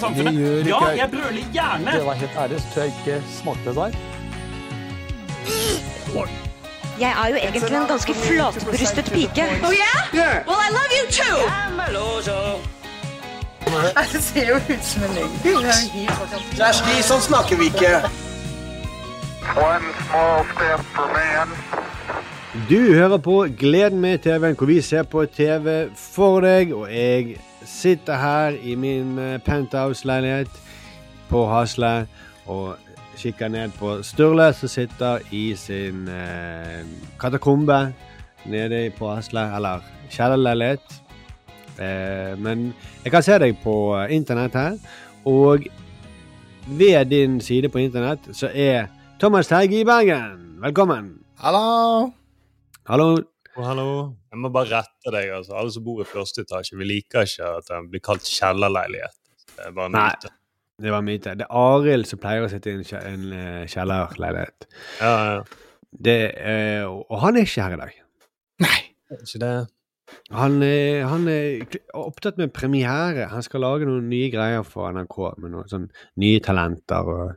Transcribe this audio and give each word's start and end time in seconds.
norske 0.00 0.24
samfunnet. 0.24 0.66
Ja, 0.66 0.80
jeg 0.96 1.10
brøler 1.10 1.44
gjerne! 1.52 1.92
Det 1.92 2.06
var 2.06 2.12
helt 2.12 2.30
ærlig, 2.38 2.60
så 2.60 2.66
tror 2.74 2.82
jeg 2.82 2.92
ikke 2.98 3.22
smakte 3.40 3.68
det 3.68 3.76
der. 3.76 3.90
Jeg 7.00 7.14
er 7.24 7.28
jo 7.28 7.36
egentlig 7.36 7.76
en 7.76 7.86
ganske 7.88 8.14
flatbrystet 8.14 9.04
pike. 9.04 9.44
Oh 9.64 9.72
yeah? 9.72 10.46
Well, 10.48 10.58
I 10.66 10.70
love 10.78 10.90
you 10.98 11.04
too. 11.10 11.38
Det 14.12 14.22
ser 14.22 14.48
jo 14.48 14.54
ut 14.56 14.84
som 14.84 15.02
en 15.02 15.10
løgn. 15.14 15.32
Kjersti, 16.56 17.02
sånn 17.04 17.20
snakker 17.20 17.58
vi 17.60 17.68
ikke. 17.68 17.90
One 19.60 19.92
small 20.08 20.46
step 20.54 20.80
for 20.94 21.12
man. 21.12 21.52
Du 22.70 22.94
hører 22.94 23.18
på 23.22 23.46
Gleden 23.58 24.00
med 24.00 24.18
TV-en, 24.24 24.56
hvor 24.56 24.66
vi 24.66 24.80
ser 24.82 25.02
på 25.02 25.26
TV 25.26 25.88
for 25.94 26.40
deg. 26.40 26.72
Og 26.74 26.88
jeg 26.90 27.36
sitter 27.68 28.16
her 28.16 28.56
i 28.62 28.74
min 28.74 29.18
eh, 29.18 29.38
penthouse-leilighet 29.44 30.60
på 31.28 31.44
Hasle 31.50 32.06
og 32.48 32.76
kikker 33.18 33.48
ned 33.48 33.74
på 33.78 33.98
Sturle, 34.02 34.52
som 34.54 34.70
sitter 34.70 35.24
i 35.34 35.52
sin 35.58 36.08
eh, 36.08 36.82
katakombe 37.20 37.92
nede 38.48 38.90
på 38.98 39.10
Hasle, 39.14 39.44
eller 39.56 39.84
kjellerleilighet. 40.10 41.00
Eh, 41.78 42.34
men 42.38 42.72
jeg 43.04 43.12
kan 43.12 43.22
se 43.22 43.38
deg 43.42 43.58
på 43.62 43.76
eh, 43.98 44.14
internett 44.16 44.56
her, 44.58 44.78
og 45.24 45.66
ved 46.68 47.04
din 47.10 47.40
side 47.40 47.68
på 47.68 47.78
internett 47.78 48.28
så 48.32 48.50
er 48.54 48.86
Thomas 49.20 49.48
Terje 49.48 49.80
i 49.80 49.84
Bergen. 49.84 50.60
Velkommen. 50.62 51.18
Hallo. 51.38 52.12
Hallo. 52.88 53.37
Hallo. 53.58 54.14
Jeg 54.30 54.38
må 54.38 54.50
bare 54.54 54.70
rette 54.78 55.10
deg. 55.14 55.30
altså. 55.34 55.54
Alle 55.58 55.72
som 55.74 55.84
bor 55.86 56.02
i 56.02 56.06
første 56.08 56.44
etasje, 56.44 56.76
vi 56.78 56.86
liker 56.86 57.26
ikke 57.26 57.48
at 57.58 57.70
den 57.70 57.88
blir 57.90 58.02
kalt 58.04 58.26
kjellerleilighet. 58.28 59.16
Det 59.56 59.64
er 59.66 59.72
bare 59.74 59.90
en 59.90 59.96
Nei. 59.98 60.10
myte. 60.14 60.30
Det 60.78 60.92
var 60.94 61.02
myte. 61.02 61.32
Det 61.40 61.46
er 61.48 61.56
Arild 61.58 62.06
som 62.06 62.20
pleier 62.22 62.44
å 62.46 62.50
sitte 62.52 62.70
i 62.70 62.76
en, 62.78 62.84
kje- 62.86 63.00
en 63.08 63.24
eh, 63.34 63.64
kjellerleilighet. 63.72 64.68
Ja, 65.02 65.14
ja. 65.32 65.40
Det, 66.08 66.14
eh, 66.38 66.84
og 66.86 67.18
han 67.24 67.36
er 67.40 67.46
ikke 67.48 67.64
her 67.64 67.74
i 67.74 67.80
dag. 67.80 67.96
Er 68.62 69.24
Ikke 69.24 69.40
det? 69.42 69.50
Han, 70.36 70.62
eh, 70.62 71.02
han 71.08 71.26
er 71.32 71.64
kl- 71.72 71.82
opptatt 71.98 72.38
med 72.38 72.52
premiere. 72.54 73.26
Han 73.32 73.42
skal 73.42 73.64
lage 73.64 73.88
noen 73.88 74.06
nye 74.12 74.30
greier 74.32 74.62
for 74.68 74.92
NRK 74.92 75.18
med 75.42 75.50
noen 75.56 75.68
sånn 75.72 75.88
nye 76.20 76.38
talenter 76.44 77.08
og 77.08 77.34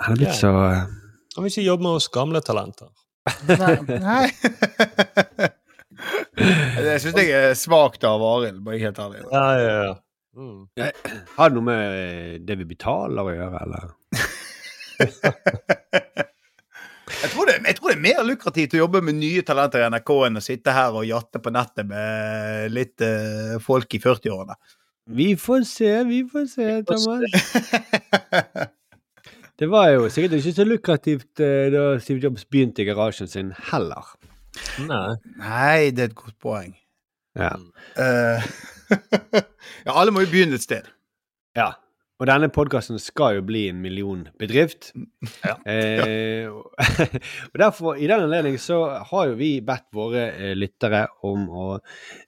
Han 0.00 0.14
er 0.14 0.16
blitt 0.22 0.32
Ja. 0.32 0.38
så 0.40 0.52
eh, 0.70 0.86
Han 1.36 1.44
vil 1.44 1.50
ikke 1.52 1.66
jobbe 1.68 1.82
med 1.82 1.98
oss 2.00 2.08
gamle 2.08 2.40
talenter. 2.40 2.88
Nei. 3.46 4.26
det 6.82 6.96
syns 7.02 7.18
jeg 7.20 7.30
er 7.36 7.52
svakt 7.58 8.04
av 8.08 8.22
Arild, 8.26 8.62
bare 8.66 8.80
helt 8.82 8.98
ærlig. 9.02 9.22
Ja, 9.30 9.44
ja, 9.58 9.76
ja. 9.86 9.94
Mm. 10.32 10.60
Har 11.36 11.50
det 11.50 11.56
noe 11.58 11.66
med 11.66 11.82
eh, 11.92 12.36
det 12.40 12.56
vi 12.62 12.66
betaler 12.72 13.28
å 13.28 13.34
gjøre, 13.36 13.58
eller? 13.66 13.84
Jeg 17.22 17.30
tror, 17.30 17.46
det, 17.46 17.54
jeg 17.66 17.76
tror 17.76 17.90
det 17.90 17.94
er 17.94 18.02
mer 18.02 18.22
lukrativt 18.26 18.74
å 18.74 18.80
jobbe 18.80 19.00
med 19.04 19.14
nye 19.20 19.42
talenter 19.46 19.82
i 19.82 19.88
NRK 19.92 20.10
enn 20.26 20.40
å 20.40 20.42
sitte 20.42 20.74
her 20.74 20.96
og 20.96 21.06
jatte 21.06 21.38
på 21.42 21.52
nettet 21.54 21.86
med 21.86 22.72
litt 22.74 23.04
uh, 23.04 23.60
folk 23.62 23.94
i 23.94 24.00
40-årene. 24.02 24.56
Vi 25.12 25.28
får 25.38 25.62
se, 25.68 25.90
vi 26.08 26.22
får 26.26 26.46
se, 26.50 26.68
Thomas. 26.88 27.22
Det 29.62 29.68
var 29.70 29.92
jo 29.92 30.08
sikkert 30.10 30.32
ikke 30.40 30.52
så 30.56 30.64
lukrativt 30.66 31.40
eh, 31.44 31.68
da 31.70 31.82
Steve 32.02 32.18
Jobs 32.24 32.42
begynte 32.50 32.82
i 32.82 32.86
garasjen 32.88 33.28
sin 33.30 33.52
heller. 33.70 34.08
Nei. 34.88 35.12
Nei, 35.38 35.92
det 35.94 36.02
er 36.02 36.10
et 36.10 36.16
godt 36.18 36.34
poeng. 36.42 36.72
Ja. 37.38 37.52
Uh, 37.94 38.42
ja, 39.86 39.94
alle 39.94 40.10
må 40.10 40.24
jo 40.24 40.32
begynne 40.34 40.58
et 40.58 40.66
sted. 40.66 40.90
ja. 41.54 41.70
Og 42.22 42.28
denne 42.30 42.46
podkasten 42.54 43.00
skal 43.02 43.40
jo 43.40 43.42
bli 43.42 43.64
en 43.66 43.80
millionbedrift. 43.82 44.92
Ja. 45.42 45.56
Eh, 45.66 46.46
og 46.52 47.56
derfor, 47.58 47.96
i 47.98 48.06
den 48.06 48.28
anledning, 48.28 48.60
så 48.62 48.76
har 49.08 49.32
jo 49.32 49.38
vi 49.40 49.56
bedt 49.66 49.88
våre 49.96 50.28
eh, 50.30 50.52
lyttere 50.54 51.08
om 51.26 51.48
å 51.50 51.64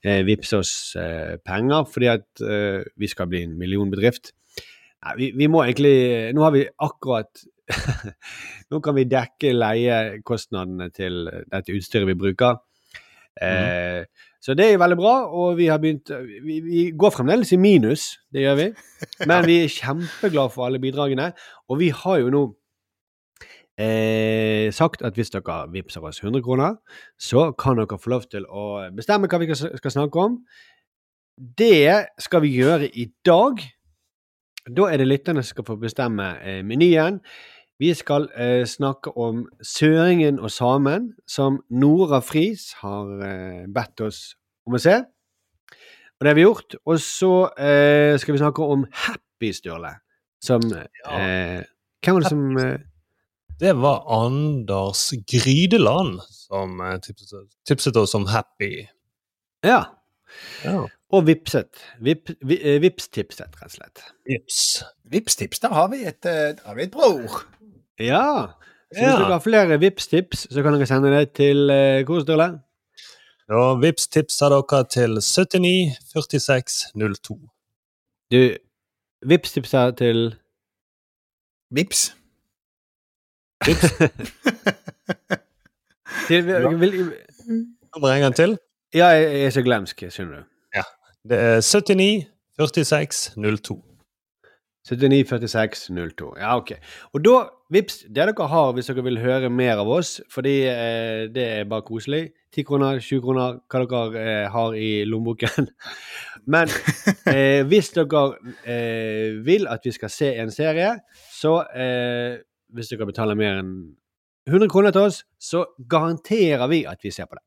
eh, 0.03 0.25
vippse 0.27 0.59
oss 0.59 0.73
eh, 0.99 1.37
penger, 1.47 1.87
fordi 1.95 2.11
at 2.11 2.43
eh, 2.43 2.81
vi 2.99 3.11
skal 3.13 3.31
bli 3.31 3.45
en 3.47 3.55
millionbedrift. 3.61 4.33
Nei, 5.05 5.15
vi, 5.21 5.31
vi 5.37 5.49
må 5.53 5.63
egentlig 5.65 6.33
Nå 6.35 6.45
har 6.47 6.55
vi 6.55 6.65
akkurat 6.87 7.45
Nå 8.71 8.81
kan 8.85 8.97
vi 8.97 9.05
dekke 9.09 9.53
leiekostnadene 9.57 10.91
til 10.93 11.25
dette 11.29 11.73
utstyret 11.73 12.09
vi 12.11 12.17
bruker. 12.19 12.59
Eh, 13.41 14.05
Så 14.45 14.53
det 14.53 14.67
er 14.69 14.79
veldig 14.79 14.99
bra, 15.01 15.15
og 15.33 15.57
vi 15.57 15.71
har 15.73 15.79
begynt 15.81 16.11
vi, 16.45 16.59
vi 16.61 16.83
går 16.93 17.15
fremdeles 17.15 17.53
i 17.57 17.57
minus, 17.57 18.19
det 18.33 18.45
gjør 18.45 18.59
vi. 18.59 18.67
Men 19.31 19.47
vi 19.49 19.63
er 19.63 19.73
kjempeglade 19.73 20.53
for 20.53 20.67
alle 20.67 20.81
bidragene. 20.83 21.31
Og 21.73 21.81
vi 21.81 21.89
har 21.89 22.19
jo 22.21 22.29
nå 22.35 22.43
eh, 23.81 24.69
sagt 24.77 25.03
at 25.03 25.17
hvis 25.17 25.33
dere 25.33 25.63
vippser 25.73 26.05
oss 26.05 26.21
100 26.23 26.45
kroner, 26.45 26.77
så 27.17 27.49
kan 27.57 27.81
dere 27.81 27.99
få 27.99 28.13
lov 28.13 28.29
til 28.29 28.45
å 28.45 28.67
bestemme 28.97 29.31
hva 29.33 29.41
vi 29.41 29.57
skal 29.57 29.97
snakke 29.97 30.29
om. 30.29 30.37
Det 31.59 32.05
skal 32.23 32.45
vi 32.45 32.53
gjøre 32.59 32.93
i 32.93 33.09
dag. 33.27 33.65
Da 34.65 34.87
er 34.89 34.97
det 35.01 35.09
lytterne 35.11 35.43
som 35.43 35.53
skal 35.59 35.67
få 35.69 35.77
bestemme 35.77 36.31
eh, 36.41 36.63
menyen. 36.65 37.21
Vi 37.83 37.91
skal 37.95 38.31
eh, 38.39 38.63
snakke 38.65 39.13
om 39.19 39.43
Søringen 39.61 40.39
og 40.41 40.51
samen, 40.55 41.11
som 41.29 41.59
Nora 41.71 42.23
Friis 42.25 42.71
har 42.81 43.11
eh, 43.27 43.67
bedt 43.69 44.01
oss 44.07 44.21
om 44.65 44.79
å 44.79 44.81
se. 44.81 45.03
Og 46.15 46.25
det 46.25 46.33
har 46.33 46.39
vi 46.39 46.47
gjort. 46.47 46.79
Og 46.87 47.03
så 47.03 47.33
eh, 47.59 48.15
skal 48.23 48.37
vi 48.37 48.41
snakke 48.41 48.65
om 48.65 48.87
Happy 49.05 49.53
Sturle, 49.53 49.99
som 50.45 50.65
eh, 50.73 51.61
Hvem 52.05 52.17
var 52.17 52.25
det 52.25 52.33
som 52.33 52.59
eh, 52.63 52.81
Det 53.61 53.75
var 53.81 54.05
Anders 54.23 55.11
Grydeland 55.29 56.23
som 56.31 56.81
tipset, 57.05 57.53
tipset 57.69 58.01
oss 58.01 58.17
om 58.17 58.25
Happy. 58.33 58.87
Ja. 59.65 59.83
Ja. 60.65 60.87
Og 61.15 61.27
vipset. 61.29 61.69
Vip, 62.03 62.33
vi, 62.43 62.57
eh, 62.59 62.81
Vipstipset, 62.83 63.53
rett 63.61 63.69
og 63.69 63.75
slett. 63.77 64.01
Vips. 64.27 64.57
Vipstips, 65.13 65.61
da 65.63 65.69
har 65.77 65.89
vi 65.93 66.01
et, 66.09 66.27
eh, 66.27 66.57
har 66.65 66.75
vi 66.75 66.83
et 66.89 66.95
bra 66.95 67.07
ord. 67.13 67.45
Ja. 68.03 68.25
Så 68.91 68.99
hvis 68.99 69.09
Ja. 69.09 69.19
dere 69.19 69.33
har 69.37 69.41
flere 69.45 69.79
Vipps-tips, 69.79 70.47
så 70.51 70.63
kan 70.63 70.73
dere 70.75 70.87
sende 70.87 71.11
det 71.13 71.33
til 71.35 71.71
eh, 71.71 72.03
hvor, 72.05 72.21
Sturle? 72.25 72.49
Og 73.51 73.83
Vips 73.83 74.07
tipser 74.09 74.49
dere 74.55 74.85
til 74.91 75.21
79 75.21 75.95
46 76.13 76.93
02. 76.95 77.39
Du, 78.33 78.57
Vipps-tipset 79.27 79.97
til 79.99 80.35
Vips. 81.71 82.15
til, 86.29 86.47
vil, 86.47 87.13
Kommer 87.93 88.09
en 88.09 88.21
gang 88.23 88.35
til. 88.35 88.59
Ja, 88.95 89.07
jeg 89.07 89.45
er 89.47 89.51
så 89.51 89.63
glemsk, 89.63 90.03
skjønner 90.11 90.37
du. 90.43 90.45
Det 91.29 91.39
er 91.41 91.61
79 91.61 92.27
46 92.59 93.31
02. 93.37 93.85
79 94.85 95.29
46 95.29 95.89
02. 96.19 96.35
Ja, 96.39 96.57
ok. 96.57 96.75
Og 97.13 97.25
da, 97.25 97.39
vips, 97.73 98.03
det 98.05 98.27
dere 98.29 98.49
har 98.49 98.75
hvis 98.77 98.91
dere 98.91 99.05
vil 99.07 99.21
høre 99.23 99.49
mer 99.49 99.81
av 99.81 99.89
oss, 99.89 100.19
fordi 100.31 100.53
eh, 100.69 101.25
det 101.33 101.47
er 101.49 101.71
bare 101.71 101.87
koselig 101.87 102.27
10 102.53 102.67
kroner, 102.69 103.01
20 103.01 103.25
kroner, 103.25 103.57
hva 103.73 103.83
dere 103.89 104.27
eh, 104.45 104.51
har 104.53 104.77
i 104.77 104.91
lommeboken. 105.09 105.71
Men 106.53 106.69
eh, 107.33 107.65
hvis 107.73 107.95
dere 107.97 108.25
eh, 108.69 109.41
vil 109.49 109.65
at 109.73 109.89
vi 109.89 109.97
skal 109.97 110.13
se 110.13 110.35
en 110.45 110.53
serie, 110.53 110.99
så 111.33 111.63
eh, 111.73 112.43
hvis 112.77 112.93
dere 112.93 113.09
betaler 113.09 113.41
mer 113.41 113.63
enn 113.65 113.77
100 114.45 114.69
kroner 114.69 114.93
til 114.93 115.09
oss, 115.09 115.25
så 115.41 115.65
garanterer 115.89 116.69
vi 116.69 116.85
at 116.85 117.01
vi 117.01 117.11
ser 117.15 117.25
på 117.25 117.41
det. 117.41 117.47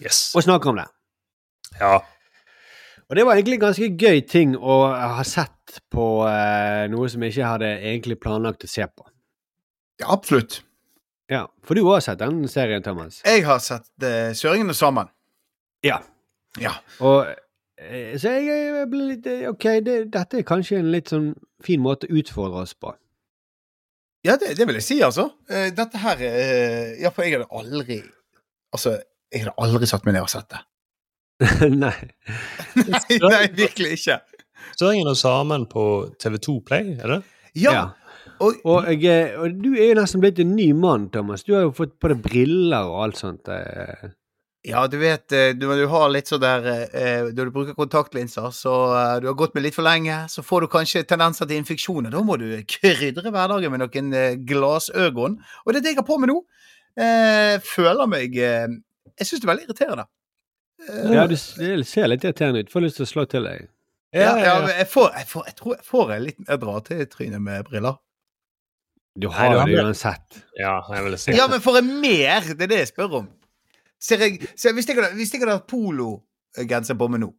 Yes. 0.00 0.30
Og 0.32 0.48
snakker 0.48 0.72
om 0.72 0.80
det. 0.80 0.88
Ja. 1.76 1.98
Og 3.08 3.16
det 3.16 3.24
var 3.24 3.38
egentlig 3.38 3.56
en 3.56 3.62
ganske 3.62 3.88
gøy 3.96 4.18
ting 4.28 4.54
å 4.56 4.74
ha 4.92 5.24
sett 5.24 5.78
på 5.92 6.06
eh, 6.28 6.84
noe 6.92 7.08
som 7.08 7.22
jeg 7.24 7.32
ikke 7.32 7.52
hadde 7.54 7.70
egentlig 7.78 8.18
planlagt 8.20 8.66
å 8.66 8.68
se 8.68 8.84
på. 8.84 9.06
Ja, 10.02 10.10
absolutt. 10.12 10.60
Ja, 11.28 11.46
For 11.64 11.76
du 11.76 11.84
har 11.88 12.00
sett 12.04 12.20
den 12.20 12.44
serien, 12.48 12.82
Thomas? 12.84 13.20
Jeg 13.24 13.44
har 13.44 13.58
sett 13.64 13.88
eh, 14.04 14.30
Søringene 14.36 14.76
sammen. 14.76 15.08
Ja. 15.84 15.98
Ja. 16.60 16.74
Og 17.04 17.26
eh, 17.80 18.14
Så 18.20 18.32
jeg 18.36 18.48
eh, 18.48 18.84
ble 18.88 19.10
litt 19.14 19.28
eh, 19.28 19.44
OK, 19.50 19.66
det, 19.84 19.98
dette 20.14 20.40
er 20.40 20.46
kanskje 20.48 20.80
en 20.80 20.92
litt 20.92 21.12
sånn 21.12 21.32
fin 21.64 21.82
måte 21.84 22.08
å 22.08 22.16
utfordre 22.20 22.64
oss 22.64 22.72
på. 22.76 22.94
Ja, 24.26 24.36
det, 24.40 24.54
det 24.58 24.66
vil 24.68 24.80
jeg 24.80 24.84
si, 24.86 24.98
altså. 25.04 25.30
Eh, 25.48 25.68
dette 25.76 26.00
her 26.02 26.24
Ja, 27.00 27.12
for 27.14 27.24
jeg 27.24 27.38
hadde 27.38 27.48
aldri 27.54 28.02
Altså, 28.74 28.98
jeg 29.32 29.44
hadde 29.46 29.56
aldri 29.64 29.88
satt 29.88 30.04
meg 30.04 30.16
ned 30.16 30.26
og 30.26 30.32
sett 30.32 30.48
det. 30.52 30.60
Nei. 31.84 31.94
nei, 32.74 33.18
nei, 33.22 33.44
virkelig 33.54 33.92
ikke. 33.98 34.18
Søringen 34.78 35.10
og 35.10 35.16
Samen 35.18 35.66
på 35.70 35.82
TV2 36.22 36.56
Play, 36.66 36.96
er 36.98 37.12
det? 37.16 37.18
Ja. 37.58 37.72
Ja. 37.72 37.84
Og, 38.42 38.54
Og, 38.70 38.86
jeg, 38.92 39.02
eh, 39.10 39.38
og 39.40 39.54
du 39.62 39.72
er 39.74 39.88
jo 39.92 39.98
nesten 39.98 40.20
blitt 40.22 40.38
en 40.42 40.52
ny 40.54 40.68
mann, 40.78 41.08
Thomas. 41.14 41.42
Du 41.46 41.54
har 41.56 41.64
jo 41.64 41.72
fått 41.74 41.96
på 41.98 42.10
deg 42.12 42.20
briller 42.22 42.86
og 42.90 43.00
alt 43.06 43.18
sånt. 43.18 43.48
eh. 43.50 44.10
Ja, 44.68 44.82
du 44.90 44.98
vet, 45.00 45.32
eh, 45.32 45.52
du- 45.54 45.66
når 45.66 45.80
du 45.80 45.86
har 45.88 46.08
litt 46.10 46.26
sånn 46.28 46.40
der 46.42 46.60
Når 47.32 47.44
du 47.48 47.50
bruker 47.54 47.74
kontaktlinser, 47.78 48.50
så 48.52 48.74
du 49.22 49.26
har 49.30 49.34
gått 49.38 49.54
med 49.54 49.62
litt 49.64 49.74
for 49.74 49.82
lenge, 49.86 50.26
så 50.28 50.42
får 50.44 50.60
du 50.60 50.66
kanskje 50.68 51.04
tendenser 51.06 51.46
til 51.48 51.56
infeksjoner. 51.62 52.10
Da 52.10 52.20
må 52.22 52.36
du 52.38 52.46
krydre 52.66 53.30
hverdagen 53.32 53.70
med 53.70 53.80
noen 53.86 54.44
glassøgon. 54.46 55.38
Og 55.66 55.72
det 55.72 55.76
er 55.76 55.80
det 55.86 55.94
jeg 55.94 56.02
har 56.02 56.06
på 56.10 56.18
meg 56.20 56.30
nå. 56.30 56.42
Jeg 56.98 57.62
føler 57.62 58.06
meg 58.10 58.34
Jeg 58.34 59.26
syns 59.26 59.40
det 59.40 59.48
er 59.48 59.54
veldig 59.54 59.66
irriterende. 59.66 60.06
Eh, 60.88 61.12
Ja, 61.14 61.26
du 61.26 61.36
ser 61.36 62.08
litt 62.08 62.24
irriterende 62.24 62.60
ut. 62.64 62.70
Får 62.72 62.84
lyst 62.86 62.96
til 63.00 63.06
å 63.06 63.10
slå 63.12 63.24
til 63.28 63.44
deg. 63.44 63.68
ja, 64.14 64.36
ja, 64.40 64.54
men 64.64 64.70
jeg, 64.72 64.86
får, 64.88 65.10
jeg, 65.18 65.26
får, 65.28 65.46
jeg 65.46 65.56
tror 65.58 65.74
jeg 65.76 65.84
får 65.84 66.12
en 66.14 66.22
liten 66.24 66.44
Jeg 66.48 66.60
drar 66.62 66.80
til 66.86 67.06
trynet 67.12 67.42
med 67.44 67.64
briller. 67.68 67.98
Du 69.18 69.26
har 69.34 69.50
Nei, 69.50 69.64
det 69.66 69.74
jo 69.74 69.82
uansett. 69.88 70.38
Ja, 70.58 70.76
jeg 70.94 71.04
ville 71.04 71.18
si 71.18 71.32
Ja, 71.34 71.48
men 71.50 71.60
får 71.60 71.80
jeg 71.80 71.84
mer! 72.04 72.40
Det 72.54 72.62
er 72.68 72.70
det 72.70 72.78
jeg 72.84 72.90
spør 72.92 73.16
om. 73.22 73.28
Ser 74.00 74.22
jeg, 74.22 74.38
ser, 74.54 74.72
hvis, 74.76 74.86
jeg 74.88 74.96
hadde, 74.96 75.14
hvis 75.18 75.32
jeg 75.34 75.40
hadde 75.42 75.56
hatt 75.58 75.66
pologenser 75.68 76.94
på 77.00 77.08
meg 77.10 77.20
nå, 77.24 77.32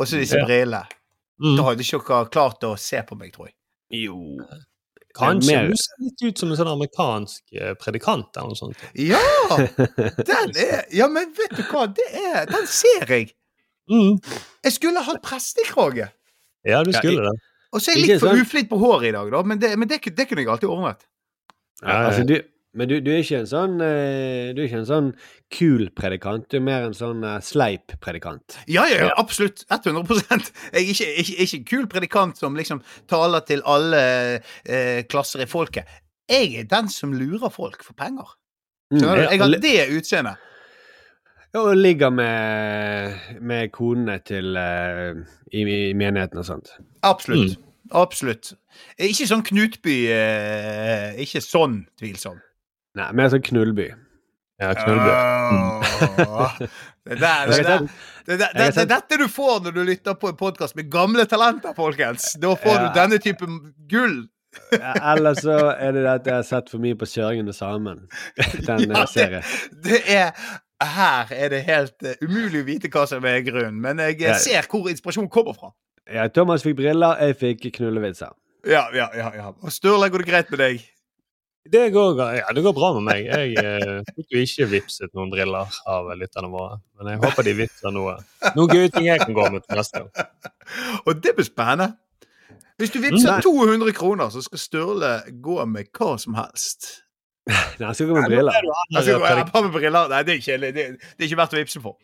og 0.00 0.06
så 0.08 0.16
disse 0.16 0.38
Ja. 0.40 0.46
brillene, 0.48 0.86
Mm. 1.40 1.56
da 1.56 1.62
hadde 1.70 1.80
ikke 1.84 2.00
dere 2.08 2.26
klart 2.28 2.64
å 2.68 2.74
se 2.78 2.98
på 3.08 3.16
meg, 3.16 3.32
tror 3.32 3.46
jeg. 3.48 3.54
Jo. 4.04 4.16
Kanskje 5.16 5.56
mer- 5.56 5.68
du 5.72 5.76
ser 5.76 6.04
litt 6.04 6.22
ut 6.22 6.38
som 6.38 6.50
en 6.52 6.58
sånn 6.60 6.70
amerikansk 6.70 7.54
eh, 7.58 7.74
predikant 7.80 8.36
eller 8.38 8.52
noe 8.52 8.58
sånt. 8.58 8.84
Ja! 8.94 9.18
Den 10.30 10.52
er 10.54 10.84
Ja, 10.94 11.08
men 11.10 11.32
vet 11.36 11.56
du 11.58 11.62
hva? 11.66 11.86
Det 11.90 12.06
er 12.14 12.46
Den 12.50 12.66
ser 12.70 13.06
jeg! 13.10 13.32
Mm. 13.90 14.20
Jeg 14.62 14.72
skulle 14.76 15.02
hatt 15.02 15.18
prestekrage. 15.26 16.06
Ja, 16.68 16.82
du 16.86 16.92
skulle 16.94 17.24
det. 17.26 17.34
Og 17.74 17.82
så 17.82 17.90
er 17.92 17.98
jeg 17.98 18.06
litt 18.06 18.22
for 18.22 18.38
uflitt 18.38 18.68
på 18.70 18.78
håret 18.78 19.08
i 19.10 19.14
dag, 19.14 19.30
da, 19.32 19.40
men 19.46 19.58
det, 19.62 19.72
men 19.78 19.88
det, 19.90 20.00
det 20.14 20.26
kunne 20.28 20.42
jeg 20.44 20.50
alltid 20.50 20.70
ordnet. 20.70 21.02
Ja. 21.82 22.06
altså, 22.10 22.22
du, 22.28 22.36
men 22.72 22.86
du, 22.86 23.00
du 23.02 23.10
er 23.10 23.24
ikke 23.24 23.40
en 23.42 23.48
sånn 23.50 23.80
eh, 23.82 24.50
Du 24.54 24.60
er 24.60 24.68
ikke 24.68 24.82
en 24.84 24.88
sånn 24.88 25.08
kul 25.50 25.88
predikant. 25.96 26.46
Du 26.50 26.60
er 26.60 26.62
mer 26.62 26.84
en 26.86 26.94
sånn 26.94 27.24
eh, 27.26 27.40
sleip 27.42 27.96
predikant. 28.02 28.60
Ja, 28.70 28.84
ja, 28.86 29.08
ja, 29.08 29.14
absolutt. 29.18 29.64
100 29.74 30.04
Jeg 30.06 30.84
er 30.84 30.92
ikke, 30.92 31.08
ikke, 31.22 31.34
ikke 31.46 31.58
en 31.58 31.64
kul 31.72 31.88
predikant 31.90 32.38
som 32.38 32.58
liksom 32.58 32.82
taler 33.10 33.42
til 33.48 33.64
alle 33.66 34.02
eh, 34.62 35.00
klasser 35.10 35.42
i 35.42 35.48
folket. 35.50 35.88
Jeg 36.30 36.60
er 36.60 36.68
den 36.70 36.90
som 36.92 37.16
lurer 37.16 37.50
folk 37.50 37.82
for 37.82 37.98
penger. 37.98 38.36
Skjønner 38.92 39.18
du? 39.18 39.22
Ja, 39.24 39.30
Jeg 39.32 39.42
har 39.42 39.56
det 39.64 39.80
utseendet. 39.96 40.46
Ja, 41.50 41.64
og 41.64 41.74
ligger 41.76 42.12
med, 42.14 43.16
med 43.42 43.72
konene 43.74 44.20
til 44.22 44.54
uh, 44.54 45.18
i, 45.50 45.64
i 45.90 45.94
menigheten 45.98 46.38
og 46.38 46.46
sånt. 46.46 46.70
Absolutt. 47.02 47.58
Absolutt. 47.90 48.52
Ikke 49.02 49.26
sånn 49.26 49.42
Knutby 49.42 49.96
uh, 50.14 51.18
Ikke 51.18 51.42
sånn 51.42 51.80
tvilsom. 51.98 52.38
Nei, 52.98 53.10
mer 53.14 53.28
sånn 53.32 53.42
knullby. 53.46 53.88
Ja, 54.60 54.72
knullby. 54.76 55.12
Oh, 56.26 56.56
Det, 57.06 57.16
der, 57.16 57.46
det, 57.48 57.62
der, 57.64 57.78
det, 57.80 57.88
det, 58.26 58.36
det, 58.38 58.48
det 58.74 58.82
er 58.82 58.88
dette 58.90 59.16
du 59.18 59.24
får 59.32 59.62
når 59.64 59.72
du 59.78 59.80
lytter 59.88 60.14
på 60.20 60.28
en 60.30 60.36
podkast 60.38 60.76
med 60.76 60.90
gamle 60.92 61.24
talenter, 61.30 61.72
folkens. 61.76 62.26
Da 62.42 62.52
får 62.60 62.74
Ja. 62.76 62.82
du 62.88 62.98
denne 62.98 63.18
typen 63.22 63.56
gull. 63.88 64.18
Ja, 64.74 64.92
Eller 65.14 65.34
så 65.38 65.56
er 65.78 65.92
det 65.94 66.04
at 66.10 66.26
jeg 66.26 66.34
har 66.34 66.42
sett 66.46 66.68
for 66.70 66.82
mye 66.82 66.94
på 66.98 67.06
'Kjøringene 67.06 67.48
og 67.54 67.54
Samen. 67.54 68.02
Den 68.66 68.90
Ja, 68.90 69.00
eh, 69.02 69.06
serien. 69.06 69.42
Det 69.84 70.00
er 70.10 70.32
Her 70.82 71.26
er 71.30 71.48
det 71.48 71.62
helt 71.64 71.94
uh, 72.02 72.12
umulig 72.24 72.62
å 72.62 72.66
vite 72.66 72.88
hva 72.88 73.06
som 73.06 73.24
er 73.24 73.40
grunnen, 73.44 73.80
men 73.80 73.98
jeg 73.98 74.20
eh, 74.22 74.28
Ja. 74.28 74.34
ser 74.38 74.62
hvor 74.70 74.88
inspirasjonen 74.90 75.28
kommer 75.30 75.52
fra. 75.54 75.70
Ja, 76.12 76.26
Thomas 76.28 76.62
fikk 76.64 76.76
briller, 76.76 77.16
jeg 77.20 77.36
fikk 77.36 77.72
knullevitser. 77.76 78.32
Ja, 78.66 78.86
ja, 78.94 79.08
ja. 79.14 79.30
ja. 79.36 79.52
Og 79.62 79.72
Sturle, 79.72 80.08
går 80.10 80.18
det 80.24 80.26
greit 80.28 80.50
med 80.50 80.58
deg? 80.58 80.80
Det 81.68 81.90
går, 81.92 82.20
ja, 82.38 82.52
det 82.56 82.62
går 82.64 82.72
bra 82.72 82.88
med 82.96 83.04
meg. 83.04 83.26
Jeg 83.28 83.56
eh, 83.60 83.98
fikk 84.16 84.32
jo 84.32 84.40
ikke 84.46 84.66
vipset 84.70 85.10
noen 85.14 85.28
briller 85.30 85.68
av 85.90 86.08
lytterne 86.16 86.48
våre. 86.50 86.78
Men 86.98 87.12
jeg 87.12 87.20
håper 87.24 87.46
de 87.46 87.52
vipser 87.58 87.92
noe. 87.94 88.14
Noen 88.56 88.72
gøye 88.72 88.88
ting 88.94 89.06
jeg 89.10 89.20
kan 89.20 89.36
gå 89.36 89.44
med 89.52 89.66
til 89.66 89.76
neste 89.76 90.00
gang. 90.00 90.38
Og 91.04 91.20
det 91.20 91.34
blir 91.36 91.46
spennende. 91.46 91.90
Hvis 92.80 92.94
du 92.94 92.98
vipser 93.04 93.36
Mm. 93.36 93.42
200 93.44 93.92
kroner, 93.92 94.30
så 94.32 94.40
skal 94.42 94.58
Sturle 94.58 95.12
gå 95.44 95.58
med 95.68 95.90
hva 95.92 96.14
som 96.18 96.34
helst. 96.38 96.88
Nei, 97.50 97.60
jeg 97.90 97.94
skal 97.98 98.08
gå 98.08 98.14
med 98.22 98.30
briller. 98.32 98.56
Han 98.94 99.02
skal 99.04 99.18
gå 99.20 99.20
bare 99.52 99.62
med 99.66 99.74
briller. 99.76 100.08
Nei, 100.08 100.22
det 100.24 100.32
er 100.32 100.40
ikke, 100.40 100.58
det, 100.64 100.72
det 100.96 101.20
er 101.20 101.28
ikke 101.28 101.40
verdt 101.42 101.56
å 101.58 101.60
vipse 101.60 101.82
for. 101.84 101.98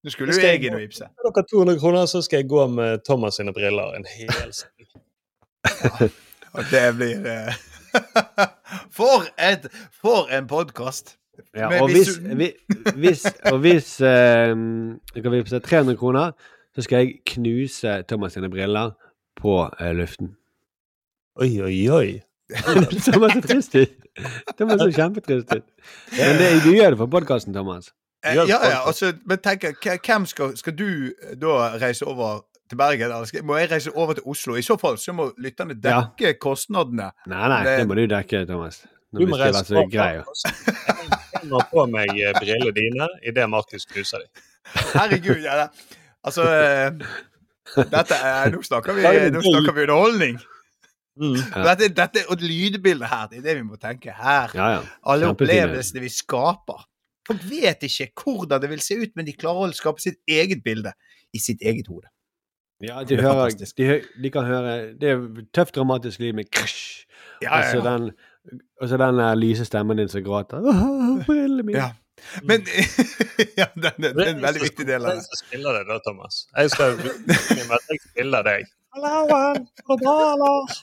Nå 0.00 0.08
skulle 0.14 0.32
jo 0.32 0.40
jeg 0.40 0.56
jeg 0.56 0.70
inn 0.70 0.78
og 0.78 0.80
vipse. 0.86 1.04
vippse. 1.04 1.28
Dere 1.36 1.44
200 1.52 1.80
kroner, 1.82 2.06
så 2.08 2.22
skal 2.24 2.40
jeg 2.40 2.48
gå 2.48 2.64
med 2.72 3.04
Thomas 3.04 3.36
sine 3.36 3.52
briller 3.52 3.92
en 3.98 4.08
hel 4.08 4.32
sending. 4.62 4.88
Og 6.56 6.64
det 6.72 6.86
blir 6.96 7.26
eh, 7.28 7.60
For 8.96 9.24
et 9.38 9.66
For 10.02 10.28
en 10.36 10.46
podkast! 10.50 11.16
Ja, 11.56 11.70
og 11.82 11.88
hvis 11.90 12.18
vi- 12.36 12.52
hvis, 12.94 13.24
og 13.48 13.58
hvis 13.58 14.00
eh, 14.00 14.52
kan 15.22 15.46
se 15.46 15.58
300 15.60 15.96
kroner, 15.96 16.32
så 16.74 16.82
skal 16.82 16.98
jeg 16.98 17.14
knuse 17.26 18.02
Thomas 18.08 18.32
sine 18.36 18.50
briller 18.50 18.90
på 19.40 19.54
eh, 19.80 19.92
luften. 19.96 20.34
Oi, 21.40 21.60
oi, 21.60 21.88
oi. 21.88 22.20
Thomas 23.06 23.36
er 23.36 23.40
trist 23.46 23.74
ut. 23.78 23.96
Thomas 24.58 24.82
er 24.82 24.92
kjempetrist 24.92 25.54
ut. 25.56 25.64
Men 26.18 26.36
det, 26.38 26.50
du 26.64 26.70
gjør 26.74 26.90
det 26.90 26.98
for 27.00 27.06
podkasten, 27.06 27.54
Thomas. 27.54 27.88
Eh, 28.24 28.34
Ja, 28.36 28.44
ja, 28.48 28.58
altså, 28.86 29.12
men 29.26 29.38
tenk, 29.38 29.64
hvem 30.06 30.26
skal, 30.28 30.56
skal 30.60 30.76
du 30.76 30.88
da 31.40 31.54
reise 31.80 32.04
over 32.04 32.42
til 32.70 32.78
Bergen? 32.80 33.06
Eller 33.10 33.26
skal, 33.28 33.44
må 33.46 33.56
jeg 33.60 33.70
reise 33.72 33.92
over 33.94 34.14
til 34.18 34.26
Oslo? 34.30 34.56
I 34.58 34.62
så 34.66 34.76
fall 34.80 34.96
så 35.02 35.12
må 35.16 35.30
lytterne 35.42 35.74
dekke 35.78 36.34
kostnadene. 36.42 37.10
Nei, 37.30 37.48
nei, 37.52 37.62
Det- 37.66 37.78
det 37.82 37.88
må 37.90 37.98
du 37.98 38.04
dekke, 38.10 38.44
Thomas. 38.48 38.82
Du 39.12 39.24
må 39.26 39.38
reise 39.40 39.64
på, 39.66 39.74
så 39.74 39.86
grei. 39.90 40.22
Jeg 41.40 41.48
må 41.50 41.60
på 41.70 41.86
meg 41.90 42.10
eh, 42.14 42.32
brillene 42.38 42.72
dine 42.76 43.08
idet 43.26 43.48
Markus 43.50 43.86
knuser 43.90 44.22
dem. 44.22 44.44
Herregud. 44.94 45.40
Ja, 45.42 45.56
det, 45.64 45.96
altså 46.24 46.44
eh, 46.46 46.90
dette 47.90 48.14
er, 48.22 48.50
Nå 48.54 48.60
snakker 48.66 48.94
vi, 48.98 49.02
nå 49.34 49.40
snakker 49.42 49.74
vi 49.74 49.82
underholdning. 49.88 50.38
Mm. 51.20 51.34
Ja. 51.36 51.64
Dette, 51.74 51.88
dette, 51.96 52.22
og 52.32 52.40
lydbildet 52.40 53.08
her, 53.10 53.26
det 53.32 53.40
er 53.40 53.42
det 53.48 53.56
vi 53.58 53.64
må 53.66 53.76
tenke 53.82 54.14
her. 54.14 54.54
Ja, 54.56 54.68
ja. 54.76 54.80
Alle 55.10 55.32
opplevelsene 55.34 56.00
vi 56.04 56.08
skaper. 56.14 56.86
Folk 57.26 57.42
vet 57.50 57.82
ikke 57.86 58.08
hvordan 58.24 58.62
det 58.62 58.70
vil 58.72 58.80
se 58.82 58.96
ut, 59.02 59.10
men 59.18 59.26
de 59.26 59.34
klarer 59.36 59.68
å 59.68 59.76
skape 59.76 60.00
sitt 60.02 60.20
eget 60.28 60.62
bilde 60.64 60.92
i 61.34 61.38
sitt 61.42 61.60
eget 61.62 61.90
hode. 61.90 62.08
Ja 62.80 63.04
de, 63.04 63.14
er 63.14 63.22
hører, 63.22 63.54
de, 63.78 64.00
de 64.22 64.30
kan 64.32 64.44
høre 64.48 64.74
Det 65.00 65.10
er 65.12 65.22
tøft 65.54 65.76
dramatisk 65.76 66.20
lyd 66.20 66.32
med 66.38 66.50
krasj. 66.52 67.06
Ja, 67.42 67.58
ja, 67.58 67.76
ja. 67.76 67.96
og 68.80 68.88
så 68.88 68.96
den 68.96 69.18
den 69.18 69.38
lyse 69.38 69.64
stemmen 69.64 69.98
din 69.98 70.08
som 70.08 70.24
gråter. 70.24 70.60
Åh, 70.60 71.24
brillene 71.26 71.62
mine. 71.62 71.78
Ja. 71.78 71.90
Men 72.42 72.60
ja, 73.60 73.66
det, 73.74 73.92
det, 73.96 74.16
det 74.16 74.26
er 74.26 74.34
en 74.34 74.42
veldig 74.42 74.62
viktig 74.62 74.86
del 74.86 75.04
av 75.06 75.16
det. 75.16 75.24
Jeg 75.32 75.40
spiller 75.44 75.78
det 75.78 75.86
da, 75.88 75.98
Thomas? 76.04 76.44
Jeg 76.56 76.70
skal 76.70 76.98
jeg 77.00 78.00
spiller 78.04 78.44
deg. 78.46 78.68
Hallauen, 78.90 79.66
går 79.86 79.96
det 80.00 80.04
bra, 80.04 80.34
Lars? 80.40 80.80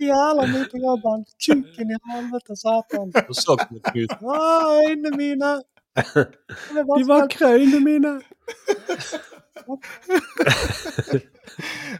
Jævla 0.00 0.44
mye 0.52 0.66
på 0.72 0.80
jobben. 0.82 1.24
Kuken 1.44 1.94
i 1.94 1.98
helvete, 2.10 2.56
satan. 2.60 3.12
Og 3.22 3.36
så. 3.36 3.56
Å, 3.56 4.40
øynene 4.84 5.14
mine. 5.16 5.52
De 5.98 7.04
var 7.08 7.26
krøyene 7.32 7.80
mine. 7.84 8.14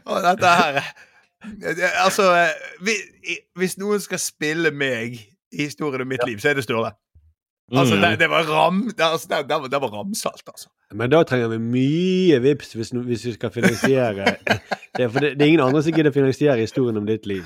Og 0.05 0.21
dette 0.23 0.47
her 0.61 0.81
Altså, 2.03 2.25
hvis 3.55 3.77
noen 3.79 4.01
skal 4.03 4.19
spille 4.19 4.71
meg 4.75 5.13
i 5.55 5.61
historien 5.69 6.01
om 6.03 6.09
mitt 6.11 6.25
liv, 6.27 6.39
så 6.43 6.49
er 6.51 6.57
det 6.59 6.65
Sturle. 6.65 6.91
Altså, 7.71 7.95
Mm. 7.95 8.01
det, 8.01 8.19
det 8.19 8.29
var 8.29 8.43
ram... 8.49 8.81
Det, 8.97 9.03
altså, 9.05 9.27
det, 9.29 9.37
det, 9.49 9.55
var, 9.61 9.67
det 9.67 9.81
var 9.81 9.91
ramsalt, 9.93 10.41
altså. 10.47 10.69
Men 10.93 11.11
da 11.13 11.19
trenger 11.23 11.47
vi 11.53 11.57
mye 11.61 12.39
vips 12.41 12.73
hvis, 12.73 12.89
hvis 12.91 13.25
vi 13.25 13.33
skal 13.33 13.51
finansiere 13.53 14.25
det. 14.97 15.11
For 15.11 15.19
det, 15.19 15.35
det 15.37 15.41
er 15.45 15.51
ingen 15.53 15.61
andre 15.67 15.83
som 15.85 15.93
gidder 15.93 16.09
å 16.11 16.15
finansiere 16.17 16.55
historien 16.65 16.97
om 16.97 17.05
ditt 17.07 17.25
liv. 17.29 17.45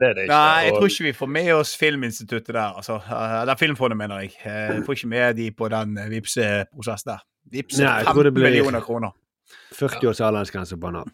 Det 0.00 0.08
er 0.08 0.14
det 0.14 0.22
ikke. 0.26 0.34
Nei, 0.34 0.62
jeg 0.64 0.72
tror 0.76 0.86
ikke 0.92 1.04
vi 1.08 1.12
får 1.12 1.30
med 1.38 1.50
oss 1.54 1.76
Filminstituttet 1.76 2.52
der. 2.54 2.72
altså. 2.78 2.96
Eh, 3.04 3.40
Eller 3.42 3.56
Filmfondet, 3.56 3.96
mener 3.98 4.20
jeg. 4.24 4.32
Eh, 4.44 4.52
Jeg 4.76 4.84
får 4.86 4.92
ikke 4.98 5.08
med 5.08 5.34
de 5.36 5.50
på 5.50 5.68
den 5.68 5.98
eh, 5.98 6.08
Vipse-prosessen 6.10 7.10
der. 7.14 7.20
Vipse 7.52 7.82
Nei, 7.84 7.96
jeg 7.98 8.06
tror 8.06 8.14
15 8.22 8.24
det 8.24 8.34
blir- 8.34 8.48
millioner 8.50 8.80
kroner. 8.80 9.10
40 9.74 10.08
års 10.08 10.20
aldersgrense 10.20 10.76
på 10.80 10.90
Nav. 10.90 11.06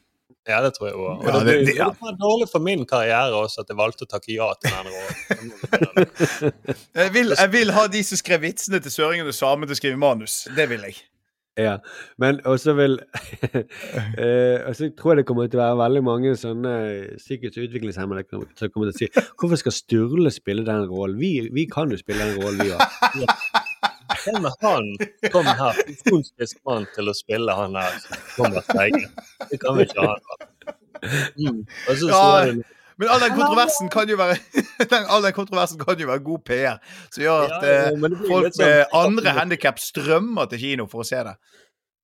Ja, 0.49 0.63
det 0.65 0.73
tror 0.75 0.87
jeg 0.89 0.95
òg. 0.97 1.19
Og 1.21 1.25
Ja, 1.27 1.33
det, 1.39 1.47
det- 1.47 1.67
det- 1.67 1.77
ja. 1.77 1.89
det 1.91 1.97
var 2.01 2.13
dårlig 2.21 2.49
for 2.51 2.59
min 2.61 2.87
karriere 2.87 3.33
også 3.37 3.61
at 3.61 3.67
jeg 3.69 3.77
valgte 3.77 4.07
å 4.07 4.09
takke 4.09 4.33
ja 4.35 4.49
til 4.63 4.71
denne 4.73 4.91
rollen. 4.95 5.53
Jeg 6.95 7.13
vil, 7.15 7.33
jeg 7.39 7.53
vil 7.53 7.71
ha 7.73 7.87
de 7.87 8.03
som 8.03 8.17
skrev 8.17 8.41
vitsene 8.43 8.81
til 8.83 8.91
Søringen 8.93 9.27
og 9.27 9.35
Samen 9.35 9.69
til 9.69 9.75
å 9.77 9.79
skrive 9.81 9.97
manus. 10.01 10.49
Det 10.57 10.69
vil 10.71 10.81
jeg. 10.89 10.97
Ja, 11.61 11.75
men 12.23 12.39
også 12.49 12.73
vil 12.79 12.95
eh, 14.23 14.63
Og 14.65 14.77
så 14.79 14.89
tror 14.97 15.13
jeg 15.13 15.21
det 15.21 15.27
kommer 15.29 15.51
til 15.51 15.61
å 15.61 15.65
være 15.65 15.81
veldig 15.83 16.03
mange 16.07 16.35
sånne 16.39 16.75
psykisk 17.19 17.59
utviklingshemmede 17.67 18.25
som 18.31 18.73
kommer 18.73 18.91
til 18.91 18.95
å 18.95 19.01
si 19.01 19.27
Hvorfor 19.35 19.61
skal 19.61 19.77
Sturle 19.77 20.33
spille 20.33 20.65
den 20.67 20.87
rollen? 20.89 21.19
Vi, 21.21 21.51
vi 21.53 21.67
kan 21.71 21.93
jo 21.93 21.99
spille 22.01 22.31
den 22.31 22.41
rollen, 22.41 22.65
vi 22.65 22.73
òg. 22.73 22.81
Hvem 24.25 24.49
er 24.49 24.57
han? 24.65 24.89
Kom 25.33 25.47
her, 25.47 25.79
funksjonsfrisk 25.89 26.61
mann 26.69 26.89
til 26.97 27.11
å 27.11 27.15
spille 27.17 27.55
han 27.57 27.79
her. 27.79 27.97
Thomas 28.35 28.67
Teige. 28.71 29.07
Det 29.51 29.61
kan 29.63 29.79
vi 29.79 29.87
ikke 29.87 30.09
ha. 30.09 30.17
Mm. 31.39 31.63
Og 31.65 31.95
så 31.97 32.11
Ja, 32.11 32.19
står 32.19 32.51
det 32.51 32.80
Men 33.01 33.09
all 33.09 33.23
den 33.23 33.33
kontroversen 33.33 33.89
kan 33.93 34.11
jo 34.13 34.19
være 34.21 34.37
all 35.15 35.25
den 35.25 35.33
kontroversen 35.33 35.81
kan 35.81 36.01
jo 36.01 36.09
være 36.11 36.21
god 36.27 36.43
PR, 36.45 36.81
som 37.09 37.23
gjør 37.25 37.47
at 37.47 37.65
Ja, 37.65 37.71
eh, 37.71 37.97
det 37.97 38.11
folk 38.29 38.51
sånn- 38.53 38.61
med 38.67 38.95
andre 39.01 39.35
handikap 39.39 39.81
strømmer 39.81 40.51
til 40.51 40.61
kino 40.67 40.87
for 40.91 41.05
å 41.05 41.09
se 41.09 41.23
det. 41.31 41.37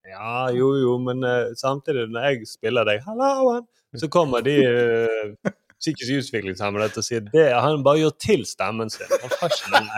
Ja, 0.07 0.47
jo, 0.55 0.71
jo, 0.79 0.97
men 1.03 1.25
uh, 1.27 1.51
samtidig, 1.59 2.07
når 2.15 2.29
jeg 2.31 2.49
spiller 2.49 2.87
deg 2.89 3.03
'Halloen', 3.05 3.67
så 3.99 4.09
kommer 4.09 4.45
de 4.47 4.55
uh, 4.63 5.51
psykisk 5.83 6.13
utviklingshemmede 6.21 6.89
til 6.95 7.03
å 7.03 7.07
si 7.07 7.21
det 7.27 7.47
han 7.53 7.85
bare 7.85 8.05
gjør 8.05 8.15
til 8.23 8.47
stemmen 8.49 8.93
sin. 8.93 9.11
Han 9.11 9.35
har 9.41 9.53
ikke 9.53 9.73
den 9.75 9.91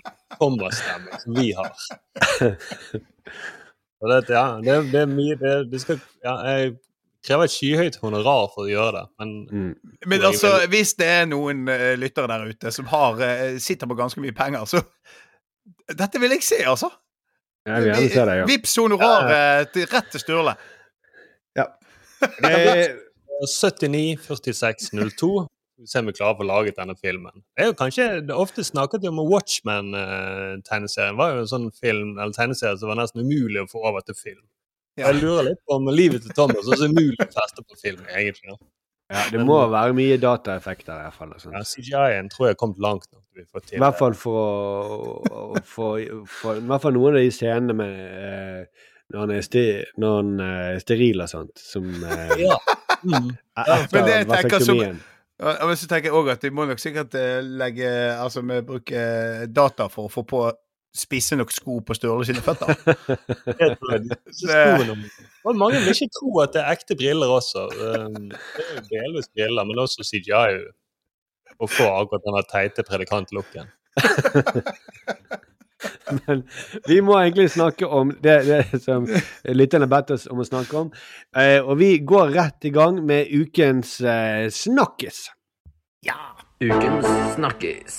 ekte 0.00 0.72
stemmen, 0.82 1.16
som 1.22 1.38
vi 1.38 1.52
har. 1.56 1.72
Det, 4.00 4.30
ja, 4.32 4.56
det, 4.64 4.74
det 4.94 5.00
er 5.02 5.10
mye 5.10 5.34
det, 5.36 5.50
det 5.68 5.80
skal, 5.82 5.98
ja, 6.24 6.32
Jeg 6.48 6.70
krever 7.26 7.46
et 7.46 7.52
skyhøyt 7.54 7.98
honorar 8.02 8.48
for 8.54 8.64
å 8.64 8.70
gjøre 8.70 8.92
det, 8.96 9.04
men 9.20 9.34
Mm. 9.50 9.74
Men 10.06 10.24
altså, 10.30 10.54
hvis 10.72 10.94
det 10.98 11.06
er 11.06 11.28
noen 11.28 11.68
uh, 11.68 11.92
lyttere 11.98 12.30
der 12.30 12.48
ute 12.48 12.72
som 12.72 12.88
har, 12.90 13.20
uh, 13.20 13.58
sitter 13.58 13.86
på 13.90 13.98
ganske 13.98 14.20
mye 14.20 14.36
penger, 14.36 14.64
så 14.64 14.82
Dette 16.00 16.20
vil 16.22 16.30
jeg 16.30 16.42
se, 16.46 16.58
altså. 16.66 16.88
Jeg 17.66 17.82
vil 17.82 17.90
gjerne 17.90 18.10
se 18.14 18.26
det, 18.28 18.34
ja. 18.38 18.44
Vips 18.48 18.76
honoraret 18.80 19.72
til 19.74 19.88
rett 19.90 20.10
til 20.12 20.22
Sturle. 20.22 20.54
Ja. 21.58 21.66
79 23.40 24.20
46 24.26 24.90
02 24.92 25.46
Se 25.88 26.00
om 26.02 26.10
vi 26.10 26.12
klarer 26.12 26.34
å 26.34 26.40
få 26.42 26.44
laget 26.44 26.76
denne 26.76 26.92
filmen. 26.98 27.40
Det 27.56 27.64
er 27.64 27.70
jo 27.70 27.76
kanskje, 27.78 28.06
det 28.28 28.34
er 28.34 28.42
Ofte 28.42 28.64
snakket 28.66 29.00
vi 29.00 29.08
om 29.08 29.20
Watchmen-tegneserien. 29.24 31.16
var 31.16 31.32
jo 31.32 31.44
en 31.44 31.48
sånn 31.48 31.70
film, 31.72 32.18
eller 32.18 32.34
tegneserie 32.36 32.76
som 32.76 32.90
var 32.92 32.98
nesten 33.00 33.24
umulig 33.24 33.62
å 33.62 33.70
få 33.70 33.80
over 33.88 34.04
til 34.04 34.18
film. 34.18 34.42
Ja. 35.00 35.10
Jeg 35.12 35.22
lurer 35.22 35.48
litt 35.50 35.62
på 35.66 35.78
om 35.78 35.88
livet 35.94 36.22
til 36.26 36.34
Thomas 36.36 36.68
også 36.68 36.86
er 36.86 36.92
umulig 36.92 37.24
å 37.24 37.30
feste 37.34 37.64
på 37.64 37.78
film. 37.80 38.04
egentlig. 38.14 38.56
ja, 39.10 39.24
det 39.32 39.40
må 39.46 39.56
være 39.72 39.96
mye 39.96 40.18
dataeffekter 40.22 41.00
i 41.00 41.08
hvert 41.08 41.16
fall. 41.18 41.32
Ja, 41.56 41.64
CGI-en 41.66 42.28
tror 42.30 42.46
jeg 42.50 42.54
har 42.54 42.60
kommet 42.62 42.78
langt 42.84 43.08
nok. 43.12 43.24
vi 43.34 43.76
I 43.76 43.80
hvert 43.82 43.98
fall 43.98 44.14
for 44.14 44.38
å 45.32 45.62
for, 45.64 45.98
I 45.98 46.60
hvert 46.68 46.82
fall 46.84 46.94
noen 46.96 47.16
av 47.16 47.20
de 47.24 47.30
scenene 47.34 47.74
med 47.74 47.94
eh, 47.98 48.86
når 49.10 49.24
han 49.24 49.30
er, 49.34 49.40
sti, 49.42 49.62
når 49.98 50.16
han 50.20 50.40
er 50.46 50.78
steril 50.84 51.24
og 51.24 51.30
sånt, 51.32 51.58
som 51.58 51.88
eh, 52.04 52.36
Ja. 52.44 52.58
Mm. 53.00 53.30
etter 53.56 53.96
men 53.96 54.04
det 54.04 54.12
jeg 54.18 54.26
tenker 54.28 54.60
som- 54.60 54.76
vasektomien. 54.76 55.00
Ja, 55.40 55.66
Men 55.66 55.76
så 55.80 55.86
tenker 55.88 56.10
jeg 56.10 56.18
òg 56.18 56.26
at 56.34 56.42
de 56.44 56.50
må 56.52 56.66
nok 56.68 56.78
sikkert 56.82 57.14
eh, 57.16 57.40
legge 57.40 57.88
Altså 58.20 58.42
vi 58.44 58.58
bruker 58.60 59.46
data 59.48 59.86
for 59.88 60.04
å 60.04 60.12
få 60.12 60.22
på 60.28 60.42
spisse 60.96 61.36
nok 61.38 61.52
sko 61.54 61.80
på 61.86 61.94
Sturle 61.94 62.24
sine 62.26 62.42
føtter. 62.42 62.74
Og 65.46 65.56
mange 65.56 65.78
vil 65.78 65.88
ikke 65.94 66.10
tro 66.18 66.40
at 66.42 66.52
det 66.56 66.62
er 66.64 66.72
ekte 66.74 66.94
briller 66.98 67.28
også. 67.30 67.68
Det 67.74 67.90
er 67.94 68.00
jo 68.74 68.80
delvis 68.90 69.28
briller, 69.34 69.64
men 69.68 69.82
også 69.84 70.00
CGI. 70.06 70.52
Å 71.60 71.66
få 71.68 71.86
akkurat 71.92 72.26
den 72.26 72.44
teite 72.50 72.82
predikantlooken. 72.86 73.66
Men 76.26 76.42
vi 76.88 77.00
må 77.00 77.14
egentlig 77.16 77.50
snakke 77.54 77.86
om 77.86 78.10
det, 78.20 78.44
det 78.48 78.80
som 78.82 79.06
lytterne 79.44 79.86
har 79.86 79.92
bedt 79.92 80.10
oss 80.16 80.26
om 80.30 80.42
å 80.42 80.46
snakke 80.46 80.76
om. 80.84 80.90
Eh, 81.36 81.60
og 81.60 81.78
vi 81.80 81.94
går 82.04 82.34
rett 82.36 82.68
i 82.68 82.74
gang 82.74 83.00
med 83.06 83.30
ukens 83.32 84.00
eh, 84.04 84.48
snakkis. 84.52 85.28
Ukens 86.60 87.08
snakkis. 87.36 87.96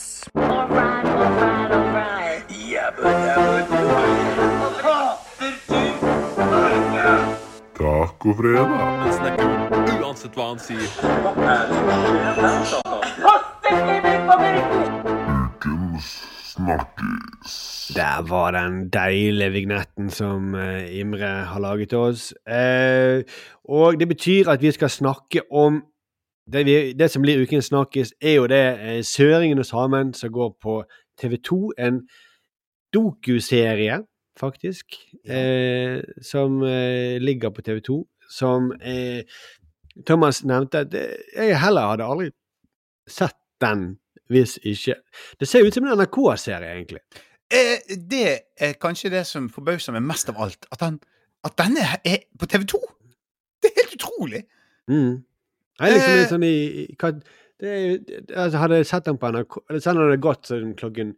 Tacofredag. 7.78 8.68
Han 9.02 9.14
snakker 9.14 9.46
uansett 10.02 10.36
hva 10.38 10.46
han 10.52 10.60
sier. 10.62 10.86
Ukens 15.34 16.12
snakkis. 16.54 17.58
Der 17.96 18.22
var 18.30 18.52
den 18.54 18.90
deilige 18.94 19.52
vignetten 19.52 20.10
som 20.14 20.56
eh, 20.56 21.00
Imre 21.00 21.28
har 21.50 21.60
laget 21.60 21.90
til 21.90 21.98
oss. 21.98 22.34
Eh, 22.46 23.24
og 23.66 24.00
det 24.00 24.08
betyr 24.08 24.50
at 24.50 24.62
vi 24.62 24.72
skal 24.72 24.90
snakke 24.90 25.42
om 25.52 25.82
det, 26.54 26.66
vi, 26.66 26.94
det 26.94 27.12
som 27.12 27.22
blir 27.22 27.42
ukens 27.42 27.66
snakkis, 27.66 28.14
er 28.22 28.34
jo 28.34 28.48
det 28.48 28.66
eh, 28.80 29.04
Søringen 29.04 29.60
og 29.60 29.66
samen 29.66 30.14
som 30.14 30.32
går 30.32 30.54
på 30.62 30.84
TV2. 31.22 31.72
En 31.80 32.02
dokuserie, 32.94 34.02
faktisk, 34.40 34.96
eh, 35.28 36.02
som 36.22 36.62
eh, 36.64 37.20
ligger 37.22 37.52
på 37.56 37.62
TV2. 37.66 37.98
Som 38.32 38.72
eh, 38.82 39.24
Thomas 40.08 40.44
nevnte 40.48 40.86
at 40.86 40.94
eh, 40.96 41.18
jeg 41.36 41.60
heller 41.60 41.92
hadde 41.92 42.08
aldri 42.08 42.30
sett 43.10 43.36
den 43.62 43.98
hvis 44.32 44.56
ikke 44.64 44.96
Det 45.40 45.48
ser 45.50 45.66
ut 45.68 45.76
som 45.76 45.84
en 45.86 45.98
NRK-serie, 46.00 46.70
egentlig. 46.78 47.02
Eh, 47.52 47.82
det 48.12 48.40
er 48.56 48.78
kanskje 48.80 49.12
det 49.12 49.26
som 49.28 49.50
forbauser 49.52 49.92
meg 49.92 50.06
mest 50.08 50.30
av 50.32 50.40
alt. 50.40 50.66
At, 50.72 50.86
han, 50.86 51.02
at 51.44 51.58
denne 51.60 51.84
er 52.08 52.24
på 52.40 52.48
TV2! 52.48 52.80
Det 53.62 53.72
er 53.74 53.82
helt 53.82 53.98
utrolig! 54.00 54.46
Mm. 54.88 55.20
Jeg 55.82 55.90
er 55.90 55.94
liksom 55.98 56.12
Eh. 56.14 56.20
litt 56.22 56.32
sånn 56.32 56.48
i, 56.48 56.56
i 56.84 56.96
hva, 57.02 57.12
det 57.62 57.74
det, 58.08 58.22
altså 58.32 58.58
Hadde 58.64 58.80
jeg 58.80 58.88
sett 58.90 59.06
den 59.06 59.20
på 59.22 59.30
NRK 59.34 59.60
eller 59.70 59.84
sånn 59.84 60.00
hadde 60.00 60.16
det 60.16 60.24
gått 60.24 60.48
sånn 60.50 60.72
klokken 60.80 61.12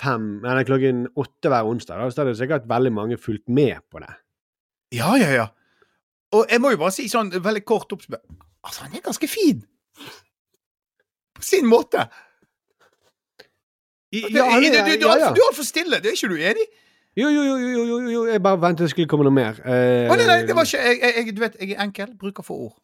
fem 0.00 0.24
Eller 0.44 0.64
klokken 0.68 1.04
åtte 1.20 1.50
hver 1.52 1.68
onsdag, 1.68 2.00
da, 2.00 2.08
så 2.10 2.22
hadde 2.24 2.34
sikkert 2.38 2.66
veldig 2.70 2.92
mange 2.96 3.18
fulgt 3.20 3.48
med 3.48 3.78
på 3.92 4.00
det. 4.02 4.10
Ja, 4.96 5.12
ja, 5.20 5.30
ja. 5.36 5.46
Og 6.34 6.46
jeg 6.50 6.60
må 6.62 6.70
jo 6.74 6.80
bare 6.80 6.94
si 6.94 7.06
sånn 7.10 7.30
veldig 7.34 7.64
kort 7.68 7.92
oppsummert 7.94 8.24
Altså, 8.64 8.84
han 8.84 8.96
er 8.98 9.00
ganske 9.04 9.28
fin! 9.30 9.62
På 11.36 11.42
sin 11.46 11.64
måte. 11.70 12.02
I- 14.12 14.26
ja, 14.34 14.44
han 14.50 14.62
du, 14.62 14.66
er- 14.68 14.84
du, 14.84 14.90
du, 15.00 15.06
ja, 15.06 15.14
er 15.14 15.20
ja. 15.22 15.30
du 15.32 15.40
er 15.40 15.46
altfor 15.48 15.64
stille. 15.64 16.00
Det 16.02 16.10
er 16.10 16.16
ikke 16.18 16.28
du 16.28 16.36
enig? 16.50 16.66
Jo, 17.16 17.28
jo, 17.28 17.42
jo, 17.46 17.54
jo, 17.58 17.68
jo, 17.70 17.84
jo, 17.86 17.98
jo, 18.10 18.20
jeg 18.30 18.42
bare 18.42 18.60
ventet 18.62 18.84
det 18.84 18.90
skulle 18.92 19.08
komme 19.10 19.24
noe 19.26 19.34
mer. 19.34 19.56
Eh, 19.64 20.10
nei, 20.10 20.26
nei, 20.28 20.36
det 20.46 20.54
var 20.58 20.68
ikke 20.68 20.82
jeg, 20.84 21.00
jeg, 21.26 21.34
Du 21.36 21.40
vet, 21.42 21.56
jeg 21.60 21.72
er 21.76 21.82
enkel. 21.86 22.12
Bruker 22.20 22.46
få 22.46 22.58
ord. 22.68 22.76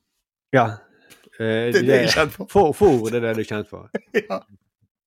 Ja. 0.56 0.66
Eh, 1.36 1.68
Det 1.68 1.82
er 1.82 1.84
det 1.84 1.96
jeg 1.98 2.04
er 2.06 2.12
kjent 2.14 2.32
for. 2.32 2.72
Få 2.72 2.86
ord, 2.96 3.10
det 3.12 3.18
er 3.18 3.24
det 3.26 3.32
du 3.36 3.40
er 3.42 3.48
kjent 3.50 3.68
for. 3.68 3.90
Ja. 4.30 4.38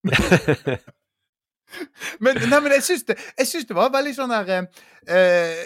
Men, 2.19 2.39
nei, 2.49 2.59
men 2.65 2.73
jeg 2.77 2.83
syns 2.88 3.03
det, 3.07 3.17
det 3.69 3.75
var 3.77 3.91
veldig 3.93 4.13
sånn 4.17 4.31
der 4.33 4.49
eh, 4.55 5.63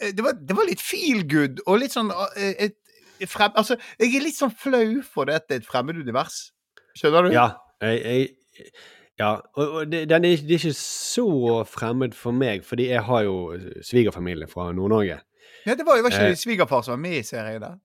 eh, 0.00 0.12
det, 0.12 0.22
var, 0.24 0.36
det 0.36 0.56
var 0.58 0.68
litt 0.68 0.82
feel 0.84 1.22
good 1.28 1.62
og 1.66 1.80
litt 1.82 1.94
sånn 1.94 2.10
eh, 2.36 2.54
et, 2.68 2.76
et 3.22 3.30
frem, 3.30 3.52
Altså, 3.56 3.78
jeg 4.00 4.14
er 4.18 4.26
litt 4.26 4.36
sånn 4.38 4.52
flau 4.52 5.00
for 5.06 5.28
det 5.30 5.38
at 5.40 5.48
det 5.48 5.56
er 5.56 5.62
et 5.62 5.68
fremmedunivers. 5.70 6.40
Skjønner 6.98 7.28
du? 7.28 7.36
Ja. 7.36 7.46
Jeg, 7.82 8.02
jeg, 8.02 8.72
ja. 9.20 9.30
Og, 9.56 9.76
og 9.80 9.92
det, 9.92 10.04
den 10.10 10.26
er, 10.28 10.42
det 10.44 10.56
er 10.58 10.66
ikke 10.66 10.74
så 10.78 11.26
fremmed 11.68 12.16
for 12.18 12.36
meg, 12.36 12.66
fordi 12.68 12.90
jeg 12.90 13.04
har 13.08 13.24
jo 13.26 13.36
svigerfamilie 13.84 14.48
fra 14.50 14.68
Nord-Norge. 14.76 15.20
Ja, 15.66 15.76
det 15.78 15.86
var 15.86 15.96
jo 15.98 16.04
var 16.04 16.12
ikke 16.14 16.32
Eh. 16.34 16.36
svigerfar 16.40 16.82
som 16.84 16.96
var 16.96 17.02
med 17.04 17.16
i 17.20 17.24
serien 17.26 17.62
der. 17.62 17.80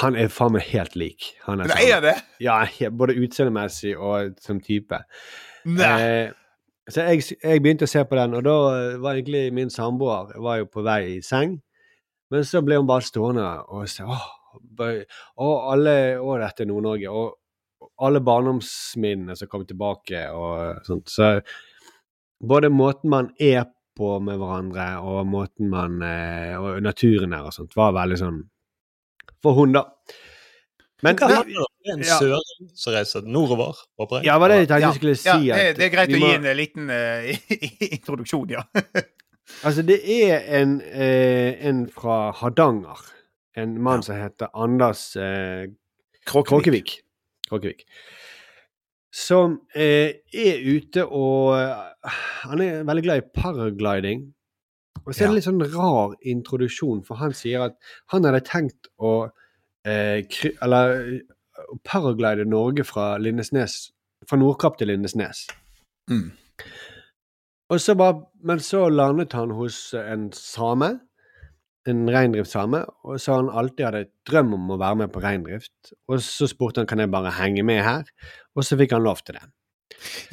Han 0.00 0.16
er 0.18 0.30
faen 0.34 0.54
meg 0.56 0.64
helt 0.72 0.96
lik. 0.98 1.28
Han 1.46 1.60
er 1.62 1.68
Nei, 1.70 1.76
sånn- 1.82 1.92
er 1.96 2.00
det? 2.02 2.14
Ja, 2.42 2.56
både 2.90 3.14
utseendemessig 3.22 3.92
og 3.98 4.34
som 4.42 4.58
type. 4.62 4.98
Nei. 5.66 5.90
Eh, 6.02 6.32
så 6.86 7.02
jeg, 7.08 7.22
jeg 7.42 7.62
begynte 7.62 7.86
å 7.88 7.90
se 7.90 8.02
på 8.06 8.14
den, 8.18 8.36
og 8.38 8.44
da 8.46 8.56
eh, 8.76 8.98
var 9.02 9.16
egentlig 9.16 9.48
min 9.54 9.72
samboer 9.72 10.36
var 10.42 10.60
jo 10.60 10.68
på 10.70 10.84
vei 10.86 11.00
i 11.16 11.22
seng. 11.24 11.56
Men 12.30 12.46
så 12.46 12.62
ble 12.62 12.78
hun 12.78 12.86
bare 12.86 13.06
stående 13.06 13.46
og 13.74 13.88
se 13.90 14.06
Åh, 14.06 15.56
alle, 15.70 15.96
å 16.18 16.36
dette 16.40 16.64
er 16.64 16.70
Nord-Norge. 16.70 17.10
Og 17.10 17.90
alle 18.06 18.22
barndomsminnene 18.24 19.36
som 19.36 19.50
kom 19.50 19.66
tilbake 19.68 20.22
og 20.32 20.86
sånt. 20.86 21.10
Så 21.12 21.32
både 22.40 22.70
måten 22.72 23.12
man 23.12 23.32
er 23.38 23.66
på 23.96 24.16
med 24.20 24.38
hverandre, 24.40 24.86
og 25.00 25.28
måten 25.28 25.70
man 25.72 26.02
eh, 26.04 26.52
Og 26.60 26.82
naturen 26.84 27.32
der 27.32 27.46
og 27.48 27.54
sånt, 27.56 27.76
var 27.76 27.94
veldig 27.96 28.18
sånn 28.20 28.42
For 29.40 29.56
hun, 29.56 29.72
da. 29.72 29.86
Men 31.04 31.16
Hva 31.20 31.28
handler 31.28 31.52
det 31.52 31.58
om? 31.60 31.72
Det 31.84 31.92
en 31.92 32.02
Ja. 32.06 32.18
søring 32.18 32.70
som 32.74 32.92
reiser 32.94 33.22
nordover, 33.28 33.74
håper 34.00 34.16
jeg. 34.16 34.24
Ja, 34.26 34.38
var 34.38 34.48
det 34.48 34.56
jeg 34.62 34.68
tenkte 34.68 34.80
Ja, 34.80 34.88
jeg 34.88 34.96
skulle 35.00 35.16
si. 35.16 35.46
ja, 35.46 35.56
det, 35.56 35.76
det 35.76 35.84
er 35.84 35.90
greit 35.96 36.08
å 36.08 36.18
må- 36.22 36.30
gi 36.30 36.34
en 36.38 36.46
eh, 36.46 36.54
liten 36.56 36.90
uh, 36.90 37.92
introduksjon, 37.98 38.48
ja. 38.50 38.62
Altså, 39.64 39.82
det 39.86 40.00
er 40.10 40.40
en, 40.60 40.80
uh, 40.80 41.68
en 41.68 41.84
fra 41.94 42.32
Hardanger. 42.32 42.98
En 43.56 43.76
mann 43.80 44.02
som 44.02 44.16
heter 44.18 44.48
Anders 44.54 45.14
uh, 45.16 45.66
Kråkevik. 46.26 46.96
Kråkevik. 47.48 47.84
Som 49.14 49.60
uh, 49.76 50.10
er 50.34 50.58
ute 50.66 51.06
og 51.06 51.54
Han 52.50 52.60
er 52.60 52.82
veldig 52.84 53.04
glad 53.06 53.22
i 53.22 53.28
paragliding. 53.40 54.26
Og 55.06 55.14
så 55.14 55.22
er 55.22 55.26
Ja. 55.26 55.30
det 55.30 55.34
litt 55.38 55.46
sånn 55.46 55.62
rar 55.76 56.16
introduksjon, 56.26 57.04
for 57.06 57.16
han 57.20 57.32
sier 57.32 57.68
at 57.68 57.76
han 58.10 58.24
hadde 58.26 58.40
tenkt 58.48 58.88
å 58.98 59.28
eh, 59.86 60.24
kry, 60.30 60.52
Eller 60.62 60.96
eh, 60.96 61.70
paraglide 61.84 62.44
Norge 62.48 62.84
fra 62.84 63.14
Lindesnes 63.18 63.92
Fra 64.28 64.38
Nordkapp 64.40 64.78
til 64.78 64.90
Lindesnes. 64.90 65.46
Mm. 66.10 66.32
Og 67.70 67.80
så 67.82 67.94
bare, 67.98 68.24
men 68.46 68.60
så 68.62 68.88
landet 68.88 69.32
han 69.32 69.50
hos 69.54 69.94
en 69.94 70.30
same 70.32 70.96
en 71.86 72.08
reindriftssame, 72.10 72.82
og 73.06 73.20
så 73.22 73.38
han 73.40 73.50
alltid 73.52 73.84
hadde 73.86 74.02
et 74.06 74.12
drøm 74.28 74.54
om 74.56 74.74
å 74.74 74.80
være 74.80 75.00
med 75.02 75.12
på 75.14 75.22
reindrift. 75.22 75.92
Og 76.10 76.22
så 76.24 76.48
spurte 76.50 76.82
han 76.82 76.90
kan 76.90 77.02
jeg 77.02 77.12
bare 77.12 77.34
henge 77.38 77.62
med 77.66 77.82
her, 77.86 78.10
og 78.56 78.66
så 78.66 78.78
fikk 78.80 78.96
han 78.96 79.06
lov 79.06 79.22
til 79.26 79.38
det. 79.38 79.46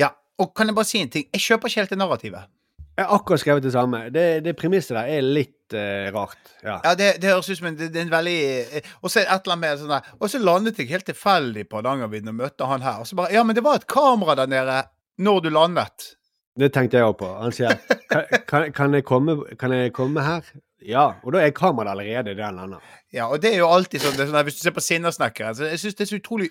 Ja, 0.02 0.14
og 0.42 0.54
kan 0.58 0.70
jeg 0.70 0.78
bare 0.78 0.90
si 0.90 1.02
en 1.04 1.14
ting? 1.14 1.28
Jeg 1.34 1.46
kjøper 1.46 1.70
ikke 1.70 1.84
helt 1.84 1.94
det 1.94 2.00
narrativet. 2.02 2.50
Jeg 2.94 3.06
har 3.10 3.16
akkurat 3.16 3.42
skrevet 3.42 3.64
det 3.66 3.72
samme. 3.74 4.04
Det, 4.14 4.26
det 4.46 4.54
premisset 4.58 4.94
der 4.94 5.08
er 5.10 5.26
litt 5.26 5.74
eh, 5.74 6.10
rart. 6.14 6.38
Ja. 6.62 6.78
Ja, 6.84 6.92
det, 6.98 7.08
det 7.24 7.32
høres 7.32 7.50
ut 7.50 7.58
som 7.58 7.72
en, 7.72 7.78
det, 7.80 7.90
er 7.90 8.06
en 8.06 8.12
veldig 8.14 8.40
eh, 8.62 8.92
Og 9.02 9.10
så 9.10 9.24
et 9.24 9.32
eller 9.32 9.56
annet 9.56 9.64
med 9.64 9.80
sånn 9.82 9.94
der 9.96 10.12
Og 10.20 10.30
så 10.30 10.42
landet 10.42 10.78
jeg 10.78 10.92
helt 10.92 11.08
tilfeldig 11.10 11.66
på 11.70 11.80
Hardangervidda 11.80 12.30
og 12.30 12.38
møtte 12.38 12.68
han 12.70 12.86
her. 12.86 13.00
Og 13.02 13.10
så 13.10 13.18
bare 13.18 13.34
Ja, 13.34 13.42
men 13.48 13.58
det 13.58 13.64
var 13.66 13.82
et 13.82 13.90
kamera 13.90 14.38
der 14.44 14.52
nede 14.52 14.84
når 15.24 15.42
du 15.42 15.50
landet. 15.54 16.14
Det 16.60 16.70
tenkte 16.74 17.00
jeg 17.00 17.10
òg 17.10 17.18
på. 17.18 17.32
Han 17.42 17.56
sier 17.56 17.82
kan, 18.12 18.30
kan, 18.50 18.70
kan, 18.78 18.94
jeg 18.94 19.06
komme, 19.10 19.40
kan 19.58 19.74
jeg 19.74 19.94
komme 19.98 20.22
her? 20.26 20.46
Ja. 20.86 21.08
Og 21.24 21.34
da 21.34 21.42
er 21.42 21.54
kameraet 21.56 21.96
allerede 21.96 22.38
der 22.38 22.46
han 22.46 22.62
lander. 22.62 22.94
Ja, 23.14 23.32
og 23.32 23.42
det 23.42 23.56
er 23.56 23.64
jo 23.64 23.74
alltid 23.74 24.06
sånn, 24.06 24.18
det 24.20 24.30
sånn 24.30 24.46
Hvis 24.46 24.60
du 24.60 24.66
ser 24.68 24.76
på 24.76 24.84
Sinnasnekkeren 24.84 25.58
så 25.58 25.70
Jeg 25.70 25.82
syns 25.82 25.98
det 25.98 26.06
er 26.06 26.14
så 26.14 26.22
utrolig 26.22 26.50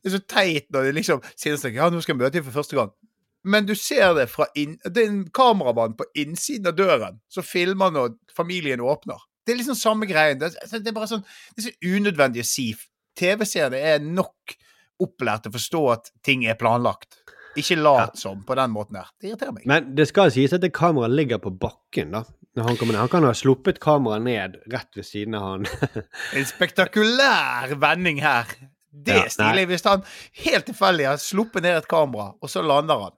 Det 0.00 0.08
er 0.08 0.16
så 0.16 0.24
teit 0.28 0.68
når 0.72 0.88
det 0.88 0.98
liksom 1.02 1.24
Sinnasnekkeren 1.36 1.84
Ja, 1.84 1.92
nå 1.92 2.00
skal 2.04 2.16
jeg 2.16 2.22
møte 2.24 2.38
dem 2.38 2.48
for 2.48 2.62
første 2.62 2.80
gang. 2.80 2.92
Men 3.44 3.66
du 3.66 3.74
ser 3.74 4.14
det 4.14 4.28
fra 4.30 4.46
inn... 4.58 4.76
Det 4.84 5.02
er 5.02 5.10
en 5.10 5.22
kameramann 5.34 5.96
på 5.98 6.06
innsiden 6.18 6.70
av 6.70 6.76
døren 6.78 7.20
som 7.32 7.46
filmer 7.46 7.90
når 7.94 8.14
familien 8.36 8.80
åpner. 8.80 9.18
Det 9.46 9.54
er 9.54 9.58
liksom 9.58 9.78
samme 9.78 10.06
greien. 10.06 10.38
Det, 10.38 10.52
er- 10.54 10.94
bare 10.94 11.10
sånn 11.10 11.24
Det 11.56 11.64
er 11.64 11.70
så 11.70 11.96
unødvendig 11.96 12.44
å 12.44 12.48
si. 12.48 12.68
TV-seere 13.18 13.80
er 13.94 14.04
nok 14.04 14.54
opplært 15.02 15.44
til 15.44 15.52
å 15.52 15.56
forstå 15.58 15.82
at 15.96 16.12
ting 16.24 16.44
er 16.46 16.58
planlagt. 16.60 17.18
Ikke 17.58 17.76
lat 17.76 18.16
som 18.16 18.44
på 18.48 18.54
den 18.56 18.72
måten 18.72 18.96
her. 18.96 19.10
Det 19.20 19.28
irriterer 19.32 19.56
meg. 19.56 19.66
Men 19.68 19.90
det 19.98 20.06
skal 20.08 20.30
sies 20.32 20.54
at 20.56 20.62
det 20.62 20.70
kameraet 20.72 21.12
ligger 21.12 21.42
på 21.42 21.52
bakken, 21.52 22.14
da. 22.14 22.22
Når 22.56 22.68
han. 22.68 22.94
Han 23.00 23.08
kan 23.12 23.24
ha 23.24 23.32
sluppet 23.36 23.80
kameraet 23.80 24.24
ned 24.24 24.56
rett 24.72 24.96
ved 24.96 25.06
siden 25.08 25.36
av 25.36 25.48
han. 25.48 25.66
En 26.38 26.46
spektakulær 26.48 27.74
vending 27.80 28.20
her. 28.24 28.48
Det 28.92 29.16
Ja, 29.16 29.28
stilig. 29.32 29.66
Hvis 29.70 29.84
han 29.88 30.04
helt 30.44 30.66
tilfeldig 30.68 31.06
har 31.08 31.20
sluppet 31.20 31.64
ned 31.64 31.78
et 31.80 31.88
kamera, 31.88 32.32
og 32.40 32.52
så 32.52 32.62
lander 32.64 33.06
han. 33.08 33.16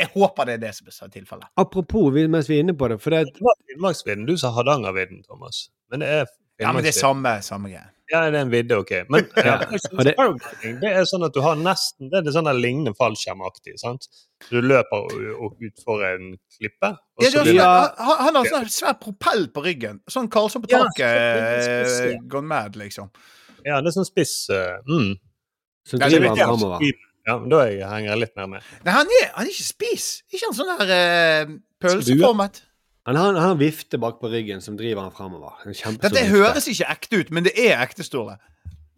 Jeg 0.00 0.08
håper 0.14 0.44
det 0.46 0.54
er 0.54 0.58
det 0.66 0.74
som 0.74 0.86
er 1.06 1.08
tilfellet. 1.12 1.48
Apropos, 1.56 2.10
vi- 2.14 2.26
mens 2.26 2.48
vi 2.48 2.56
er 2.56 2.60
inne 2.64 2.74
på 2.74 2.88
det, 2.88 3.00
for 3.00 3.10
det 3.10 3.26
Det 3.34 3.40
var 3.40 3.54
Finnmarksvidden. 3.68 4.26
Du 4.26 4.36
sa 4.36 4.50
Hardangervidden, 4.50 5.22
Thomas. 5.28 5.68
Men 5.90 6.00
det 6.00 6.08
er 6.08 6.26
Ja, 6.60 6.72
men 6.72 6.82
det 6.84 6.94
er 6.96 7.00
samme, 7.00 7.42
samme 7.42 7.68
greie. 7.70 7.88
Ja, 8.12 8.30
det 8.30 8.34
er 8.36 8.42
en 8.42 8.50
vidde, 8.50 8.76
OK. 8.78 8.90
Men 9.08 9.24
Ja, 9.36 9.42
ja, 9.44 9.58
det- 10.04 10.14
er 10.18 11.04
sånn 11.08 11.24
at 11.24 11.32
du 11.32 11.40
har 11.40 11.54
nesten 11.56 12.10
Det 12.10 12.26
er 12.26 12.30
sånn 12.30 12.44
der 12.44 12.52
lignende 12.54 12.94
fallskjermaktig. 12.94 13.78
sant? 13.78 14.06
Du 14.50 14.60
løper 14.60 15.08
utfor 15.60 16.04
en 16.14 16.38
klippe, 16.58 16.90
og 17.16 17.22
Ja, 17.24 17.30
så 17.30 17.40
er, 17.40 17.94
han, 17.96 18.34
har 18.34 18.44
sånn 18.44 18.68
svær 18.68 18.94
propell 19.00 19.48
på 19.48 19.62
ryggen. 19.64 20.00
Sånn 20.10 20.28
Karlsson 20.28 20.62
på 20.62 20.70
Ja, 20.70 20.84
taket 20.84 22.12
eh, 22.12 22.18
gone 22.28 22.46
mad, 22.48 22.74
liksom. 22.76 23.10
Ja, 23.64 23.80
det 23.80 23.88
er 23.88 24.00
sånn 24.00 24.06
spiss 24.08 24.50
eh, 24.50 24.78
mm. 24.88 25.14
Så 25.86 25.98
Ja, 25.98 26.08
det 26.08 26.20
driver 26.20 26.28
han 26.28 26.36
framover. 26.36 26.80
Ja, 27.26 27.36
men 27.38 27.48
da 27.52 27.60
er 27.62 27.70
jeg- 27.76 27.88
henger 27.88 28.10
jeg 28.10 28.18
litt 28.18 28.36
mer 28.36 28.46
med. 28.50 28.62
Nei, 28.84 28.92
han 28.96 29.06
er, 29.20 29.28
han 29.36 29.46
er 29.46 29.50
ikke 29.52 29.66
spis. 29.68 30.06
Ikke 30.32 30.48
han 30.48 30.56
sånn 30.58 30.72
der 30.80 30.92
uh, 31.46 31.52
pølseformet. 31.82 32.62
Han 33.06 33.16
har, 33.18 33.32
han 33.34 33.42
har 33.42 33.52
en 33.56 33.58
vifte 33.60 33.98
bak 33.98 34.20
på 34.20 34.28
ryggen 34.30 34.60
som 34.62 34.76
driver 34.78 35.02
han 35.02 35.14
framover. 35.14 35.56
Dette 35.66 36.24
høres 36.30 36.68
ikke 36.70 36.86
ekte 36.90 37.18
ut, 37.22 37.30
men 37.34 37.42
det 37.46 37.52
er 37.58 37.80
ekte, 37.82 38.04
store 38.06 38.36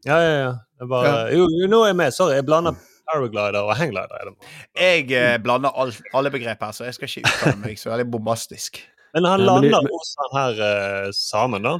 Ja, 0.04 0.18
ja, 0.20 0.32
ja. 0.42 0.50
Det 0.76 0.84
er 0.84 0.90
bare, 0.90 1.12
jo, 1.32 1.46
jo, 1.48 1.68
nå 1.72 1.78
er 1.84 1.92
jeg 1.94 1.96
med. 1.96 2.12
Sorry, 2.12 2.34
jeg 2.36 2.44
blander 2.44 2.74
paraglider 3.08 3.60
og 3.64 3.72
hangglider. 3.78 4.12
Er 4.20 4.28
det. 4.28 4.50
Jeg 4.76 5.06
eh, 5.16 5.38
blander 5.44 5.72
all, 5.80 5.92
alle 6.16 6.30
begrep 6.34 6.60
her, 6.60 6.72
så 6.76 6.84
jeg 6.84 6.96
skal 6.98 7.08
ikke 7.08 7.24
uttale 7.30 7.56
meg 7.62 7.78
så 7.80 7.92
veldig 7.94 8.10
bombastisk. 8.12 8.82
Men 9.14 9.24
han 9.30 9.40
Ja, 9.40 9.54
men 9.54 9.62
det- 9.62 9.70
lander 9.72 9.88
men- 9.88 9.92
hos 9.96 10.14
han 10.20 10.36
her 10.40 10.62
eh, 10.68 11.10
samen, 11.16 11.62
da. 11.64 11.78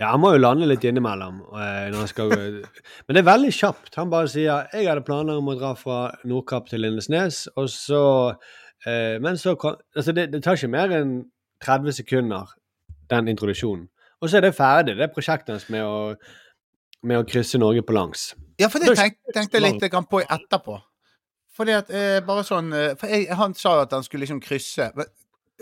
Ja, 0.00 0.12
han 0.14 0.22
må 0.22 0.32
jo 0.34 0.40
lande 0.40 0.66
litt 0.66 0.84
innimellom. 0.88 1.42
eh, 1.60 2.06
skal. 2.06 2.32
Men 2.32 3.16
det 3.16 3.22
er 3.22 3.28
veldig 3.28 3.52
kjapt. 3.52 3.94
Han 3.96 4.10
bare 4.10 4.28
sier 4.28 4.66
'Jeg 4.72 4.88
hadde 4.88 5.04
planer 5.04 5.38
om 5.38 5.48
å 5.48 5.58
dra 5.58 5.74
fra 5.74 6.14
Nordkapp 6.24 6.68
til 6.68 6.80
Lindesnes', 6.80 7.48
og 7.56 7.68
så 7.68 8.34
eh, 8.86 9.18
Men 9.18 9.36
så 9.36 9.54
Altså, 9.96 10.12
det, 10.12 10.32
det 10.32 10.42
tar 10.42 10.56
ikke 10.56 10.68
mer 10.68 10.88
enn 10.90 11.24
30 11.60 11.92
sekunder, 11.92 12.46
den 13.10 13.28
introduksjonen. 13.28 13.88
Og 14.20 14.30
så 14.30 14.36
er 14.36 14.40
det 14.40 14.54
ferdig, 14.54 14.96
det 14.96 15.02
er 15.02 15.14
prosjektet 15.14 15.48
hans 15.48 15.68
med 15.70 15.82
å, 15.82 16.14
med 17.02 17.18
å 17.18 17.26
krysse 17.26 17.58
Norge 17.58 17.82
på 17.82 17.92
langs. 17.92 18.34
Ja, 18.58 18.68
for 18.68 18.78
det 18.78 18.96
tenk, 18.96 19.18
tenkte 19.34 19.58
jeg 19.58 19.80
litt 19.80 20.08
på 20.10 20.22
etterpå. 20.22 20.78
Fordi 21.56 21.74
at 21.76 21.90
eh, 21.92 22.20
bare 22.24 22.44
sånn 22.46 22.72
eh, 22.72 22.94
For 22.96 23.12
jeg, 23.12 23.26
han 23.36 23.54
sa 23.58 23.82
at 23.82 23.92
han 23.92 24.04
skulle 24.06 24.24
liksom 24.24 24.40
krysse. 24.40 24.88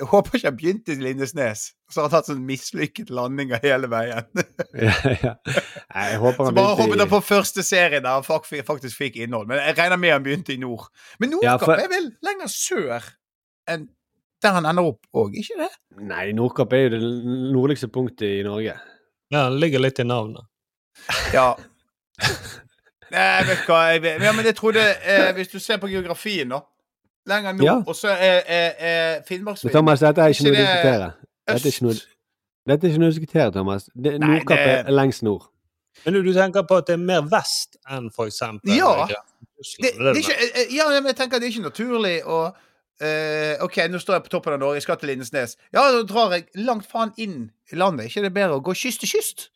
Jeg 0.00 0.08
håper 0.08 0.36
ikke 0.38 0.48
han 0.48 0.56
begynte 0.56 0.94
i 0.94 0.96
Lindesnes, 1.02 1.62
så 1.92 2.00
har 2.00 2.06
han 2.08 2.12
tatt 2.14 2.28
sånn 2.30 2.40
mislykket 2.48 3.10
landinger 3.12 3.60
hele 3.60 3.88
veien. 3.92 4.24
ja, 4.88 4.94
ja. 5.20 5.32
Nei, 5.92 6.04
Jeg 6.14 6.20
håper 6.22 6.48
Så 6.48 6.54
bare 6.56 6.74
håper 6.78 6.96
i 6.96 7.02
han 7.02 7.10
på 7.12 7.20
første 7.26 7.64
serie 7.66 8.00
der 8.00 8.16
han 8.16 8.24
faktisk 8.24 8.96
fikk 8.96 9.18
innhold. 9.20 9.46
Men 9.50 9.60
jeg 9.60 9.76
regner 9.76 10.00
med 10.00 10.14
han 10.16 10.24
begynte 10.24 10.54
i 10.54 10.60
nord. 10.62 10.86
Men 11.20 11.34
Ja, 11.36 11.58
Nordkapp 11.58 11.66
for- 11.68 11.82
er 11.84 11.90
vel 11.92 12.08
lenger 12.24 12.48
sør 12.54 13.10
enn 13.68 13.88
der 14.40 14.54
han 14.56 14.64
ender 14.70 14.86
opp 14.94 15.04
òg, 15.20 15.34
ikke 15.36 15.58
det? 15.60 15.68
Nei, 16.08 16.30
Nordkapp 16.32 16.72
er 16.72 16.86
jo 16.86 16.92
det 16.94 17.00
nordligste 17.52 17.90
punktet 17.92 18.38
i 18.38 18.42
Norge. 18.46 18.78
Ja, 19.30 19.42
det 19.52 19.60
ligger 19.60 19.84
litt 19.84 20.00
i 20.00 20.08
navnet. 20.08 20.48
Ja. 21.36 21.50
Nei, 23.10 23.42
vet 23.48 23.64
du 23.66 23.70
hva 23.72 23.80
jeg 23.90 24.02
vet. 24.04 24.22
Ja, 24.22 24.32
men 24.36 24.46
jeg 24.46 24.56
trodde 24.58 24.82
eh, 25.02 25.30
Hvis 25.36 25.50
du 25.52 25.58
ser 25.62 25.80
på 25.82 25.88
geografien, 25.90 26.52
da. 26.52 26.60
Lenger 27.28 27.52
nord, 27.52 27.64
Ja. 27.64 27.74
og 27.86 27.96
så 27.96 28.08
er, 28.08 28.40
er, 28.46 28.70
er 28.78 29.22
Finnmarksvidda 29.28 29.74
Thomas, 29.74 30.00
dette 30.00 30.22
er 30.24 30.32
ikke 30.32 30.44
noe 30.46 30.54
å 30.54 30.60
diskutere. 30.60 31.12
Dette 31.50 31.68
er 31.68 31.72
ikke 31.74 31.84
noe, 31.84 31.94
dette 32.70 32.86
er 32.86 32.90
ikke 32.90 33.00
noe 33.02 33.10
å 33.10 33.12
diskutere, 33.14 33.50
Thomas. 33.52 33.88
Det, 33.94 34.14
Nei, 34.20 34.30
Nordkapp 34.38 34.62
det- 34.64 34.78
er 34.86 34.96
lengst 34.96 35.22
nord. 35.22 35.44
Men 36.04 36.14
du, 36.14 36.32
tenker 36.32 36.62
på 36.62 36.76
at 36.80 36.86
det 36.86 36.94
er 36.94 37.02
mer 37.02 37.22
vest 37.28 37.76
enn 37.90 38.10
for 38.14 38.26
eksempel 38.30 38.72
Ja. 38.72 38.92
Russland, 39.04 39.82
det, 39.82 39.92
det 39.98 40.06
er 40.06 40.20
ikke, 40.22 40.36
eh, 40.40 40.60
eh, 40.62 40.74
Ja, 40.76 40.88
men 40.88 41.06
jeg 41.10 41.16
tenker 41.16 41.36
at 41.36 41.42
det 41.42 41.48
er 41.50 41.52
ikke 41.52 41.68
naturlig 41.68 42.22
å 42.24 42.38
uh, 43.02 43.64
OK, 43.64 43.76
nå 43.90 44.00
står 44.00 44.14
jeg 44.18 44.24
på 44.24 44.32
toppen 44.32 44.54
av 44.54 44.60
Norge, 44.60 44.78
jeg 44.80 44.82
skal 44.86 44.96
til 45.00 45.08
Lindesnes. 45.12 45.56
Ja, 45.74 45.84
da 45.92 46.02
drar 46.08 46.32
jeg 46.36 46.46
langt 46.54 46.86
faen 46.88 47.12
inn 47.18 47.50
i 47.72 47.76
landet. 47.76 48.08
Ikke 48.08 48.22
det 48.22 48.32
bedre 48.36 48.56
å 48.60 48.64
gå 48.64 48.72
kyst 48.76 49.00
til 49.04 49.08
kyst? 49.08 49.48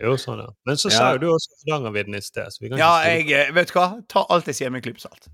Jo, 0.00 0.14
sånn, 0.16 0.40
ja. 0.40 0.48
Men 0.66 0.76
så 0.80 0.88
Ja. 0.90 0.96
sa 0.96 1.12
jo 1.12 1.18
du 1.18 1.26
også 1.28 1.50
Hardangervidda 1.68 2.16
i 2.16 2.20
sted. 2.24 2.46
Så 2.52 2.60
vi 2.60 2.68
kan 2.70 2.78
Ja, 2.78 3.00
ikke 3.04 3.28
jeg 3.28 3.48
eh, 3.48 3.52
Vet 3.52 3.68
du 3.68 3.72
hva? 3.78 3.88
Ta 4.08 4.24
alt 4.28 4.46
jeg 4.46 4.54
sier 4.56 4.70
med 4.70 4.80
en 4.84 4.92
klype 4.92 5.00
salt. 5.00 5.28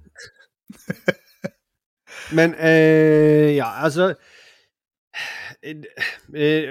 Men 2.36 2.54
eh, 2.58 3.54
ja, 3.56 3.68
altså 3.84 4.14
eh, 5.62 5.74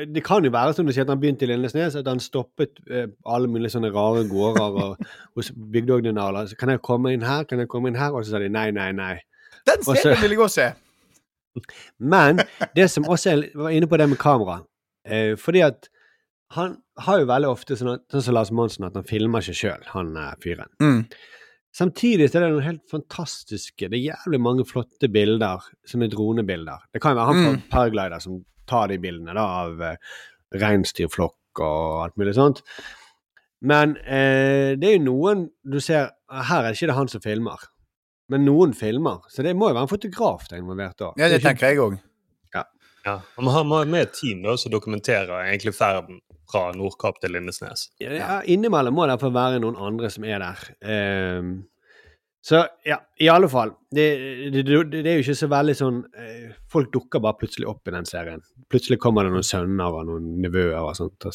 Det 0.07 0.23
kan 0.25 0.45
jo 0.45 0.51
være 0.51 0.73
som 0.73 0.85
det 0.87 0.95
skjedde 0.95 1.09
at 1.09 1.15
han 1.15 1.21
begynte 1.21 1.45
i 1.45 1.49
Lindesnes, 1.49 1.95
at 1.95 2.07
han 2.07 2.19
stoppet 2.19 2.81
eh, 2.91 3.07
alle 3.25 3.47
mulige 3.51 3.75
sånne 3.75 3.93
rare 3.95 4.25
gårder 4.29 4.79
og 4.83 5.05
hos 5.35 5.51
bygdeordinaler. 5.71 6.49
Så 6.51 6.59
kan 6.59 6.73
jeg 6.73 6.83
komme 6.85 7.13
inn 7.15 7.25
her, 7.25 7.43
kan 7.47 7.59
jeg 7.63 7.71
komme 7.71 7.91
inn 7.91 7.99
her? 7.99 8.11
Og 8.11 8.25
så 8.25 8.35
sa 8.35 8.43
de 8.43 8.51
nei, 8.51 8.69
nei, 8.75 8.91
nei. 8.95 9.15
Den 9.65 9.85
serien 9.85 10.21
vil 10.21 10.35
jeg 10.35 10.45
også 10.45 10.61
se. 10.61 10.71
Men 11.99 12.41
det 12.75 12.89
som 12.91 13.07
også 13.07 13.31
er, 13.31 13.43
var 13.55 13.71
inne 13.71 13.87
på 13.87 13.97
det 13.97 14.09
med 14.11 14.19
kamera 14.19 14.57
eh, 15.07 15.37
Fordi 15.39 15.61
at 15.63 15.87
han 16.51 16.75
har 16.99 17.21
jo 17.21 17.29
veldig 17.29 17.47
ofte 17.49 17.77
sånn, 17.79 17.95
at, 17.95 18.03
sånn 18.11 18.25
som 18.27 18.35
Lars 18.35 18.51
Monsen, 18.51 18.85
at 18.87 18.95
han 18.95 19.07
filmer 19.07 19.43
ikke 19.43 19.57
sjøl, 19.57 19.87
han 19.91 20.13
eh, 20.19 20.33
fyren. 20.43 20.69
Mm. 20.83 20.99
Samtidig 21.75 22.29
så 22.29 22.39
er 22.39 22.45
det 22.45 22.51
noen 22.53 22.63
helt 22.69 22.83
fantastiske 22.87 23.89
Det 23.91 23.97
er 23.97 24.13
jævlig 24.13 24.39
mange 24.39 24.65
flotte 24.67 25.09
bilder, 25.11 25.63
som 25.87 26.03
er 26.05 26.11
dronebilder. 26.13 26.85
Det 26.93 27.01
kan 27.03 27.11
jo 27.11 27.19
være 27.19 27.31
han 27.31 27.41
fra 27.41 27.55
Mm. 27.55 27.63
Paraglider 27.71 28.21
som 28.23 28.37
tar 28.67 28.87
de 28.87 28.97
bildene 28.97 29.35
da, 29.35 29.43
av 29.43 29.81
uh, 29.81 29.97
reinsdyrflokk 30.55 31.59
og 31.59 32.03
alt 32.05 32.15
mulig 32.17 32.35
sånt. 32.37 32.63
Men 33.65 33.95
eh, 34.05 34.75
det 34.77 34.89
er 34.89 34.97
jo 34.97 35.05
noen 35.05 35.45
du 35.63 35.79
ser 35.81 36.11
Her 36.29 36.59
er 36.59 36.67
det 36.69 36.77
ikke 36.77 36.89
det 36.91 36.97
han 36.97 37.09
som 37.09 37.21
filmer, 37.23 37.61
men 38.29 38.45
noen 38.45 38.73
filmer. 38.73 39.23
Så 39.29 39.45
det 39.45 39.55
må 39.55 39.69
jo 39.69 39.77
være 39.77 39.87
en 39.87 39.91
fotograf 39.91 40.47
det 40.49 40.57
er 40.57 40.63
involvert 40.63 40.97
da. 40.99 41.11
Ja, 41.19 41.29
det 41.29 41.39
er 41.39 41.45
tenker 41.45 41.71
jeg 41.71 41.81
òg. 41.83 41.97
Ja. 42.55 42.63
ja. 43.05 43.19
man 43.39 43.53
har 43.53 43.85
med 43.85 44.01
et 44.01 44.15
team 44.17 44.43
da, 44.43 44.55
som 44.57 44.73
dokumenterer 44.73 45.45
egentlig 45.45 45.75
ferden 45.77 46.19
fra 46.51 46.67
Nordkapp 46.77 47.21
til 47.21 47.35
Lindesnes. 47.35 47.89
Ja, 48.01 48.11
ja, 48.15 48.41
innimellom 48.43 48.95
må 48.95 49.05
det 49.05 49.15
derfor 49.15 49.33
være 49.35 49.61
noen 49.63 49.79
andre 49.81 50.11
som 50.13 50.27
er 50.27 50.43
der. 50.43 50.67
Um, 50.81 51.55
så 52.45 52.59
ja, 52.85 52.99
i 53.17 53.29
alle 53.29 53.47
fall. 53.49 53.71
Det, 53.89 54.05
det, 54.53 54.61
det, 54.67 54.81
det 54.93 55.09
er 55.09 55.15
jo 55.17 55.23
ikke 55.23 55.37
så 55.39 55.47
veldig 55.49 55.73
sånn 55.79 55.95
eh, 56.21 56.51
Folk 56.69 56.91
dukker 56.93 57.23
bare 57.23 57.39
plutselig 57.39 57.65
opp 57.71 57.89
i 57.89 57.93
den 57.95 58.05
serien. 58.05 58.43
Plutselig 58.69 58.99
kommer 59.01 59.25
det 59.25 59.31
noen 59.33 59.47
sønner 59.47 59.97
og 59.97 60.05
noen 60.11 60.27
nevøer 60.43 60.77
og 60.77 60.93
sånt. 60.99 61.25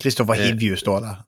Kristoffer 0.00 0.40
så. 0.40 0.46
Eh. 0.46 0.54
Hivju 0.54 0.78
står 0.80 1.04
der. 1.04 1.20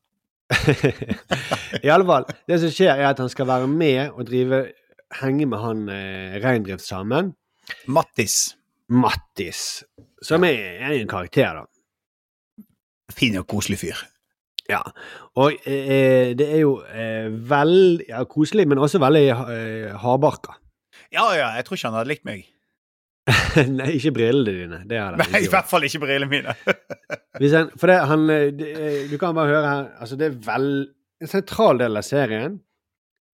I 1.85 1.93
alle 1.93 2.09
fall. 2.09 2.31
Det 2.49 2.59
som 2.63 2.73
skjer, 2.73 2.95
er 2.95 3.11
at 3.11 3.21
han 3.21 3.29
skal 3.33 3.51
være 3.51 3.69
med 3.69 4.15
og 4.15 4.25
drive 4.31 4.63
henge 5.21 5.51
med 5.53 5.61
han 5.61 5.85
eh, 5.93 6.41
reindriftssamen. 6.41 7.35
Mattis. 7.93 8.39
Mattis. 8.89 9.85
Som 10.25 10.49
er, 10.49 10.81
er 10.81 10.97
en 10.97 11.13
karakter, 11.13 11.61
da. 11.61 11.69
Fin 13.13 13.37
og 13.41 13.47
koselig 13.51 13.83
fyr. 13.83 14.01
Ja, 14.71 14.81
og 15.37 15.59
eh, 15.69 16.33
det 16.39 16.47
er 16.47 16.63
jo 16.63 16.79
eh, 16.89 17.29
veldig 17.29 18.07
ja, 18.09 18.23
koselig, 18.25 18.65
men 18.71 18.81
også 18.81 19.01
veldig 19.03 19.25
eh, 19.29 19.91
hardbarka. 20.01 20.57
Ja, 21.13 21.29
ja, 21.37 21.51
jeg 21.59 21.67
tror 21.67 21.77
ikke 21.77 21.91
han 21.91 21.99
hadde 21.99 22.13
likt 22.15 22.25
meg. 22.25 22.47
Nei, 23.79 23.89
ikke 23.97 24.13
brillene 24.19 24.53
dine. 24.53 24.81
Det 24.89 25.01
har 25.01 25.17
de 25.17 25.25
Nei, 25.25 25.45
i 25.47 25.51
hvert 25.53 25.69
fall 25.69 25.87
ikke 25.89 26.03
brillene 26.05 26.31
mine. 26.31 26.57
Han, 27.35 27.73
for 27.81 27.91
det, 27.91 27.97
han 28.07 28.29
eh, 28.31 28.53
det, 28.55 28.67
eh, 28.79 28.99
Du 29.11 29.17
kan 29.19 29.35
bare 29.35 29.51
høre 29.51 29.67
her 29.67 29.87
altså 29.99 30.15
det 30.15 30.29
er 30.29 30.35
vel, 30.45 30.69
En 31.19 31.31
sentral 31.33 31.81
del 31.81 31.99
av 31.99 32.05
serien 32.07 32.61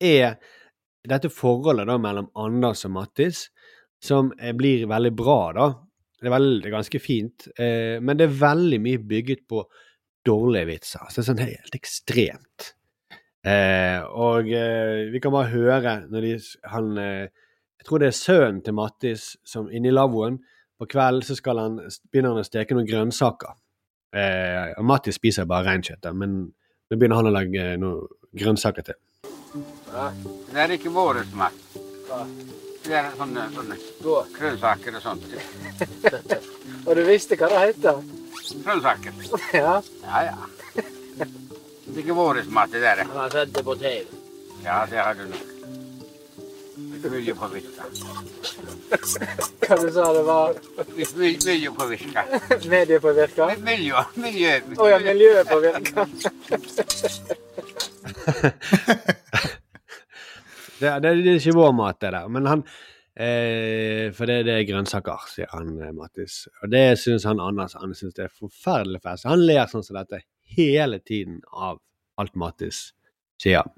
er 0.00 0.38
dette 1.04 1.28
forholdet 1.28 1.84
da 1.90 1.98
mellom 2.00 2.30
Anders 2.40 2.86
og 2.88 2.94
Mattis, 2.94 3.42
som 4.00 4.30
eh, 4.40 4.54
blir 4.56 4.86
veldig 4.88 5.12
bra, 5.16 5.36
da. 5.56 5.66
Det 6.20 6.28
er, 6.28 6.34
veldig, 6.34 6.58
det 6.60 6.68
er 6.68 6.74
ganske 6.74 7.00
fint, 7.00 7.46
eh, 7.56 7.96
men 8.04 8.18
det 8.20 8.26
er 8.26 8.40
veldig 8.42 8.80
mye 8.84 9.00
bygget 9.08 9.46
på 9.48 9.64
dårlige 10.26 10.68
vitser. 10.68 11.06
Så 11.08 11.16
det 11.16 11.22
er 11.22 11.28
sånn 11.30 11.42
helt 11.46 11.76
ekstremt. 11.78 12.66
Eh, 13.48 14.02
og 14.20 14.50
eh, 14.52 15.08
vi 15.14 15.20
kan 15.24 15.32
bare 15.32 15.48
høre 15.48 15.94
når 16.12 16.26
de 16.26 16.32
han 16.68 16.90
eh, 17.00 17.30
Jeg 17.80 17.86
tror 17.88 18.02
det 18.02 18.10
er 18.10 18.18
sønnen 18.18 18.58
til 18.60 18.74
Mattis 18.76 19.22
som 19.48 19.70
inni 19.72 19.88
lavvoen 19.88 20.36
på 20.76 20.88
kvelden 20.92 21.24
så 21.24 21.36
skal 21.36 21.60
han, 21.60 21.78
begynner 22.12 22.34
han 22.34 22.42
å 22.42 22.44
steke 22.44 22.76
noen 22.76 22.88
grønnsaker. 22.88 23.56
Eh, 24.16 24.72
og 24.76 24.84
Mattis 24.88 25.16
spiser 25.16 25.48
bare 25.48 25.70
reinkjøtt, 25.70 26.08
men 26.16 26.38
nå 26.50 26.98
begynner 26.98 27.20
han 27.20 27.30
å 27.30 27.34
lage 27.34 27.66
noen 27.80 28.08
grønnsaker 28.36 28.88
til. 28.90 29.00
Det 29.52 30.64
er 30.64 30.76
ikke 30.76 30.92
våre 30.94 31.24
mat. 31.36 31.56
Det 32.90 32.96
er 32.98 33.10
sånne, 33.14 33.42
sånne 33.54 33.76
grønnsaker 34.34 34.96
og 34.98 35.02
sånt. 35.04 35.26
Og 36.88 36.96
du 36.98 37.02
visste 37.06 37.36
hva 37.38 37.46
det 37.52 37.60
heter? 37.68 38.00
Grønnsaker. 38.64 39.12
Ja. 39.60 39.76
Ja, 40.06 40.22
ja. 40.26 40.38
Det 41.20 41.96
er 41.96 42.02
ikke 42.04 42.14
våre 42.18 42.42
mat, 42.54 42.70
det 42.74 42.82
der. 42.82 43.04
Han 43.06 43.18
har 43.18 43.30
sett 43.34 43.54
det 43.54 43.62
på 43.66 43.74
TV. 43.78 44.06
Ja, 44.64 44.80
det 44.90 44.98
har 44.98 45.14
du 45.18 45.24
nok. 45.30 45.46
Mye 47.10 47.34
på 47.34 47.46
viska. 47.54 47.86
Hva 49.64 49.76
du 49.80 49.86
sa 49.94 50.04
det 50.12 50.22
var 50.26 50.58
Mye, 50.98 51.30
mye 51.46 51.70
på 51.78 51.86
viska. 51.92 52.24
mediepåvirka? 52.74 53.46
Miljø, 53.64 54.02
miljø. 54.20 54.52
Å 54.76 54.90
ja, 54.90 54.98
miljøpåvirka. 55.06 56.06
Det, 60.80 60.94
det, 61.04 61.12
det 61.24 61.34
er 61.34 61.42
ikke 61.42 61.58
vår 61.58 61.76
mat, 61.76 62.00
det 62.02 62.14
der. 62.16 62.30
Men 62.32 62.48
han 62.48 62.64
eh, 63.14 64.08
For 64.16 64.30
det, 64.30 64.40
det 64.48 64.56
er 64.56 64.68
grønnsaker, 64.68 65.26
sier 65.32 65.52
han 65.54 65.74
eh, 65.78 65.92
Mattis. 65.96 66.42
Og 66.62 66.72
det 66.72 66.86
syns 67.02 67.28
han 67.28 67.42
Anders 67.44 67.76
han 67.78 67.94
synes 67.96 68.16
det 68.16 68.26
er 68.26 68.34
forferdelig 68.34 69.02
fest. 69.04 69.28
Han 69.28 69.44
ler 69.44 69.68
sånn 69.70 69.86
som 69.86 70.00
dette 70.00 70.24
hele 70.56 70.98
tiden 71.04 71.42
av 71.52 71.78
alt 72.20 72.34
Mattis 72.38 72.90
sier. 73.40 73.68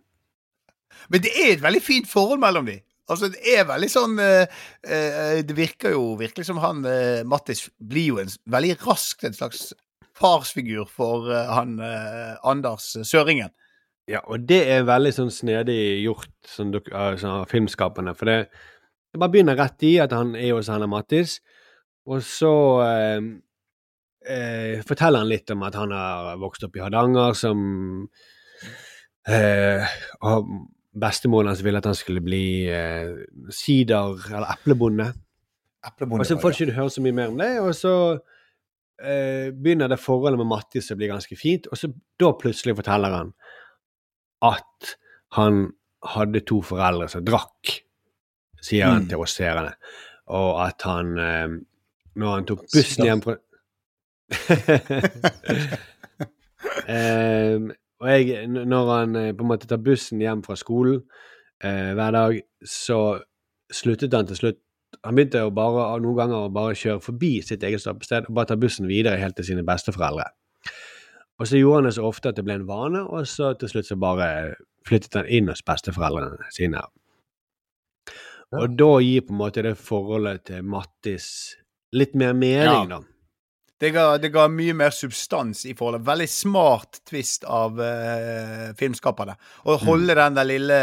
Men 1.12 1.22
det 1.24 1.32
er 1.34 1.54
et 1.54 1.62
veldig 1.64 1.82
fint 1.82 2.08
forhold 2.08 2.40
mellom 2.42 2.66
dem. 2.68 2.82
Altså, 3.10 3.28
det 3.32 3.42
er 3.50 3.66
veldig 3.66 3.88
sånn 3.90 4.20
eh, 4.22 4.60
eh, 4.86 5.40
Det 5.44 5.56
virker 5.56 5.96
jo 5.96 6.12
virkelig 6.20 6.46
som 6.48 6.60
han 6.62 6.84
eh, 6.86 7.24
Mattis 7.28 7.66
blir 7.76 8.12
jo 8.12 8.20
en 8.22 8.30
veldig 8.52 8.76
raskt 8.86 9.26
en 9.26 9.34
slags 9.36 9.72
farsfigur 10.16 10.86
for 10.86 11.26
han 11.32 11.78
Anders 12.46 12.92
Søringen. 13.08 13.50
Ja, 14.10 14.18
og 14.26 14.42
det 14.50 14.64
er 14.66 14.86
veldig 14.86 15.12
sånn 15.14 15.30
snedig 15.30 15.78
gjort 16.02 16.32
sånn, 16.48 16.74
av 16.90 17.20
sånn, 17.22 17.46
filmskaperne. 17.50 18.16
For 18.18 18.28
det, 18.28 18.36
det 19.14 19.20
bare 19.22 19.32
begynner 19.34 19.58
rett 19.58 19.86
i 19.86 19.94
at 20.02 20.14
han 20.16 20.34
er 20.38 20.56
hos 20.56 20.70
henne 20.72 20.88
Mattis, 20.90 21.36
og 22.10 22.24
så 22.26 22.52
eh, 22.82 23.28
eh, 24.26 24.82
forteller 24.88 25.22
han 25.22 25.30
litt 25.30 25.50
om 25.54 25.62
at 25.68 25.78
han 25.78 25.94
har 25.94 26.34
vokst 26.42 26.66
opp 26.66 26.76
i 26.78 26.82
Hardanger 26.82 27.38
som 27.38 27.62
eh, 29.30 29.98
og 30.26 30.50
Bestemoren 30.92 31.48
hans 31.48 31.62
ville 31.64 31.80
at 31.80 31.86
han 31.88 31.96
skulle 31.96 32.20
bli 32.20 32.66
eh, 32.68 33.14
sider- 33.54 34.26
eller 34.28 34.50
eplebonde. 34.52 35.06
Og 36.04 36.26
så 36.26 36.36
får 36.42 36.52
ikke 36.52 36.68
du 36.68 36.76
høre 36.76 36.92
så 36.92 37.02
mye 37.02 37.16
mer 37.16 37.30
om 37.30 37.38
det, 37.40 37.54
og 37.62 37.72
så 37.74 37.94
eh, 39.00 39.48
begynner 39.54 39.88
det 39.88 40.02
forholdet 40.02 40.42
med 40.42 40.50
Mattis 40.50 40.92
å 40.92 40.98
bli 40.98 41.08
ganske 41.10 41.38
fint, 41.38 41.70
og 41.70 41.80
så 41.80 41.88
da 42.20 42.34
plutselig 42.38 42.76
forteller 42.82 43.14
han 43.14 43.32
at 44.42 44.96
han 45.38 45.68
hadde 46.14 46.40
to 46.48 46.60
foreldre 46.66 47.08
som 47.08 47.24
drakk, 47.24 47.76
sier 48.62 48.86
han 48.90 49.02
Mm. 49.04 49.08
til 49.08 49.18
oss 49.22 49.36
seerne, 49.38 49.74
og 50.34 50.60
at 50.66 50.82
han 50.86 51.18
eh, 51.18 51.48
når 52.14 52.34
han 52.34 52.44
tok 52.46 52.66
bussen 52.72 53.04
hjem 53.06 53.22
fra 53.24 53.36
eh, 56.88 57.58
og 58.02 58.08
jeg, 58.10 58.46
når 58.48 58.90
han 58.96 59.16
eh, 59.18 59.32
på 59.36 59.44
en 59.44 59.50
måte 59.52 59.68
tar 59.70 59.80
bussen 59.84 60.20
hjem 60.22 60.42
fra 60.46 60.56
skolen 60.58 61.02
eh, 61.62 61.92
hver 61.96 62.14
dag, 62.16 62.38
så 62.64 62.98
sluttet 63.72 64.14
han 64.16 64.28
til 64.28 64.36
slutt 64.40 64.60
Han 65.04 65.16
begynte 65.16 65.40
jo 65.40 65.50
bare, 65.56 65.86
noen 66.04 66.18
ganger 66.18 66.36
å 66.46 66.52
bare 66.52 66.74
kjøre 66.76 67.00
forbi 67.00 67.30
sitt 67.42 67.62
eget 67.64 67.80
stoppested 67.80 68.26
og 68.28 68.34
bare 68.36 68.50
ta 68.50 68.56
bussen 68.60 68.84
videre 68.90 69.16
helt 69.16 69.34
til 69.38 69.46
sine 69.48 69.62
besteforeldre. 69.64 70.26
Og 71.42 71.48
så 71.50 71.58
gjorde 71.58 71.80
han 71.80 71.88
det 71.88 71.94
så 71.96 72.04
ofte 72.06 72.30
at 72.30 72.36
det 72.38 72.44
ble 72.46 72.54
en 72.60 72.68
vane, 72.68 73.00
og 73.02 73.26
så 73.26 73.52
til 73.58 73.72
slutt 73.72 73.88
så 73.88 73.96
bare 73.98 74.26
flyttet 74.86 75.16
han 75.18 75.30
inn 75.30 75.50
hos 75.50 75.64
besteforeldrene 75.66 76.46
sine. 76.54 76.82
Og 78.52 78.76
da 78.78 78.90
gir 79.02 79.24
på 79.26 79.32
en 79.34 79.40
måte 79.40 79.64
det 79.64 79.72
forholdet 79.80 80.44
til 80.50 80.66
Mattis 80.68 81.26
litt 81.96 82.14
mer 82.14 82.36
mening, 82.36 82.68
Ja. 82.68 82.98
da. 82.98 83.00
Det 83.82 83.90
ga, 83.90 84.04
det 84.22 84.28
ga 84.30 84.44
mye 84.46 84.74
mer 84.78 84.92
substans 84.94 85.64
i 85.66 85.72
forholdet. 85.74 86.04
Veldig 86.06 86.28
smart 86.30 87.00
twist 87.08 87.42
av 87.50 87.80
uh, 87.82 88.68
filmskaperne. 88.78 89.34
Å 89.66 89.74
holde 89.82 90.14
den 90.14 90.36
der 90.36 90.46
lille 90.46 90.78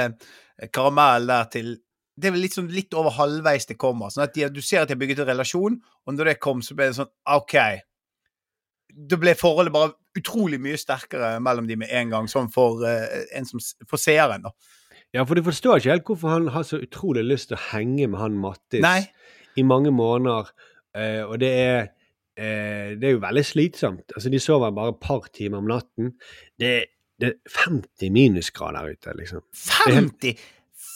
karamellen 0.76 1.30
der 1.32 1.48
til 1.54 1.78
Det 2.20 2.28
er 2.28 2.34
vel 2.36 2.42
litt, 2.44 2.58
sånn, 2.58 2.68
litt 2.68 2.92
over 3.00 3.14
halvveis 3.16 3.70
det 3.70 3.78
kommer. 3.80 4.12
Sånn 4.12 4.26
at 4.26 4.34
de, 4.36 4.50
Du 4.52 4.60
ser 4.60 4.82
at 4.82 4.90
de 4.90 4.98
har 4.98 5.00
bygget 5.00 5.22
en 5.24 5.30
relasjon, 5.30 5.78
og 5.80 6.18
når 6.18 6.34
det 6.34 6.40
kom, 6.44 6.60
så 6.60 6.76
ble 6.76 6.90
det 6.90 6.98
sånn 6.98 7.08
OK. 7.32 7.56
Da 9.08 9.16
ble 9.22 9.36
forholdet 9.40 9.72
bare 9.72 9.94
utrolig 10.18 10.60
mye 10.62 10.80
sterkere 10.80 11.36
mellom 11.44 11.68
de 11.70 11.78
med 11.80 11.92
en 11.94 12.14
gang, 12.14 12.28
sånn 12.32 12.50
for, 12.54 12.84
eh, 12.88 13.28
en 13.38 13.46
som, 13.46 13.62
for 13.88 14.02
seeren, 14.02 14.48
da. 14.48 14.54
Ja, 15.16 15.24
for 15.26 15.38
du 15.38 15.42
forstår 15.46 15.80
ikke 15.80 15.94
helt 15.94 16.10
hvorfor 16.10 16.34
han 16.36 16.52
har 16.54 16.66
så 16.68 16.78
utrolig 16.84 17.24
lyst 17.26 17.50
til 17.50 17.58
å 17.58 17.64
henge 17.72 18.10
med 18.12 18.20
han 18.22 18.38
Mattis 18.38 18.84
Nei. 18.86 19.08
i 19.58 19.66
mange 19.66 19.94
måneder, 19.96 20.52
eh, 20.98 21.24
og 21.26 21.40
det 21.42 21.50
er 21.50 21.80
eh, 22.38 22.94
det 23.00 23.10
er 23.10 23.16
jo 23.16 23.24
veldig 23.24 23.46
slitsomt. 23.46 24.14
Altså, 24.16 24.30
De 24.30 24.40
sover 24.40 24.72
bare 24.76 24.94
et 24.94 25.02
par 25.02 25.28
timer 25.34 25.64
om 25.64 25.68
natten. 25.70 26.14
Det, 26.60 26.74
det 27.20 27.34
er 27.34 27.58
50 27.66 28.14
minusgrader 28.16 28.94
ute, 28.94 29.18
liksom. 29.18 29.44
50! 29.54 30.38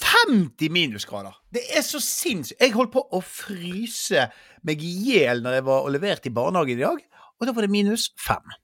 50 0.03 0.69
minusgrader! 0.73 1.35
Det 1.53 1.65
er 1.73 1.83
så 1.85 1.99
sinnssykt! 2.03 2.61
Jeg 2.61 2.75
holdt 2.75 2.93
på 2.93 3.03
å 3.03 3.21
fryse 3.23 4.27
meg 4.67 4.83
i 4.83 4.93
hjel 5.09 5.43
når 5.43 5.57
jeg 5.57 5.65
var 5.67 5.87
og 5.87 5.95
leverte 5.95 6.29
i 6.29 6.35
barnehagen 6.35 6.79
i 6.79 6.85
dag, 6.85 7.01
og 7.39 7.47
da 7.49 7.55
var 7.55 7.65
det 7.65 7.73
minus 7.73 8.11
fem. 8.21 8.55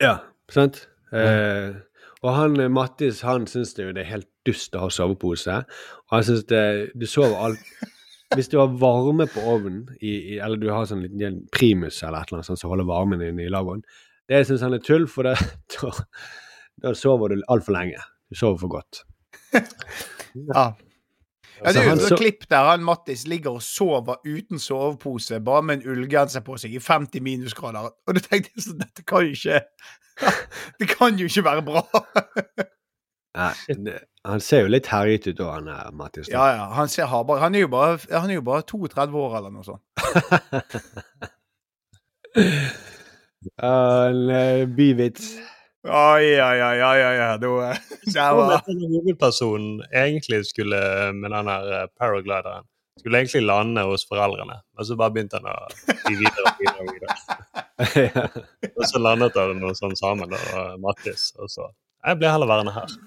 Ja, 0.00 0.16
sant? 0.52 0.84
Eh, 1.12 1.76
og 2.20 2.34
han 2.36 2.58
eh, 2.60 2.70
Mattis 2.72 3.22
han 3.26 3.46
syns 3.50 3.74
det, 3.76 3.88
det 3.96 4.04
er 4.04 4.12
helt 4.14 4.28
dust 4.46 4.76
å 4.76 4.84
ha 4.86 4.90
sovepose. 4.94 5.62
Og 6.08 6.14
han 6.14 6.26
syns 6.26 6.44
det 6.50 6.62
Du 6.98 7.06
sover 7.10 7.36
alt 7.48 7.72
Hvis 8.36 8.50
du 8.52 8.60
har 8.60 8.70
varme 8.78 9.26
på 9.26 9.42
ovnen, 9.42 9.88
i, 9.98 10.12
i, 10.36 10.36
eller 10.38 10.60
du 10.60 10.68
har 10.70 10.84
sånn 10.86 11.02
liten 11.02 11.40
primus 11.50 11.96
eller 12.06 12.20
et 12.20 12.30
eller 12.30 12.38
annet 12.38 12.46
sånt 12.46 12.60
som 12.60 12.70
holder 12.70 12.86
varmen 12.86 13.24
inne 13.26 13.42
i 13.42 13.50
lavvoen, 13.50 13.80
det 14.30 14.44
syns 14.46 14.62
han 14.62 14.76
er 14.76 14.84
tull, 14.86 15.08
for 15.10 15.26
det, 15.26 15.32
da, 15.74 15.90
da 16.84 16.92
sover 16.94 17.34
du 17.34 17.42
altfor 17.50 17.74
lenge. 17.74 17.98
Du 18.30 18.38
sover 18.38 18.60
for 18.62 18.76
godt. 18.78 19.02
Ja. 20.54 20.68
Ja, 21.60 21.72
det 21.72 21.80
er 21.80 21.84
jo 21.84 21.92
han 21.92 22.02
et 22.06 22.20
klipp 22.20 22.46
der 22.50 22.68
han 22.70 22.84
Mattis 22.84 23.26
ligger 23.28 23.58
og 23.58 23.62
sover 23.64 24.20
uten 24.24 24.58
sovepose, 24.58 25.40
bare 25.44 25.62
med 25.62 25.80
en 25.80 25.90
ullgenser 25.92 26.44
på 26.46 26.56
seg 26.60 26.74
i 26.76 26.80
50 26.80 27.20
minusgrader. 27.24 27.90
Og 28.08 28.16
du 28.16 28.20
tenkte 28.24 28.54
jeg 28.54 28.64
sånn 28.64 28.80
Dette 28.80 29.04
kan 29.04 29.26
jo 29.26 29.36
ikke 29.36 29.60
Det 30.80 30.88
kan 30.90 31.18
jo 31.20 31.28
ikke 31.28 31.44
være 31.44 31.64
bra. 31.66 31.84
Nei, 33.40 33.52
han 34.26 34.42
ser 34.42 34.64
jo 34.64 34.72
litt 34.72 34.88
herjet 34.90 35.28
ut 35.30 35.40
han 35.46 35.68
her, 35.70 35.92
Mattis. 35.96 36.28
Ja, 36.32 36.48
ja. 36.56 36.64
Han, 36.74 36.88
ser 36.90 37.06
han, 37.06 37.54
er 37.54 37.68
bare, 37.70 38.00
han 38.10 38.30
er 38.30 38.40
jo 38.40 38.46
bare 38.48 38.66
32 38.66 39.20
år 39.20 39.36
eller 39.38 39.54
noe 39.54 39.64
sånt. 39.68 39.84
En 43.40 44.28
eh, 44.28 44.66
byvits. 44.68 45.30
Oi, 45.80 46.36
oi, 46.36 46.58
oi, 46.60 46.80
oi, 46.84 47.02
oi, 47.04 47.20
oi. 47.20 47.36
var, 47.48 47.78
der 48.12 48.32
var 48.36 48.64
hovedpersonen 48.68 49.78
egentlig 49.96 50.42
skulle, 50.44 50.80
med 51.16 51.32
den 51.32 51.48
her 51.48 51.68
eh, 51.72 51.86
paraglideren, 51.96 52.66
skulle 52.98 53.22
egentlig 53.22 53.46
lande 53.46 53.86
hos 53.88 54.04
foreldrene, 54.08 54.58
men 54.76 54.84
så 54.84 54.96
bare 55.00 55.14
begynte 55.14 55.40
han 55.40 55.48
å 55.48 55.54
bli 56.04 56.18
videre 56.20 56.52
og 56.52 56.60
videre. 56.60 56.84
Og, 56.84 56.90
videre. 57.94 58.26
og 58.76 58.84
så 58.90 59.00
landet 59.00 59.38
han 59.40 59.56
noe 59.62 59.72
sånn 59.78 59.96
sammen, 59.96 60.34
og 60.36 60.82
Mattis, 60.84 61.30
og 61.40 61.48
så 61.48 61.70
Jeg 62.04 62.20
blir 62.20 62.34
heller 62.34 62.52
værende 62.52 62.76
her. 62.76 62.98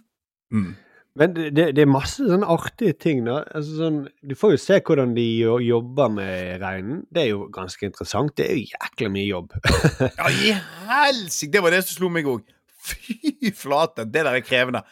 mm. 0.50 0.74
Men 1.14 1.36
det, 1.38 1.52
det 1.54 1.68
det 1.78 1.84
er 1.84 1.92
masse 1.94 2.26
sånne 2.26 2.50
artige 2.50 2.96
ting. 2.98 3.20
da. 3.28 3.44
Altså, 3.54 3.76
sånn, 3.78 4.00
du 4.26 4.34
får 4.34 4.56
jo 4.56 4.62
se 4.64 4.80
hvordan 4.82 5.14
de 5.14 5.26
jobber 5.62 6.10
med 6.10 6.58
reinen. 6.64 7.04
Det 7.14 7.28
er 7.28 7.30
jo 7.36 7.44
ganske 7.54 7.86
interessant. 7.86 8.34
Det 8.34 8.48
er 8.50 8.58
jo 8.58 8.72
jækla 8.72 9.12
mye 9.14 9.28
jobb. 9.28 9.54
Ja, 10.18 10.32
i 10.34 10.56
helsike! 10.90 11.52
Det 11.54 11.62
var 11.62 11.78
det 11.78 11.84
som 11.86 12.00
slo 12.00 12.10
meg 12.10 12.26
òg. 12.34 12.42
Fy 12.84 13.52
flate, 13.56 14.06
det 14.06 14.24
der 14.26 14.34
er 14.38 14.44
krevende. 14.46 14.84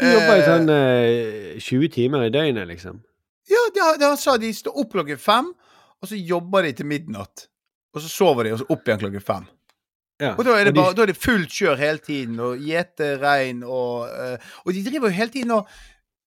Du 0.00 0.06
jobber 0.08 0.38
i 0.38 0.40
Eh, 0.40 0.46
sånn 0.48 0.70
eh, 0.72 1.60
20 1.60 1.90
timer 1.92 2.24
i 2.26 2.32
døgnet, 2.32 2.66
liksom. 2.70 3.02
Ja, 3.50 3.62
det, 3.74 4.06
han 4.06 4.16
sa 4.20 4.36
de 4.40 4.52
står 4.54 4.78
opp 4.80 4.92
klokken 4.94 5.18
fem, 5.20 5.50
og 6.00 6.08
så 6.08 6.16
jobber 6.16 6.64
de 6.64 6.72
til 6.78 6.88
midnatt. 6.88 7.48
Og 7.94 8.00
så 8.04 8.08
sover 8.08 8.46
de, 8.46 8.54
og 8.54 8.62
så 8.62 8.68
opp 8.70 8.86
igjen 8.88 9.00
klokken 9.02 9.24
fem. 9.24 9.48
Ja. 10.20 10.34
Og 10.36 10.44
da 10.44 10.54
er 10.60 10.68
det, 10.68 10.74
bare, 10.76 10.92
de- 10.92 10.98
da 11.00 11.02
er 11.06 11.10
det 11.12 11.16
fullt 11.20 11.52
kjør 11.52 11.78
hele 11.80 11.98
tiden, 12.04 12.36
og 12.44 12.60
gjete 12.62 13.14
rein, 13.22 13.62
og 13.64 14.04
uh, 14.08 14.52
Og 14.64 14.74
de 14.76 14.84
driver 14.84 15.08
jo 15.08 15.16
hele 15.16 15.32
tiden 15.32 15.54
og 15.56 15.68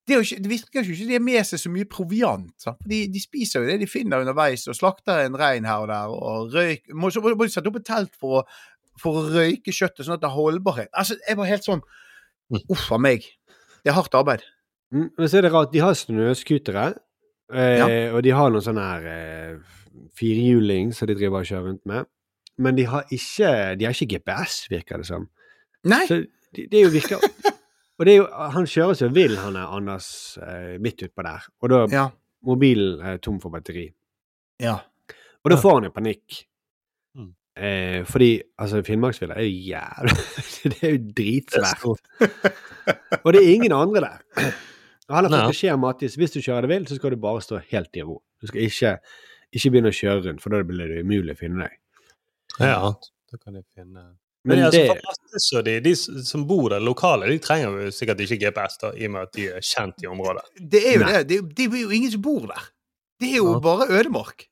det, 0.04 0.16
er 0.16 0.18
jo 0.20 0.24
ikke, 0.26 0.40
det 0.44 0.50
virker 0.52 0.84
jo 0.84 0.92
ikke 0.98 1.06
de 1.08 1.16
har 1.16 1.22
med 1.24 1.46
seg 1.48 1.60
så 1.62 1.70
mye 1.72 1.88
proviant. 1.88 2.66
De, 2.90 2.98
de 3.14 3.22
spiser 3.24 3.62
jo 3.62 3.70
det 3.70 3.78
de 3.80 3.88
finner 3.88 4.20
underveis, 4.26 4.66
og 4.68 4.76
slakter 4.76 5.22
en 5.24 5.38
rein 5.40 5.64
her 5.70 5.86
og 5.86 5.88
der, 5.94 6.12
og 6.12 6.52
røyk 6.58 6.90
må, 6.92 7.08
Så 7.14 7.22
må 7.24 7.32
de 7.40 7.54
sette 7.54 7.72
opp 7.72 7.78
et 7.80 7.86
telt 7.88 8.18
for 8.20 8.42
å, 8.42 8.44
for 9.02 9.18
å 9.22 9.24
røyke 9.34 9.72
kjøttet, 9.74 10.06
sånn 10.06 10.16
at 10.18 10.22
det 10.22 10.30
har 10.30 10.38
holdbarhet. 10.38 10.90
Altså, 10.94 11.16
jeg 11.28 11.38
var 11.40 11.46
helt 11.50 11.64
sånn 11.66 11.82
Uff 12.70 12.92
a 12.94 12.98
meg. 13.02 13.24
Det 13.84 13.90
er 13.90 13.96
hardt 13.98 14.14
arbeid. 14.14 14.44
Mm, 14.94 15.08
Men 15.18 15.28
så 15.28 15.38
er 15.40 15.42
det 15.48 15.52
rart, 15.54 15.72
de 15.74 15.80
har 15.82 15.94
snøskutere, 15.98 16.84
eh, 17.52 17.78
Ja. 17.80 17.88
og 18.14 18.22
de 18.24 18.30
har 18.30 18.52
noen 18.52 18.62
sånne 18.62 18.84
her 18.84 19.08
eh, 19.10 19.58
firehjuling 20.20 20.92
som 20.94 21.08
de 21.10 21.16
driver 21.18 21.40
og 21.42 21.46
kjører 21.50 21.66
rundt 21.72 21.86
med. 21.90 22.06
Men 22.62 22.76
de 22.78 22.84
har 22.86 23.04
ikke, 23.10 23.78
de 23.80 23.86
har 23.88 23.94
ikke 23.96 24.12
GPS, 24.20 24.68
virker 24.70 24.98
det 25.02 25.08
som. 25.10 25.28
Nei. 25.84 26.06
Så 26.06 26.20
det, 26.54 26.68
de 26.70 26.78
er 26.78 26.84
jo 26.86 26.94
virker 26.94 27.18
Og 28.00 28.06
det 28.06 28.16
jo, 28.18 28.28
han 28.30 28.66
kjører 28.66 28.96
seg 28.98 29.12
vill, 29.14 29.36
han 29.38 29.56
er 29.56 29.70
Anders, 29.74 30.38
eh, 30.42 30.78
midt 30.82 31.02
utpå 31.06 31.24
der. 31.26 31.44
Og 31.62 31.70
da 31.70 31.86
Ja. 31.90 32.06
mobilen 32.46 33.02
er 33.02 33.18
tom 33.18 33.40
for 33.40 33.50
batteri. 33.50 33.92
ja. 34.60 34.80
Og 35.46 35.52
da 35.52 35.58
får 35.60 35.74
han 35.74 35.84
jo 35.84 35.90
panikk. 35.92 36.46
Eh, 37.54 38.02
fordi 38.10 38.42
altså, 38.58 38.80
Finnmarksvidda 38.86 39.36
er 39.38 39.46
jo 39.46 39.58
jævlig 39.70 40.16
Det 40.74 40.80
er 40.82 40.94
jo 40.96 41.02
dritsvært. 41.20 41.84
Og 43.24 43.34
det 43.36 43.42
er 43.44 43.52
ingen 43.54 43.76
andre 43.78 44.02
der. 44.08 44.56
Og 45.10 45.16
han 45.20 45.28
har 45.28 45.34
fått 45.36 45.52
beskjed 45.54 45.76
om 45.76 45.86
at 45.92 46.02
hvis 46.18 46.34
du 46.34 46.40
kjører 46.42 46.66
det 46.66 46.72
vill, 46.74 46.88
så 46.90 46.98
skal 46.98 47.14
du 47.14 47.20
bare 47.22 47.44
stå 47.46 47.60
helt 47.70 48.00
i 48.00 48.04
ro. 48.08 48.18
Du 48.42 48.48
skal 48.50 48.66
ikke, 48.66 48.96
ikke 49.54 49.72
begynne 49.76 49.92
å 49.94 49.96
kjøre 50.00 50.24
rundt, 50.26 50.42
for 50.44 50.56
da 50.56 50.64
blir 50.66 50.90
det 50.96 51.04
umulig 51.06 51.36
å 51.36 51.40
finne 51.44 51.68
deg. 51.68 51.78
Ja, 52.64 52.80
da 53.34 53.40
kan 53.42 53.56
de 53.58 53.64
finne 53.76 54.02
Men 54.44 54.58
Men 54.58 54.66
altså, 54.68 54.82
det, 54.82 55.40
for 55.50 55.64
de, 55.70 55.76
de 55.86 55.94
som 56.28 56.42
bor 56.48 56.70
der 56.74 56.82
lokale, 56.84 57.30
de 57.32 57.38
trenger 57.44 57.78
jo 57.86 57.92
sikkert 57.96 58.20
ikke 58.26 58.40
GPS, 58.48 58.80
da, 58.82 58.92
i 58.98 59.06
og 59.08 59.14
med 59.16 59.28
at 59.30 59.38
de 59.38 59.46
er 59.60 59.64
kjent 59.64 60.04
i 60.04 60.10
området. 60.10 60.44
Det 60.60 60.82
er 60.90 60.98
jo 60.98 61.06
Nei. 61.06 61.14
det. 61.14 61.24
Det 61.30 61.38
er, 61.38 61.46
det 61.62 61.68
er 61.70 61.78
jo 61.86 61.94
ingen 62.00 62.12
som 62.18 62.26
bor 62.26 62.50
der. 62.50 62.66
Det 63.22 63.30
er 63.30 63.38
jo 63.40 63.54
Ja. 63.54 63.60
bare 63.64 63.88
ødemark. 64.00 64.48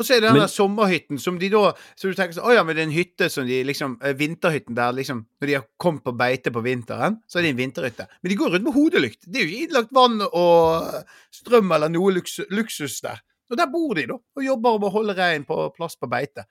Og 0.00 0.06
så 0.06 0.14
er 0.16 0.22
det 0.22 0.30
den 0.30 0.38
Men- 0.38 0.46
der 0.46 0.52
sommerhytten 0.52 1.18
som 1.20 1.38
de 1.38 1.50
da 1.52 1.74
Så 1.94 2.08
du 2.08 2.14
tenker 2.16 2.32
sånn 2.38 2.48
Å 2.48 2.54
ja, 2.56 2.62
men 2.64 2.74
det 2.76 2.82
er 2.82 2.88
en 2.88 2.94
hytte 2.96 3.28
som 3.30 3.46
de 3.46 3.58
liksom 3.68 3.98
eh, 4.00 4.14
Vinterhytten 4.16 4.74
der 4.78 4.94
liksom 4.96 5.26
Når 5.42 5.46
de 5.50 5.56
har 5.58 5.66
kommet 5.78 6.04
på 6.06 6.14
beite 6.16 6.50
på 6.54 6.62
vinteren, 6.64 7.18
så 7.28 7.38
er 7.38 7.42
det 7.42 7.50
en 7.52 7.60
vinterhytte. 7.60 8.06
Men 8.22 8.32
de 8.32 8.38
går 8.40 8.54
rundt 8.54 8.64
med 8.64 8.74
hodelykt. 8.74 9.26
Det 9.26 9.40
er 9.40 9.44
jo 9.44 9.50
ikke 9.50 9.66
innlagt 9.68 9.92
vann 9.92 10.20
og 10.24 11.04
strøm 11.36 11.72
eller 11.76 11.92
noe 11.92 12.12
luks, 12.16 12.40
luksus 12.50 13.00
der. 13.04 13.20
Og 13.50 13.58
der 13.58 13.66
bor 13.66 13.94
de, 13.94 14.06
da, 14.06 14.14
og 14.14 14.44
jobber 14.44 14.78
med 14.78 14.88
å 14.88 14.92
holde 14.94 15.16
reinen 15.18 15.44
på 15.44 15.56
plass 15.76 15.96
på 15.96 16.08
beite. 16.08 16.44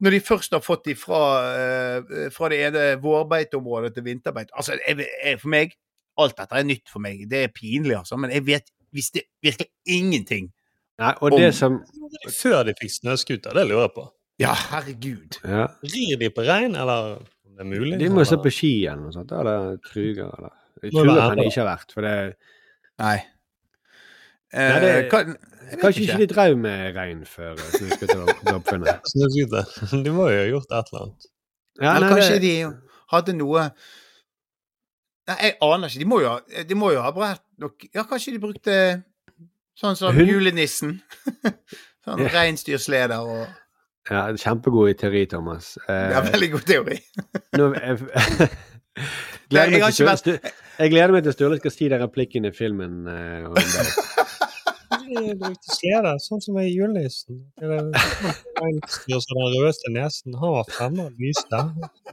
Når 0.00 0.10
de 0.12 0.20
først 0.20 0.52
har 0.52 0.60
fått 0.60 0.84
de 0.84 0.94
fra, 0.94 1.20
eh, 1.56 2.28
fra 2.30 2.48
det 2.52 2.60
ene 2.68 2.84
vårbeiteområdet 3.00 3.94
til 3.94 4.04
vinterbeite 4.04 4.52
Altså, 4.54 4.76
jeg, 4.86 5.06
jeg, 5.24 5.40
for 5.40 5.48
meg 5.48 5.72
Alt 6.18 6.36
dette 6.36 6.56
er 6.56 6.64
nytt 6.64 6.88
for 6.88 7.00
meg. 7.04 7.26
Det 7.28 7.42
er 7.44 7.52
pinlig, 7.52 7.92
altså. 7.98 8.16
Men 8.16 8.30
jeg 8.32 8.46
vet 8.46 8.70
visste 8.96 9.20
virkelig 9.44 9.68
ingenting. 9.84 10.52
Nei, 10.98 11.12
og 11.20 11.32
om- 11.32 11.38
det 11.40 11.54
som 11.54 11.80
Før 12.30 12.62
de 12.64 12.74
fikk 12.80 12.92
snøscooter, 13.00 13.52
det 13.54 13.66
lurer 13.68 13.82
jeg 13.88 13.94
på. 13.96 14.04
Ja, 14.38 14.52
herregud. 14.54 15.38
ja, 15.44 15.66
Rir 15.82 16.16
de 16.20 16.30
på 16.30 16.42
rein, 16.46 16.74
eller 16.76 17.16
om 17.46 17.56
det 17.56 17.60
er 17.60 17.70
mulig? 17.70 17.98
De 17.98 18.08
må 18.12 18.24
stå 18.24 18.36
på 18.42 18.50
ski 18.52 18.86
eller 18.86 19.02
noe 19.02 19.12
sånt. 19.12 19.32
Eller 19.32 19.76
truger, 19.88 20.28
eller 20.38 20.52
Må 20.82 20.90
Truger 20.90 21.14
være 21.14 21.28
kan 21.28 21.36
det, 21.36 21.44
det 21.44 21.52
ikke 21.52 21.62
ha 21.64 21.76
vært, 21.76 21.92
for 21.92 22.00
det 22.02 22.36
Nei. 22.98 23.16
Eh, 24.52 24.68
Nei, 24.72 24.80
det- 24.80 25.10
kan, 25.10 25.36
Kanskje 25.80 26.02
ikke 26.06 26.18
de 26.18 26.26
drev 26.30 26.56
med 26.58 26.94
rein 26.94 27.24
før 27.26 27.52
eh, 27.52 27.70
snøscooter 27.74 28.20
ble 28.44 28.52
oppfunnet. 28.54 29.00
Snøscooter. 29.12 30.02
De 30.04 30.10
må 30.14 30.28
jo 30.30 30.36
ha 30.38 30.46
gjort 30.52 30.70
et 30.70 30.92
eller 30.92 31.02
annet. 31.02 31.26
Ja, 31.80 31.96
Eller 31.96 32.06
nei, 32.08 32.14
kanskje 32.14 32.40
det- 32.40 32.42
de 32.42 32.76
hadde 33.10 33.32
noe 33.36 33.70
Nei, 35.26 35.36
jeg 35.42 35.56
aner 35.60 35.88
ikke. 35.90 35.98
De 35.98 36.06
må 36.06 36.20
jo 36.22 36.28
ha, 36.28 36.62
de 36.68 36.74
må 36.78 36.92
jo 36.94 37.00
ha 37.02 37.10
brett 37.10 37.42
nok 37.58 37.86
Ja, 37.94 38.04
kanskje 38.04 38.36
de 38.36 38.38
brukte 38.44 38.76
sånn 39.80 39.96
som 39.98 40.16
Hun... 40.16 40.28
julenissen. 40.28 40.98
sånn 42.06 42.22
yeah. 42.24 42.32
reinsdyrsleder 42.34 43.20
og 43.20 43.46
Ja, 44.06 44.28
kjempegod 44.38 44.92
i 44.92 44.94
teori, 44.98 45.24
Thomas. 45.30 45.72
Eh, 45.88 46.12
Ja, 46.14 46.20
veldig 46.22 46.50
god 46.52 46.66
teori. 46.68 46.98
nå, 47.58 47.72
jeg, 47.82 47.98
gleder 49.50 49.72
jeg 49.74 49.82
meg 49.82 49.98
vært... 50.06 50.52
jeg 50.78 50.92
gleder 50.92 51.14
meg 51.16 51.26
til 51.26 51.34
Sturle 51.34 51.58
skal 51.58 51.74
si 51.74 51.88
den 51.90 52.04
replikken 52.04 52.46
i 52.46 52.52
filmen. 52.54 53.02
eh, 53.10 53.48
om 53.48 53.54
det. 53.58 53.64
De 55.06 55.34
brukte 55.38 55.74
slede, 55.74 56.14
sånn 56.22 56.40
som 56.42 56.56
i 56.62 56.68
julenissen. 56.70 57.42
Den 57.58 57.92
rødeste 59.58 59.90
nesen. 59.94 60.38
Han 60.38 60.54
var 60.56 60.70
fremme 60.70 61.08
og 61.10 61.20
lyste. 61.20 61.60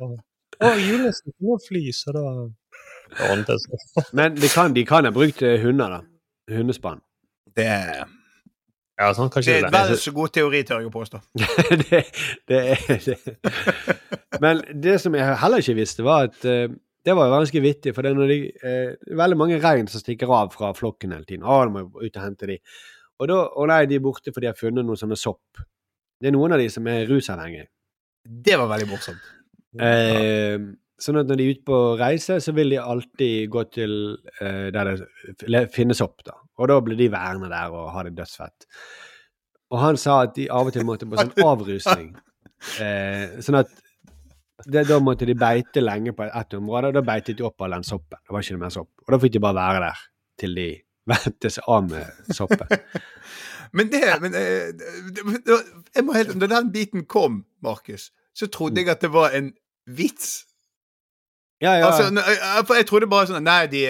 Og, 0.02 0.18
julenissen 0.82 1.34
kunne 1.38 1.62
fly, 1.68 1.84
så 1.94 2.14
da 2.18 2.26
da 3.14 3.30
ordnet 3.30 3.50
det 3.50 3.58
seg. 3.62 4.12
Men 4.18 4.38
de 4.38 4.50
kan, 4.50 4.74
de 4.74 4.86
kan 4.90 5.06
ha 5.06 5.14
brukt 5.14 5.42
eh, 5.46 5.60
hunder, 5.62 5.98
da. 6.00 6.02
Hundespann. 6.54 7.02
Det 7.58 7.66
er, 7.70 8.06
Ja, 9.00 9.10
sånn, 9.18 9.30
det 9.34 9.50
er 9.50 9.68
en 9.68 9.74
vel 9.74 9.96
så 10.00 10.14
god 10.14 10.34
teori, 10.36 10.64
tør 10.68 10.84
jeg 10.84 10.90
å 10.90 10.94
påstå. 10.94 11.20
det, 11.84 12.04
det 12.50 12.60
er 12.76 13.06
det. 13.08 13.36
Men 14.44 14.62
det 14.86 15.00
som 15.02 15.16
jeg 15.18 15.38
heller 15.42 15.64
ikke 15.64 15.78
visste, 15.78 16.06
var 16.06 16.30
at 16.30 16.38
uh, 16.46 16.68
det 17.04 17.16
var 17.18 17.28
jo 17.28 17.36
ganske 17.36 17.64
vittig, 17.64 17.94
for 17.96 18.06
det 18.06 18.14
er 18.14 18.20
når 18.20 18.32
de, 18.32 18.40
uh, 18.64 19.16
veldig 19.20 19.40
mange 19.40 19.60
rein 19.64 19.90
som 19.92 20.02
stikker 20.02 20.32
av 20.34 20.54
fra 20.54 20.72
flokken 20.78 21.16
hele 21.16 21.28
tiden. 21.28 21.46
Å, 21.46 21.62
de 21.66 21.74
må 21.74 21.86
ut 21.90 22.10
og 22.10 22.22
hente 22.22 22.50
de. 22.54 22.60
Og 23.22 23.30
da, 23.30 23.40
å 23.60 23.68
nei, 23.70 23.84
de 23.90 23.98
er 24.00 24.06
borte 24.06 24.34
fordi 24.34 24.48
de 24.48 24.54
har 24.54 24.60
funnet 24.60 24.86
noen 24.86 25.00
sånne 25.00 25.18
sopp. 25.20 25.64
Det 26.22 26.30
er 26.30 26.36
noen 26.38 26.56
av 26.56 26.62
de 26.62 26.70
som 26.72 26.86
er 26.88 27.06
rusavhengige. 27.10 27.68
Det 28.24 28.56
var 28.60 28.70
veldig 28.72 28.88
morsomt. 28.88 29.32
Eh, 29.82 30.60
sånn 31.04 31.20
at 31.20 31.30
når 31.30 31.40
de 31.40 31.46
er 31.46 31.56
ute 31.58 31.66
på 31.68 31.80
reise, 32.00 32.40
så 32.44 32.54
vil 32.56 32.74
de 32.74 32.80
alltid 32.82 33.50
gå 33.52 33.64
til 33.74 33.96
eh, 34.40 34.68
der 34.74 34.94
det 34.96 35.66
finnes 35.74 36.00
sopp, 36.00 36.24
da. 36.28 36.38
Og 36.62 36.70
da 36.70 36.78
blir 36.86 37.00
de 37.00 37.10
værende 37.12 37.50
der 37.52 37.74
og 37.74 37.92
har 37.96 38.08
det 38.08 38.16
dødsfett. 38.18 38.68
Og 39.74 39.80
han 39.82 39.98
sa 39.98 40.22
at 40.28 40.36
de 40.38 40.48
av 40.54 40.70
og 40.70 40.76
til 40.76 40.86
måtte 40.86 41.10
på 41.10 41.18
sånn 41.20 41.34
avrusning. 41.54 42.14
Eh, 42.80 43.40
sånn 43.44 43.60
at 43.64 43.74
det, 44.70 44.86
da 44.88 45.00
måtte 45.04 45.28
de 45.28 45.36
beite 45.36 45.82
lenge 45.84 46.14
på 46.16 46.26
ett 46.28 46.56
område, 46.56 46.92
og 46.92 46.98
da 46.98 47.04
beitet 47.06 47.40
de 47.40 47.48
opp 47.48 47.62
all 47.66 47.76
den 47.76 47.88
soppen. 47.88 48.22
Det 48.22 48.36
var 48.36 48.46
ikke 48.46 48.62
mer 48.62 48.74
sopp. 48.74 48.92
Og 49.04 49.16
da 49.16 49.20
fikk 49.24 49.36
de 49.36 49.44
bare 49.44 49.60
være 49.60 49.86
der 49.88 50.04
til 50.44 50.58
de 50.60 50.70
vendte 51.12 51.52
seg 51.52 51.68
av 51.68 51.90
med 51.90 52.34
soppen. 52.38 52.70
Men 53.74 53.90
det 53.90 54.06
men, 54.22 54.36
eh, 54.38 54.68
jeg 55.96 56.04
må 56.06 56.14
helt, 56.14 56.36
Når 56.38 56.50
den 56.52 56.68
biten 56.72 57.06
kom, 57.10 57.40
Markus, 57.66 58.12
så 58.38 58.46
trodde 58.46 58.82
jeg 58.82 58.92
at 58.94 59.02
det 59.02 59.10
var 59.10 59.34
en 59.34 59.48
vits. 59.90 60.44
Ja, 61.64 61.78
ja. 61.80 61.88
Altså, 61.88 62.10
for 62.68 62.76
jeg 62.76 62.88
trodde 62.90 63.08
bare 63.12 63.30
sånn 63.30 63.46
Nei, 63.48 63.62
de, 63.72 63.84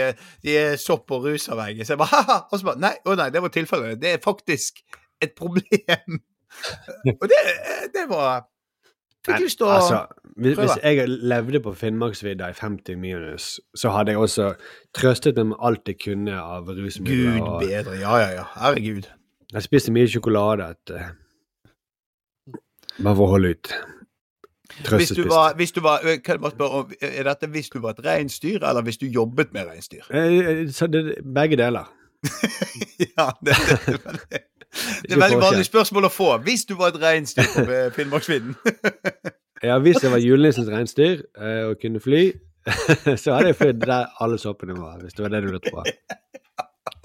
de 0.46 0.58
er 0.60 0.76
sopp- 0.82 1.12
og 1.16 1.26
rusavhengige. 1.26 1.88
Så 1.88 1.96
jeg 1.96 2.02
bare 2.04 2.14
haha! 2.20 2.40
Og 2.52 2.60
så 2.62 2.70
bare 2.70 2.84
Nei, 2.84 2.94
å 3.10 3.18
nei, 3.20 3.30
det 3.34 3.42
var 3.42 3.54
tilfellet. 3.54 4.02
Det 4.02 4.16
er 4.16 4.24
faktisk 4.24 4.84
et 5.24 5.34
problem. 5.40 6.20
Og 7.22 7.26
det, 7.32 7.40
det 7.96 8.04
var 8.12 8.44
Fikk 9.24 9.40
lyst 9.40 9.58
til 9.62 9.70
å 9.70 9.72
altså, 9.78 10.02
hvis, 10.36 10.58
hvis 10.60 10.74
jeg 10.84 11.08
levde 11.08 11.62
på 11.64 11.72
Finnmarksvidda 11.80 12.50
i 12.52 12.56
50 12.58 12.98
minus, 13.00 13.46
så 13.80 13.94
hadde 13.96 14.12
jeg 14.12 14.20
også 14.20 14.50
trøstet 14.98 15.40
meg 15.40 15.54
med 15.54 15.62
alt 15.64 15.88
jeg 15.88 16.00
kunne 16.04 16.36
av 16.42 16.68
rusmidler. 16.68 17.38
Gud 17.38 17.48
og 17.48 17.64
bedre. 17.64 17.96
Ja, 18.02 18.18
ja, 18.20 18.30
ja. 18.42 18.46
Herregud. 18.60 19.08
Jeg 19.54 19.64
spiste 19.64 19.94
mye 19.96 20.10
sjokolade. 20.12 20.68
At, 20.76 20.92
eh, 20.92 21.14
bare 23.00 23.16
for 23.16 23.24
å 23.28 23.32
holde 23.38 23.54
ut. 23.56 23.72
Hvis 24.98 25.14
du 25.14 25.28
var, 25.30 25.54
hvis 25.56 25.72
du 25.72 25.82
var 25.86 26.02
Kan 26.02 26.34
jeg 26.34 26.42
bare 26.42 26.52
spørre 26.52 26.80
om 26.82 26.94
Er 27.02 27.28
dette 27.28 27.48
hvis 27.48 27.70
du 27.70 27.78
var 27.80 27.94
et 27.94 28.06
reinsdyr, 28.06 28.64
eller 28.64 28.82
hvis 28.82 28.98
du 28.98 29.06
jobbet 29.06 29.54
med 29.54 29.68
reinsdyr? 29.70 30.08
Eh, 30.10 30.64
så 30.74 30.88
det, 30.88 31.18
begge 31.36 31.58
deler. 31.58 31.92
ja, 33.18 33.30
det, 33.46 33.54
det, 33.54 33.78
det, 33.86 34.42
det, 35.04 35.14
er 35.14 35.20
veldig 35.20 35.42
vanlig 35.44 35.66
spørsmål 35.68 36.08
å 36.08 36.12
få. 36.14 36.30
Hvis 36.48 36.66
du 36.66 36.74
var 36.80 36.94
et 36.94 37.02
reinsdyr 37.04 37.50
på 37.54 37.80
Finnmarksvidden. 37.98 38.56
Ja, 39.64 39.78
hvis 39.80 40.04
jeg 40.04 40.12
var 40.12 40.20
julenissens 40.30 40.68
reinsdyr 40.68 41.22
eh, 41.40 41.62
og 41.70 41.78
kunne 41.82 42.02
fly, 42.04 42.26
så 43.16 43.38
hadde 43.38 43.54
jeg 43.54 43.60
flydd 43.60 43.86
der 43.86 44.10
alle 44.24 44.40
soppene 44.40 44.76
var, 44.76 45.00
hvis 45.04 45.16
det 45.16 45.24
var 45.24 45.32
det 45.32 45.44
du 45.46 45.54
lurte 45.54 45.72
på. 45.72 45.86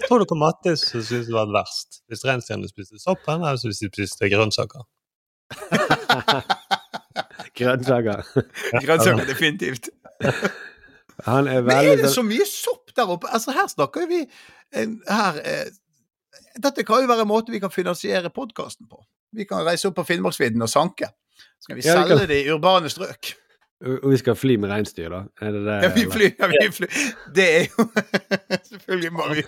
Tror 0.05 0.23
dere 0.23 0.39
Mattis 0.39 0.83
syntes 0.87 1.27
det 1.27 1.35
var 1.35 1.51
verst? 1.55 2.01
Hvis 2.11 2.25
reinsdyrene 2.27 2.67
spiste 2.71 2.99
soppen, 2.99 3.43
eller 3.43 3.59
hvis 3.63 3.79
de 3.83 3.91
spiste 3.91 4.31
grønnsaker? 4.31 4.83
Grønnsaker. 7.57 8.23
Grønnsaker, 8.83 9.25
definitivt. 9.27 9.89
Han 11.27 11.47
er 11.51 11.61
Men 11.65 11.75
er 11.75 11.97
det 11.99 12.05
sånn 12.07 12.21
så 12.21 12.23
mye 12.29 12.45
sopp 12.47 12.93
der 12.95 13.09
oppe? 13.11 13.27
Altså, 13.35 13.51
her 13.55 13.67
snakker 13.71 14.05
vi 14.07 14.21
her, 14.73 15.39
eh, 15.43 15.65
Dette 16.59 16.83
kan 16.87 17.01
jo 17.03 17.09
være 17.09 17.25
en 17.25 17.31
måte 17.31 17.51
vi 17.51 17.59
kan 17.59 17.71
finansiere 17.73 18.29
podkasten 18.31 18.87
på. 18.87 19.01
Vi 19.35 19.45
kan 19.49 19.63
reise 19.67 19.87
opp 19.89 19.95
på 19.99 20.05
Finnmarksvidden 20.07 20.61
og 20.63 20.69
sanke. 20.71 21.09
Så 21.59 21.71
kan 21.71 21.79
vi 21.79 21.83
Ja, 21.85 21.95
vi 21.95 22.07
selge 22.07 22.17
kan- 22.19 22.27
det 22.29 22.39
i 22.45 22.49
urbane 22.53 22.89
strøk. 22.91 23.33
Og 24.03 24.09
vi 24.11 24.17
skal 24.19 24.35
fly 24.35 24.57
med 24.59 24.69
reinsdyr, 24.73 25.09
da? 25.09 25.19
Er 25.41 25.51
det 25.55 25.61
det? 25.65 25.75
Ja, 25.83 25.89
vi 25.95 26.03
flyr. 26.11 26.31
Ja, 26.39 26.47
vi 26.51 26.71
flyr. 26.75 26.89
Det 27.35 27.45
er 27.55 27.67
jo 27.67 27.85
Selvfølgelig 28.71 29.11
må 29.15 29.27
vi 29.33 29.43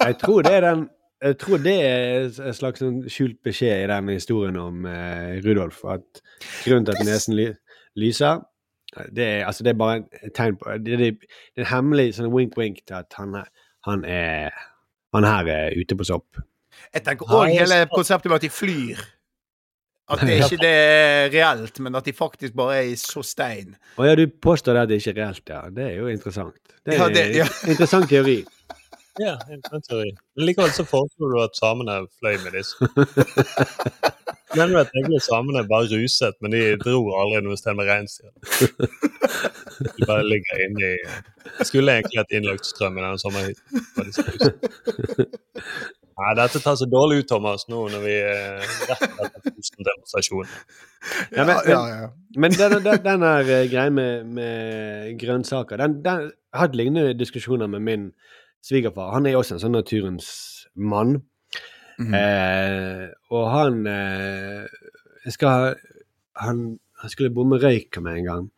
Jeg 0.00 0.18
tror 0.18 0.42
det 0.42 0.52
er 0.52 0.60
den 0.66 0.88
jeg 1.22 1.38
tror 1.38 1.60
det 1.62 1.74
er 1.86 2.24
en 2.48 2.54
slags 2.56 2.82
sånn 2.82 3.02
skjult 3.10 3.38
beskjed 3.46 3.84
i 3.84 3.90
den 3.90 4.08
historien 4.12 4.56
om 4.60 4.86
eh, 4.86 5.38
Rudolf. 5.44 5.82
At 5.84 6.22
grunnen 6.64 6.86
til 6.88 6.96
at 6.98 7.06
nesen 7.06 7.36
ly 7.38 7.48
lyser, 8.00 8.42
det 9.14 9.24
er, 9.24 9.46
altså 9.48 9.64
det 9.64 9.72
er 9.72 9.78
bare 9.80 10.02
et 10.22 10.34
tegn 10.36 10.56
på 10.60 10.74
Det, 10.84 10.98
det, 11.00 11.10
det 11.22 11.62
er 11.62 11.64
en 11.64 11.70
hemmelig 11.70 12.10
sånn 12.18 12.32
wink-wink 12.32 12.82
til 12.84 12.98
at 12.98 13.14
han, 13.16 13.38
han 13.88 14.04
er 14.04 14.50
han 15.12 15.24
her 15.28 15.48
er 15.52 15.74
ute 15.76 15.96
på 15.96 16.04
sopp. 16.08 16.38
Jeg 16.92 17.04
tenker 17.04 17.28
òg 17.28 17.50
hele 17.52 17.82
konseptet 17.92 18.30
med 18.32 18.38
at 18.40 18.46
de 18.46 18.52
flyr. 18.52 19.00
At 20.12 20.20
det 20.26 20.38
ikke 20.42 20.58
det 20.60 20.70
er 20.72 21.28
reelt, 21.32 21.78
men 21.84 21.94
at 21.96 22.04
de 22.08 22.12
faktisk 22.16 22.56
bare 22.58 22.78
er 22.80 22.88
i 22.90 22.96
så 23.00 23.22
stein. 23.24 23.76
Å 23.96 24.08
ja, 24.08 24.16
du 24.18 24.24
påstår 24.28 24.76
det 24.76 24.82
at 24.82 24.90
det 24.90 24.98
ikke 25.00 25.12
er 25.14 25.18
reelt, 25.22 25.44
ja. 25.52 25.60
Det 25.72 25.84
er 25.86 25.94
jo 26.00 26.08
interessant. 26.12 26.58
Det 26.84 26.96
er 26.96 26.98
Ja, 26.98 27.08
det- 27.12 27.36
ja. 27.36 27.46
interessant 27.72 28.08
teori. 28.10 28.40
Ja, 29.20 29.36
en 29.50 29.82
teori. 29.82 30.14
Men 30.36 30.46
likevel 30.48 30.70
så 30.72 30.84
foreslo 30.88 31.28
du 31.28 31.38
at 31.42 31.58
samene 31.58 31.98
fløy 32.20 32.38
med 32.44 32.56
disse. 32.56 32.76
Mener 34.56 34.72
du 34.72 34.78
at 34.80 34.92
egentlig 34.96 35.20
samene 35.24 35.62
bare 35.68 35.88
ruset, 35.92 36.36
men 36.40 36.52
de 36.52 36.62
dro 36.80 37.00
aldri 37.20 37.40
noe 37.44 37.56
sted 37.56 37.76
med 37.76 37.88
reinsdyr? 37.88 38.32
De 39.82 40.08
bare 40.08 40.24
ligger 40.28 40.64
inni 40.66 40.90
Skulle 41.64 41.94
egentlig 41.96 42.20
hatt 42.20 42.34
innlagt 42.36 42.68
strøm 42.68 42.98
i 42.98 43.04
denne 43.04 43.20
sommerhytten. 43.20 43.72
Nei, 46.12 46.32
dette 46.36 46.60
tar 46.60 46.76
så 46.76 46.86
dårlig 46.86 47.22
ut, 47.22 47.28
Thomas, 47.30 47.64
nå 47.72 47.86
når 47.90 48.02
vi 48.04 48.16
er 48.20 48.60
rett 48.90 49.06
etter 49.08 49.48
Fosen-demonstrasjonen. 49.48 50.52
Ja, 51.32 51.46
men, 51.48 51.56
Ja, 51.66 51.70
ja, 51.72 51.80
ja. 52.02 52.10
men 52.36 52.52
den, 52.54 52.76
den, 52.84 53.00
den 53.06 53.24
her 53.26 53.42
greia 53.48 53.70
greien 53.72 53.96
med, 53.96 54.28
med 54.36 55.16
grønnsaker 55.18 55.80
den, 55.80 55.96
den, 56.04 56.28
Jeg 56.52 56.60
har 56.60 56.76
lignende 56.76 57.16
diskusjoner 57.18 57.66
med 57.66 57.82
min 57.88 58.04
svigerfar. 58.62 59.12
Han 59.16 59.26
er 59.26 59.38
også 59.38 59.56
en 59.56 59.64
sånn 59.64 59.76
naturens 59.76 60.30
mann. 60.74 61.20
Mhm. 62.00 62.14
Eh, 62.16 63.08
og 63.30 63.44
han 63.52 63.86
eh, 63.86 64.64
jeg 65.26 65.36
skal, 65.36 65.74
han, 66.40 66.62
han 67.02 67.12
skulle 67.12 67.34
bomme 67.34 67.60
røyka 67.62 68.02
med 68.02 68.20
en 68.20 68.28
gang. 68.28 68.48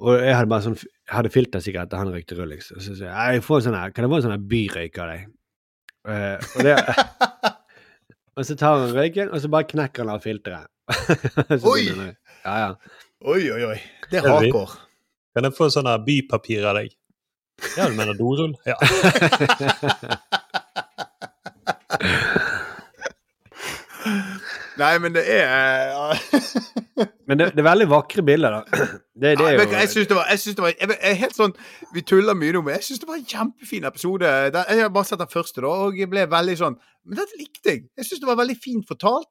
Og 0.00 0.16
jeg 0.16 0.32
hadde 0.32 0.48
bare 0.50 0.64
sånn 0.64 0.78
jeg 0.80 1.12
hadde 1.12 1.32
filtersigarett 1.34 1.90
da 1.92 2.00
han 2.00 2.12
røykte 2.14 2.38
Rolex. 2.38 2.70
Og 2.76 2.82
så 2.84 2.94
sier 2.94 3.10
jeg 3.10 3.36
jeg 3.36 3.44
får 3.44 3.60
en 3.60 3.66
sånn 3.68 3.78
her, 3.80 3.94
kan 3.94 4.06
jeg 4.06 4.12
få 4.12 4.20
en 4.20 4.26
sånn 4.26 4.36
her 4.36 4.44
byrøyk 4.52 5.00
av 5.02 5.10
deg? 5.12 5.24
Eh, 6.10 6.52
og, 6.54 6.60
det, 6.64 6.76
og 8.38 8.46
så 8.48 8.56
tar 8.56 8.78
han 8.78 8.94
røyken, 8.96 9.32
og 9.34 9.42
så 9.42 9.50
bare 9.52 9.68
knekker 9.68 10.06
han 10.06 10.14
av 10.14 10.24
filteret. 10.24 10.70
Oi! 11.72 11.82
Ja, 11.90 12.54
ja. 12.54 12.70
Oi, 13.20 13.42
oi, 13.52 13.60
oi. 13.74 13.76
Det 14.08 14.22
er 14.22 14.22
Det 14.22 14.22
er 14.22 14.30
hardcore. 14.32 14.78
Kan 15.36 15.46
jeg 15.46 15.54
få 15.58 15.68
sånn 15.70 15.90
bypapir 16.06 16.64
av 16.66 16.78
deg? 16.80 16.94
Ja, 17.76 17.88
du 17.88 17.94
mener 17.96 18.14
dorull? 18.18 18.54
Ja. 18.66 18.76
Nei, 24.80 24.94
men 25.02 25.12
det 25.14 25.22
er 25.28 25.44
eh, 25.44 26.18
Men 27.28 27.38
det, 27.38 27.50
det 27.54 27.62
er 27.62 27.66
veldig 27.68 27.86
vakre 27.90 28.22
bilder, 28.26 28.54
da. 28.56 28.86
Det, 29.20 29.34
det 29.38 29.44
Ja, 29.44 29.50
er 29.64 29.74
jeg 29.82 29.90
syns 29.92 30.08
det 30.10 30.16
var, 30.16 30.26
jeg 30.30 30.40
synes 30.42 30.56
det 30.56 30.64
var 30.64 30.72
jeg, 30.72 30.94
jeg 30.96 31.18
helt 31.20 31.36
sånn, 31.36 31.52
Vi 31.94 32.02
tuller 32.06 32.38
mye 32.38 32.54
nå, 32.56 32.62
men 32.66 32.78
jeg 32.78 32.86
syns 32.88 33.02
det 33.02 33.08
var 33.10 33.18
en 33.20 33.28
kjempefin 33.32 33.88
episode. 33.90 34.32
Jeg 34.56 34.80
har 34.82 34.94
bare 34.94 35.08
sett 35.10 35.22
den 35.22 35.32
første, 35.32 35.60
da, 35.64 35.74
og 35.86 36.00
jeg 36.00 36.10
ble 36.10 36.24
veldig 36.30 36.56
sånn 36.62 36.78
Men 37.04 37.20
dette 37.20 37.38
likte 37.40 37.74
jeg. 37.74 37.84
Jeg 37.98 38.08
syns 38.08 38.22
det 38.24 38.30
var 38.30 38.40
veldig 38.40 38.56
fint 38.62 38.88
fortalt. 38.88 39.28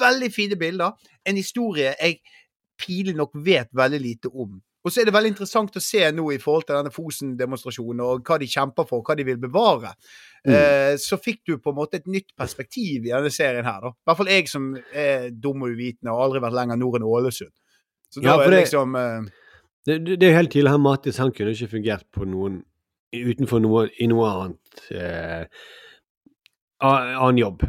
Veldig 0.00 0.30
fine 0.34 0.58
bilder. 0.60 0.96
En 1.28 1.38
historie 1.38 1.92
jeg 1.94 2.20
pinlig 2.80 3.16
nok 3.16 3.36
vet 3.44 3.70
veldig 3.76 4.00
lite 4.02 4.32
om. 4.32 4.58
Og 4.86 4.92
så 4.94 5.02
er 5.02 5.08
det 5.08 5.14
veldig 5.16 5.32
interessant 5.32 5.74
å 5.74 5.82
se 5.82 6.04
nå 6.14 6.28
i 6.30 6.38
forhold 6.38 6.68
til 6.68 6.76
denne 6.78 6.92
Fosen-demonstrasjonen, 6.94 8.02
og 8.06 8.28
hva 8.28 8.36
de 8.38 8.46
kjemper 8.50 8.86
for, 8.86 9.02
hva 9.02 9.16
de 9.18 9.24
vil 9.26 9.40
bevare. 9.42 9.90
Mm. 10.46 10.52
Eh, 10.54 10.92
så 11.02 11.18
fikk 11.18 11.40
du 11.48 11.56
på 11.58 11.72
en 11.72 11.78
måte 11.80 11.98
et 11.98 12.06
nytt 12.06 12.30
perspektiv 12.38 13.08
i 13.08 13.10
denne 13.10 13.32
serien 13.34 13.66
her, 13.66 13.80
da. 13.82 13.90
I 13.90 14.06
hvert 14.06 14.20
fall 14.20 14.30
jeg 14.30 14.46
som 14.52 14.68
er 14.94 15.32
dum 15.34 15.66
og 15.66 15.74
uvitende 15.74 16.14
og 16.14 16.28
aldri 16.28 16.44
vært 16.46 16.58
lenger 16.60 16.78
nord 16.78 17.00
enn 17.00 17.08
Ålesund. 17.10 17.54
Så 18.14 18.22
da 18.22 18.30
Ja, 18.30 18.38
er 18.44 18.54
det 18.54 18.62
liksom 18.62 18.94
eh, 19.00 19.26
det, 19.86 19.98
det 20.06 20.22
er 20.22 20.32
jo 20.32 20.38
helt 20.40 20.54
tydelig 20.54 20.74
han 20.74 20.82
Mattis 20.82 21.18
han 21.22 21.34
kunne 21.34 21.54
ikke 21.54 21.72
fungert 21.74 22.06
på 22.14 22.26
noen 22.26 22.60
utenfor 23.14 23.62
noe, 23.62 23.86
i 24.02 24.06
noe 24.10 24.30
annet 24.30 24.86
eh, 24.94 25.66
annen 26.86 27.38
jobb. 27.40 27.66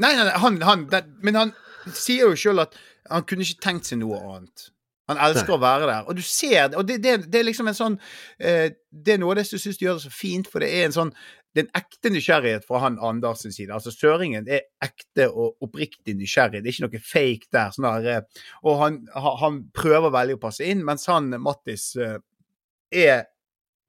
Nei, 0.00 0.14
nei, 0.14 0.26
nei 0.26 0.38
han, 0.42 0.58
han, 0.66 0.86
det, 0.90 1.04
men 1.26 1.38
han 1.38 1.52
sier 1.94 2.30
jo 2.30 2.38
sjøl 2.38 2.62
at 2.64 2.78
han 3.10 3.26
kunne 3.26 3.46
ikke 3.46 3.62
tenkt 3.66 3.90
seg 3.90 4.00
noe 4.02 4.18
annet. 4.20 4.70
Han 5.10 5.20
elsker 5.26 5.54
å 5.56 5.60
være 5.62 5.88
der. 5.90 6.06
Og 6.08 6.16
du 6.16 6.22
ser. 6.26 6.70
Og 6.78 6.86
det, 6.88 7.00
det, 7.04 7.16
det 7.30 7.40
er 7.42 7.46
liksom 7.50 7.68
en 7.70 7.76
sånn 7.76 7.98
eh, 8.38 8.70
Det 8.90 9.14
er 9.16 9.20
noe 9.22 9.34
av 9.34 9.40
det 9.42 9.46
som 9.50 9.60
syns 9.62 9.78
du 9.80 9.84
gjør 9.88 9.98
det 10.00 10.04
så 10.06 10.14
fint, 10.14 10.48
for 10.50 10.62
det 10.64 10.70
er 10.78 10.88
en 10.88 10.96
sånn 10.96 11.12
det 11.50 11.64
er 11.64 11.66
en 11.66 11.80
ekte 11.80 12.10
nysgjerrighet 12.14 12.62
fra 12.62 12.78
han 12.84 12.96
Andersens 13.02 13.56
side. 13.58 13.72
Altså 13.74 13.90
Søringen 13.90 14.46
er 14.46 14.60
ekte 14.86 15.24
og 15.34 15.56
oppriktig 15.66 16.14
nysgjerrig. 16.14 16.60
Det 16.62 16.70
er 16.70 16.76
ikke 16.76 16.84
noe 16.86 17.00
fake 17.02 17.48
der. 17.50 17.72
Sånn 17.74 17.88
der 17.88 18.06
eh, 18.20 18.44
og 18.62 18.76
han, 18.78 19.00
ha- 19.18 19.32
han 19.42 19.56
prøver 19.74 20.12
veldig 20.14 20.36
å 20.38 20.42
passe 20.44 20.62
inn, 20.70 20.84
mens 20.86 21.08
han 21.10 21.26
Mattis 21.42 21.88
eh, 21.98 22.20
er 22.94 23.24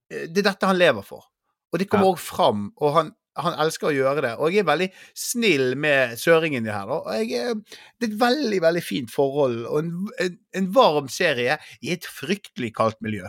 Det 0.10 0.42
er 0.42 0.48
dette 0.50 0.68
han 0.72 0.80
lever 0.82 1.06
for. 1.06 1.30
Og 1.72 1.80
det 1.80 1.88
kommer 1.88 2.16
Ja. 2.18 2.24
fram. 2.32 2.66
Og 2.82 2.96
han, 2.98 3.14
han 3.46 3.58
elsker 3.66 3.90
å 3.90 3.94
gjøre 3.96 4.24
det. 4.26 4.32
Og 4.40 4.54
jeg 4.54 4.64
er 4.64 4.70
veldig 4.72 4.88
snill 5.18 5.76
med 5.80 6.18
søringen 6.22 6.66
her. 6.70 6.88
Da. 6.90 6.98
Og 7.02 7.12
jeg, 7.26 7.42
er- 7.42 7.60
det 8.00 8.08
er 8.08 8.14
et 8.14 8.18
veldig, 8.22 8.62
veldig 8.68 8.84
fint 8.86 9.12
forhold 9.14 9.66
og 9.66 9.78
en, 9.84 9.92
en, 10.26 10.38
en 10.62 10.72
varm 10.76 11.08
serie 11.12 11.58
i 11.82 11.94
et 11.96 12.06
fryktelig 12.08 12.74
kaldt 12.78 13.00
miljø. 13.06 13.28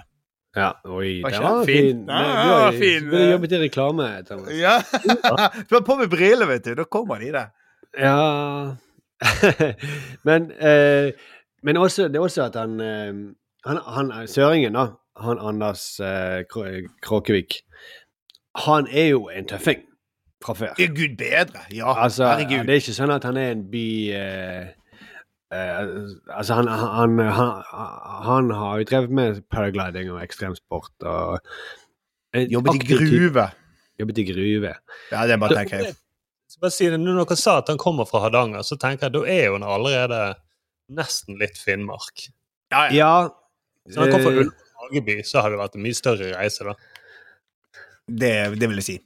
Ja, 0.53 0.75
oi, 0.85 1.23
det 1.25 1.39
var 1.41 1.63
fint. 1.65 1.73
fin. 1.73 2.01
fin? 2.05 2.09
Ja, 2.09 2.23
Du 2.45 2.51
har 2.53 2.73
du 2.77 3.17
har 3.17 3.23
eh. 3.23 3.31
jobbet 3.33 3.53
i 3.57 3.61
reklame, 3.63 4.09
Thomas. 4.29 4.53
Ja. 4.53 4.75
du 5.69 5.77
har 5.79 5.85
på 5.87 5.97
med 5.97 6.11
briller, 6.13 6.47
vet 6.51 6.65
du. 6.67 6.75
Da 6.77 6.85
kommer 6.85 7.21
de 7.25 7.31
det. 7.33 7.47
Ja 8.01 8.77
Men 10.29 10.51
eh, 10.53 11.13
Men 11.63 11.77
også, 11.77 12.09
det 12.09 12.17
er 12.17 12.21
også 12.25 12.43
at 12.49 12.57
han, 12.59 12.81
eh, 12.81 13.13
han, 13.67 13.79
han 13.87 14.29
Søringen, 14.29 14.75
da, 14.75 14.87
han 15.21 15.39
Anders 15.39 16.01
eh, 16.01 16.43
Kråkevik, 17.03 17.61
han 18.67 18.89
er 18.91 19.07
jo 19.13 19.29
en 19.33 19.47
tøffing 19.49 19.85
fra 20.45 20.55
før. 20.59 20.75
Det 20.79 20.89
er 20.89 20.95
Gud 20.97 21.17
bedre. 21.21 21.65
Ja, 21.75 21.95
Altså, 22.05 22.27
herregud. 22.31 22.67
det 22.69 22.77
er 22.77 22.83
ikke 22.83 22.95
sånn 22.97 23.15
at 23.15 23.27
han 23.29 23.41
er 23.41 23.57
en 23.57 23.67
by 23.73 23.87
Uh, 24.13 24.69
uh, 25.53 25.89
Altså, 26.33 26.55
han, 26.57 26.69
han, 26.69 27.19
han, 27.19 27.51
han 28.27 28.53
har 28.57 28.79
jo 28.81 28.87
drevet 28.89 29.11
med 29.19 29.43
paragliding 29.53 30.13
og 30.15 30.23
ekstremsport 30.25 31.09
og 31.09 31.41
en 32.33 32.49
Jobbet 32.51 32.81
i 32.81 32.95
gruve. 32.95 33.51
Jobbet 34.01 34.23
i 34.23 34.25
gruve. 34.31 34.73
Ja, 35.13 35.27
det 35.29 35.37
bare 35.43 35.59
tenker 35.61 35.85
jeg. 35.85 35.99
Så 36.49 36.61
bare 36.61 36.73
si 36.75 36.89
det, 36.89 36.99
Når 37.01 37.23
dere 37.23 37.37
sa 37.41 37.59
at 37.61 37.69
han 37.69 37.81
kommer 37.81 38.09
fra 38.09 38.23
Hardanger, 38.25 38.65
så 38.65 38.77
tenker 38.81 39.09
jeg 39.09 39.15
da 39.15 39.23
er 39.29 39.53
hun 39.55 39.65
allerede 39.65 40.23
nesten 40.93 41.39
litt 41.41 41.61
Finnmark. 41.61 42.27
Ja, 42.73 42.87
ja. 42.89 42.97
Ja. 42.97 43.13
Så 43.93 44.01
han 44.05 44.13
kom 44.13 44.25
fra 44.25 44.33
eh, 44.33 44.43
Ullevål 44.45 44.53
Hageby, 44.83 45.17
så 45.27 45.43
har 45.43 45.53
det 45.53 45.61
vært 45.61 45.77
en 45.79 45.85
mye 45.85 45.97
større 45.97 46.33
reise, 46.35 46.65
da. 46.67 46.75
Det, 48.09 48.33
det 48.61 48.69
vil 48.69 48.81
jeg 48.81 48.89
si. 48.89 48.97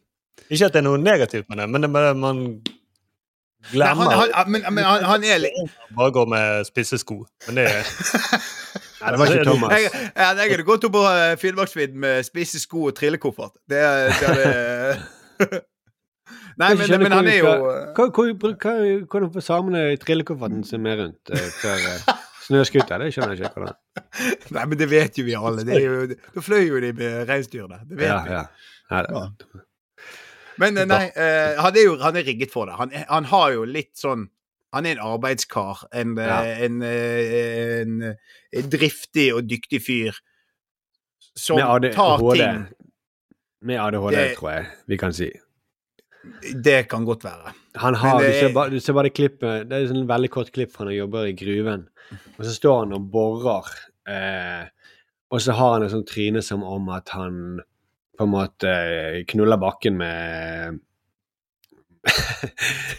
Ikke 0.50 0.66
at 0.68 0.72
det 0.76 0.80
er 0.82 0.86
noe 0.86 0.98
negativt 1.02 1.48
med 1.48 1.58
det, 1.62 1.68
men 1.70 1.82
det 1.82 1.88
er 1.90 1.94
bare 1.96 2.14
man 2.14 2.40
Nei, 3.66 3.72
glemmer 3.72 4.12
han, 4.14 4.30
han, 4.36 4.50
men, 4.52 4.62
men 4.76 4.84
han, 4.86 5.02
han 5.08 5.24
er 5.26 5.40
litt 5.42 5.72
Bare 5.96 6.12
går 6.14 6.26
med 6.30 6.66
spisse 6.68 6.98
sko. 7.02 7.16
Men 7.48 7.56
det 7.58 7.64
er 7.72 7.88
Nei, 9.00 9.10
det 9.12 9.18
var 9.20 9.32
ikke 9.32 9.46
Thomas. 9.48 9.72
Jeg, 9.74 9.88
jeg, 9.92 10.10
jeg 10.16 10.50
hadde 10.52 10.66
gått 10.68 10.84
opp 10.86 10.94
på 10.94 11.02
eh, 11.10 11.32
Finnmarksvidda 11.40 11.98
med 12.04 12.22
spisse 12.28 12.60
sko 12.62 12.86
og 12.90 12.94
trillekoffert. 12.96 13.56
Det, 13.68 13.82
det 14.20 14.30
det 14.36 15.60
Nei, 16.60 16.70
men, 16.78 16.94
men 17.02 17.12
han 17.12 17.26
er 17.28 17.36
jo 17.42 17.50
hvor- 17.50 18.08
Hva- 18.14 18.30
hva- 18.62 19.02
Hvordan 19.10 19.32
får 19.34 19.44
samene 19.44 19.82
trillekofferten 20.00 20.64
sin 20.64 20.80
med 20.86 20.98
rundt 21.02 21.34
eh, 21.36 21.50
før 21.60 21.84
eh, 21.90 22.16
snøscooter? 22.46 23.02
Det 23.04 23.12
skjønner 23.14 23.34
jeg 23.36 23.50
ikke. 23.50 23.60
hvordan. 23.60 23.76
Nei, 24.56 24.64
men 24.70 24.78
det 24.80 24.88
vet 24.94 25.18
jo 25.20 25.26
vi 25.28 25.36
alle. 25.36 25.66
Det 25.68 25.76
er 25.76 25.84
jo, 25.84 26.06
da 26.38 26.44
fløy 26.48 26.62
jo 26.70 26.80
de 26.86 26.92
med 26.96 27.24
reinsdyrene. 27.28 27.82
Det 27.90 27.98
vet 28.00 28.08
Ja, 28.08 28.20
vi. 28.24 28.36
ja. 28.38 28.44
Nei, 28.94 29.02
det- 29.10 29.64
Men 30.58 30.78
eh, 30.78 30.86
nei, 30.88 31.04
eh, 31.14 31.56
han, 31.60 31.76
er 31.76 31.84
jo, 31.84 31.96
han 32.00 32.16
er 32.16 32.24
rigget 32.26 32.50
for 32.52 32.66
det. 32.66 32.74
Han, 32.78 32.92
er- 32.92 33.06
han 33.10 33.24
har 33.32 33.52
jo 33.52 33.64
litt 33.68 33.94
sånn 34.00 34.28
Han 34.74 34.84
er 34.84 34.96
en 34.98 35.04
arbeidskar. 35.06 35.84
En, 35.94 36.16
eh, 36.18 36.26
Ja. 36.26 36.38
en, 36.66 36.82
eh, 36.82 37.80
en, 37.80 38.02
en 38.52 38.66
driftig 38.72 39.28
og 39.34 39.46
dyktig 39.48 39.78
fyr 39.80 40.18
som 41.36 41.56
Med 41.56 41.92
tar 41.94 42.18
HD. 42.18 42.36
ting 42.36 42.66
med 43.62 43.78
ADHD 43.80 44.14
Det- 44.16 44.36
tror 44.36 44.50
jeg 44.52 44.66
vi 44.88 44.96
kan 44.98 45.12
si. 45.12 45.30
Det 46.62 46.88
kan 46.90 47.04
godt 47.06 47.24
være. 47.24 47.54
Han 47.76 47.94
har, 47.94 48.20
det 48.20 48.32
du, 48.32 48.38
ser 48.40 48.48
er- 48.48 48.54
bare, 48.54 48.70
du 48.70 48.80
ser 48.80 48.92
bare 48.92 49.04
det 49.08 49.14
klippet, 49.14 49.68
det 49.68 49.72
er 49.72 49.84
et 49.84 49.90
sånn 49.92 50.06
veldig 50.08 50.30
kort 50.34 50.50
klipp 50.52 50.72
fra 50.74 50.84
han 50.86 50.94
jobber 50.96 51.26
i 51.30 51.32
gruven. 51.38 51.86
Og 52.38 52.44
så 52.44 52.52
står 52.56 52.78
han 52.84 52.92
og 52.98 53.10
borer, 53.12 53.70
eh, 54.08 54.66
og 55.30 55.40
så 55.40 55.52
har 55.54 55.72
han 55.74 55.84
et 55.86 55.90
sånt 55.94 56.08
tryne 56.10 56.42
som 56.42 56.62
om 56.66 56.88
at 56.90 57.08
han 57.14 57.60
på 58.16 58.26
en 58.26 58.32
måte 58.32 58.72
knulla 59.30 59.58
bakken 59.60 59.96
med 60.02 60.82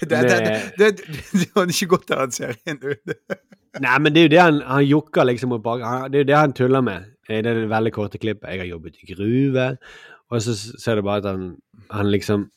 Det, 0.01 0.09
det, 0.09 0.39
det, 0.78 0.89
det, 0.97 1.47
hadde 1.55 1.72
ikke 1.72 1.89
gått 1.95 2.11
av 2.11 2.26
den 2.26 2.36
serien. 2.36 2.82
Nei, 3.84 3.95
men 4.01 4.13
det 4.13 4.22
er 4.22 4.28
jo 4.28 4.34
det 4.34 4.41
han, 4.41 4.59
han 4.68 4.84
jokker 4.86 5.28
liksom 5.30 5.53
mot 5.53 5.63
bak. 5.63 5.84
Det 6.11 6.20
er 6.20 6.26
jo 6.26 6.30
det 6.32 6.38
han 6.38 6.55
tuller 6.57 6.84
med. 6.86 7.09
i 7.30 7.41
Det 7.45 7.55
veldig 7.72 7.93
korte 7.95 8.20
klippet. 8.22 8.49
Jeg 8.51 8.63
har 8.63 8.70
jobbet 8.72 8.99
i 9.01 9.09
gruve, 9.13 9.68
og 10.32 10.43
så 10.43 10.55
ser 10.57 10.99
du 10.99 11.05
bare 11.07 11.24
at 11.24 11.30
han, 11.32 11.49
han 11.91 12.11
liksom 12.11 12.49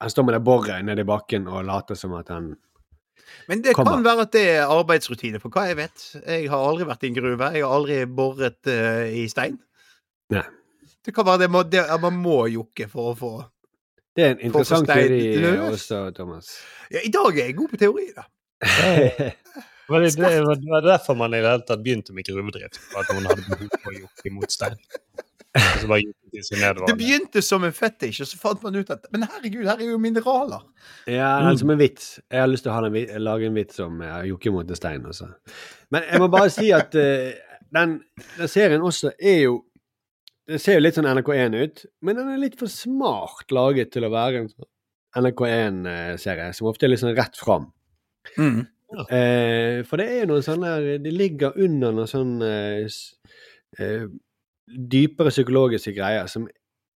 Han 0.00 0.10
står 0.10 0.24
med 0.24 0.34
det 0.34 0.44
boret 0.44 0.84
nedi 0.84 1.02
bakken 1.04 1.48
og 1.50 1.64
later 1.68 1.94
som 1.98 2.14
at 2.16 2.30
han 2.32 2.54
Men 3.48 3.60
det 3.62 3.74
Kommer. 3.74 3.98
kan 3.98 4.04
være 4.04 4.22
at 4.24 4.32
det 4.32 4.44
er 4.54 4.70
arbeidsrutine, 4.70 5.40
for 5.40 5.52
hva 5.52 5.66
jeg 5.68 5.76
vet. 5.76 6.06
Jeg 6.26 6.48
har 6.50 6.62
aldri 6.68 6.86
vært 6.88 7.04
i 7.04 7.10
en 7.10 7.18
gruve. 7.18 7.50
Jeg 7.52 7.64
har 7.64 7.74
aldri 7.74 7.98
boret 8.06 8.70
uh, 8.70 9.04
i 9.06 9.28
stein. 9.28 9.58
Nei. 10.30 10.46
Det 11.06 11.14
kan 11.16 11.26
være 11.26 11.44
det 11.44 11.50
må, 11.52 11.62
det, 11.64 11.86
man 12.02 12.18
må 12.20 12.42
jokke 12.52 12.88
for 12.90 13.12
å 13.12 13.16
få 13.16 13.32
Det 14.16 14.26
er 14.26 14.34
en 14.34 14.42
interessant 14.50 14.88
teori 14.90 15.20
løs. 15.40 15.62
også, 15.78 16.00
Thomas. 16.16 16.52
ja, 16.92 17.00
I 17.06 17.12
dag 17.14 17.38
er 17.38 17.50
jeg 17.50 17.56
god 17.56 17.72
på 17.72 17.80
teori, 17.80 18.06
da. 18.16 18.26
Var 19.90 20.00
det, 20.04 20.10
det, 20.20 20.68
var, 20.70 20.84
derfor 20.86 21.16
man 21.18 21.34
i 21.34 21.40
det 21.42 21.48
hele 21.50 21.64
tatt 21.66 21.80
begynte 21.82 22.14
med 22.14 22.22
gruvedrift. 22.28 22.76
For 22.92 23.02
at 23.02 23.08
noen 23.10 23.24
hadde 23.26 23.42
behov 23.42 23.72
for 23.82 23.90
å 23.90 23.94
jokke 23.96 24.28
imot 24.30 24.52
stein. 24.54 24.76
Og 25.50 25.80
så 25.80 25.88
bare 25.90 26.04
de 26.30 26.42
seg 26.46 26.60
Det 26.86 26.94
begynte 26.94 27.42
som 27.42 27.64
en 27.66 27.74
fetisj, 27.74 28.20
og 28.22 28.28
så 28.30 28.38
fant 28.38 28.62
man 28.62 28.76
ut 28.78 28.92
at 28.94 29.08
Men 29.10 29.26
herregud, 29.26 29.64
her 29.66 29.80
er 29.82 29.90
jo 29.90 29.98
mineraler. 29.98 30.62
Ja, 31.10 31.32
det 31.42 31.48
er 31.56 31.58
som 31.58 31.74
en 31.74 31.80
vits. 31.80 32.12
Jeg 32.30 32.38
har 32.44 32.46
lyst 32.52 32.62
til 32.66 32.70
å 32.70 32.76
ha 32.76 32.84
en, 32.86 32.94
vi- 32.94 33.08
lage 33.18 33.48
en 33.50 33.58
vits 33.58 33.82
om 33.82 33.98
uh, 34.04 34.20
jokke 34.30 34.52
mot 34.54 34.70
en 34.70 34.78
stein. 34.78 35.08
Også. 35.10 35.26
Men 35.90 36.06
jeg 36.06 36.22
må 36.22 36.30
bare 36.30 36.52
si 36.54 36.70
at 36.76 36.94
uh, 36.94 37.58
den, 37.74 37.98
den 38.38 38.52
serien 38.52 38.86
også 38.86 39.10
er 39.18 39.40
jo 39.48 39.56
Den 40.48 40.58
ser 40.62 40.78
jo 40.78 40.82
litt 40.82 40.96
sånn 40.96 41.08
NRK1 41.10 41.56
ut, 41.60 41.84
men 42.02 42.16
den 42.18 42.30
er 42.32 42.40
litt 42.40 42.56
for 42.58 42.72
smart 42.72 43.52
laget 43.54 43.92
til 43.94 44.06
å 44.06 44.12
være 44.12 44.44
en 44.44 44.48
sånn 44.50 44.68
NRK1-serie, 45.20 46.52
som 46.54 46.68
ofte 46.70 46.86
er 46.86 46.92
litt 46.92 47.02
sånn 47.02 47.16
rett 47.18 47.38
fram. 47.38 47.68
Mm. 48.38 48.62
Eh, 49.10 49.80
for 49.86 50.00
det 50.00 50.06
er 50.10 50.16
jo 50.24 50.30
noen 50.32 50.42
sånne 50.42 50.70
Det 50.98 51.12
ligger 51.14 51.54
under 51.62 51.92
noen 51.94 52.08
sånne 52.10 52.48
eh, 52.82 54.06
dypere 54.66 55.30
psykologiske 55.30 55.94
greier 55.94 56.26
som, 56.26 56.48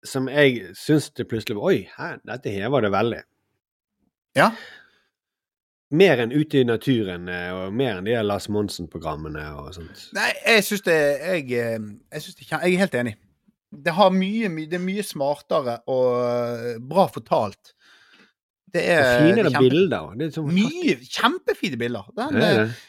som 0.06 0.26
jeg 0.30 0.74
syns 0.78 1.12
det 1.14 1.28
plutselig 1.30 1.60
var 1.60 1.70
Oi, 1.70 1.84
her, 1.98 2.18
dette 2.26 2.54
hever 2.54 2.86
det 2.86 2.92
veldig. 2.94 3.22
Ja. 4.38 4.50
Mer 5.94 6.24
enn 6.24 6.34
ute 6.34 6.64
i 6.64 6.66
naturen, 6.66 7.28
eh, 7.30 7.52
og 7.54 7.76
mer 7.78 8.00
enn 8.00 8.08
de 8.10 8.16
der 8.16 8.26
Lars 8.26 8.50
Monsen-programmene 8.50 9.46
og 9.62 9.74
sånt. 9.78 10.08
Nei, 10.18 10.32
jeg 10.42 10.66
syns 10.66 10.86
det 10.88 10.98
Jeg, 10.98 11.46
eh, 11.54 11.78
jeg, 11.78 12.26
synes 12.26 12.40
det, 12.40 12.50
jeg 12.50 12.74
er 12.74 12.82
helt 12.82 12.98
enig. 13.04 13.16
Det, 13.74 13.94
har 13.98 14.12
mye, 14.14 14.50
my- 14.54 14.66
det 14.70 14.78
er 14.78 14.84
mye 14.86 15.04
smartere 15.06 15.80
og 15.90 16.08
eh, 16.22 16.80
bra 16.80 17.08
fortalt. 17.10 17.74
Det 18.74 18.82
Og 18.84 18.90
er 18.96 19.20
fine 19.22 19.36
det 19.44 19.52
kjempe- 19.54 19.62
bilder. 19.70 20.10
Det 20.18 20.26
er 20.28 20.34
sånn, 20.38 20.50
Mye 20.54 20.96
kjempefine 21.06 21.78
bilder. 21.82 22.08
Den, 22.18 22.40
ja, 22.42 22.50
ja. 22.58 22.64
eh. 22.68 22.82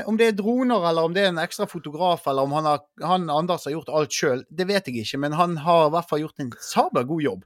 Eh, 0.00 0.02
Om 0.10 0.16
det 0.18 0.26
er 0.32 0.32
droner, 0.38 0.82
eller 0.90 1.06
om 1.06 1.12
det 1.14 1.22
er 1.22 1.28
en 1.30 1.38
ekstra 1.38 1.66
fotograf, 1.70 2.24
eller 2.26 2.42
om 2.48 2.52
han, 2.56 2.64
har, 2.66 2.80
han 3.06 3.28
Anders 3.30 3.64
har 3.68 3.72
gjort 3.76 3.92
alt 3.94 4.10
sjøl, 4.16 4.40
det 4.50 4.66
vet 4.66 4.88
jeg 4.88 5.04
ikke, 5.04 5.20
men 5.22 5.36
han 5.38 5.56
har 5.62 5.86
i 5.86 5.92
hvert 5.94 6.08
fall 6.10 6.24
gjort 6.24 6.40
en 6.42 6.50
sabla 6.58 7.04
god 7.06 7.22
jobb. 7.22 7.44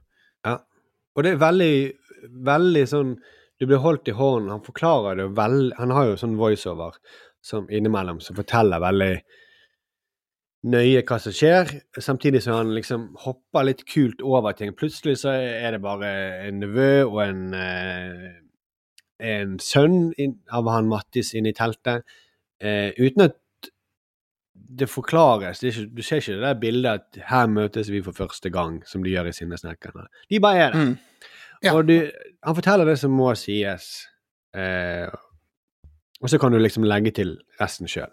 Og 0.49 1.23
det 1.27 1.33
er 1.35 1.41
veldig, 1.41 1.75
veldig 2.47 2.85
sånn 2.87 3.09
Du 3.59 3.65
blir 3.67 3.81
holdt 3.83 4.07
i 4.07 4.13
hånden. 4.15 4.49
Han 4.49 4.61
forklarer 4.65 5.17
det 5.19 5.25
veldig 5.37 5.73
Han 5.77 5.91
har 5.91 6.05
jo 6.07 6.15
sånn 6.17 6.37
voiceover 6.39 6.95
som 7.43 7.67
innimellom 7.69 8.21
som 8.23 8.35
forteller 8.39 8.79
veldig 8.81 9.11
nøye 10.61 11.01
hva 11.01 11.17
som 11.17 11.33
skjer, 11.33 11.71
samtidig 11.97 12.43
som 12.43 12.59
han 12.59 12.75
liksom 12.75 13.07
hopper 13.23 13.65
litt 13.65 13.81
kult 13.89 14.21
over 14.21 14.53
ting. 14.53 14.75
Plutselig 14.77 15.17
så 15.23 15.33
er 15.33 15.73
det 15.73 15.81
bare 15.81 16.11
en 16.47 16.59
nevø 16.61 16.91
og 17.07 17.21
en 17.25 17.43
eh, 17.57 18.29
en 19.21 19.57
sønn 19.61 20.11
av 20.51 20.69
han 20.71 20.89
Mattis 20.89 21.35
inne 21.37 21.51
i 21.51 21.57
teltet, 21.57 22.05
eh, 22.61 22.89
uten 22.97 23.27
at 23.27 23.37
det 24.53 24.87
forklares. 24.89 25.59
Det 25.59 25.73
ikke, 25.73 25.87
du 25.95 26.01
ser 26.01 26.21
ikke 26.21 26.37
det 26.37 26.41
der 26.41 26.59
bildet 26.59 26.91
at 26.91 27.23
'her 27.27 27.47
møtes 27.47 27.91
vi 27.91 28.01
for 28.01 28.11
første 28.11 28.49
gang', 28.49 28.81
som 28.85 29.03
de 29.03 29.09
gjør 29.09 29.27
i 29.27 29.31
Sinnesnekkerne. 29.31 30.07
De 30.29 30.39
bare 30.39 30.57
er 30.57 30.71
der. 30.71 30.85
Mm. 30.85 30.97
Ja. 31.63 31.73
Og 31.75 31.87
du, 31.87 32.11
han 32.43 32.55
forteller 32.55 32.85
det 32.85 32.99
som 32.99 33.11
må 33.11 33.35
sies, 33.35 34.07
eh, 34.55 35.07
og 36.21 36.29
så 36.29 36.37
kan 36.37 36.51
du 36.51 36.57
liksom 36.57 36.83
legge 36.83 37.11
til 37.11 37.37
resten 37.59 37.87
sjøl. 37.87 38.11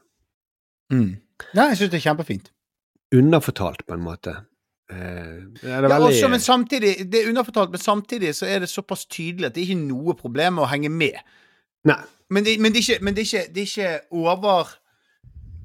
Ja, 1.55 1.69
jeg 1.71 1.79
syns 1.81 1.93
det 1.93 2.01
er 2.01 2.07
kjempefint. 2.11 2.53
Underfortalt, 3.15 3.87
på 3.89 3.97
en 3.97 4.05
måte. 4.05 4.35
Eh, 4.91 4.97
det 5.61 5.69
er 5.69 5.83
det 5.85 5.91
Ja, 5.91 5.99
veldig 5.99 6.09
også, 6.09 6.29
men 6.33 6.41
samtidig, 6.41 6.93
det 7.13 7.23
er 7.23 7.29
underfortalt, 7.31 7.71
men 7.71 7.81
samtidig 7.81 8.35
så 8.37 8.47
er 8.49 8.65
det 8.65 8.69
såpass 8.73 9.07
tydelig 9.07 9.47
at 9.51 9.55
det 9.55 9.63
er 9.63 9.71
ikke 9.73 9.87
noe 9.87 10.17
problem 10.17 10.61
å 10.63 10.69
henge 10.69 10.91
med. 10.93 11.19
Nei. 11.89 12.01
Men 12.31 12.45
det, 12.45 12.59
men 12.61 12.73
det, 12.73 12.83
er, 12.83 12.95
ikke, 12.95 13.05
men 13.05 13.17
det, 13.17 13.25
er, 13.25 13.29
ikke, 13.29 13.53
det 13.55 13.63
er 13.63 13.69
ikke 13.71 14.19
over 14.19 14.75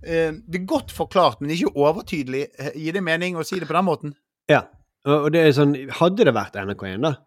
eh, 0.06 0.32
Det 0.32 0.62
er 0.62 0.66
godt 0.68 0.92
forklart, 0.96 1.42
men 1.42 1.50
det 1.50 1.58
er 1.58 1.66
ikke 1.66 1.84
overtydelig. 1.88 2.46
Eh, 2.60 2.72
Gir 2.80 2.96
det 2.96 3.04
mening 3.04 3.36
å 3.36 3.44
si 3.48 3.60
det 3.60 3.68
på 3.68 3.76
den 3.76 3.88
måten? 3.88 4.16
Ja. 4.52 4.64
Og 5.04 5.34
det 5.36 5.42
er 5.44 5.52
sånn 5.52 5.74
Hadde 6.00 6.24
det 6.24 6.32
vært 6.32 6.56
NRK1, 6.56 7.02
da, 7.04 7.18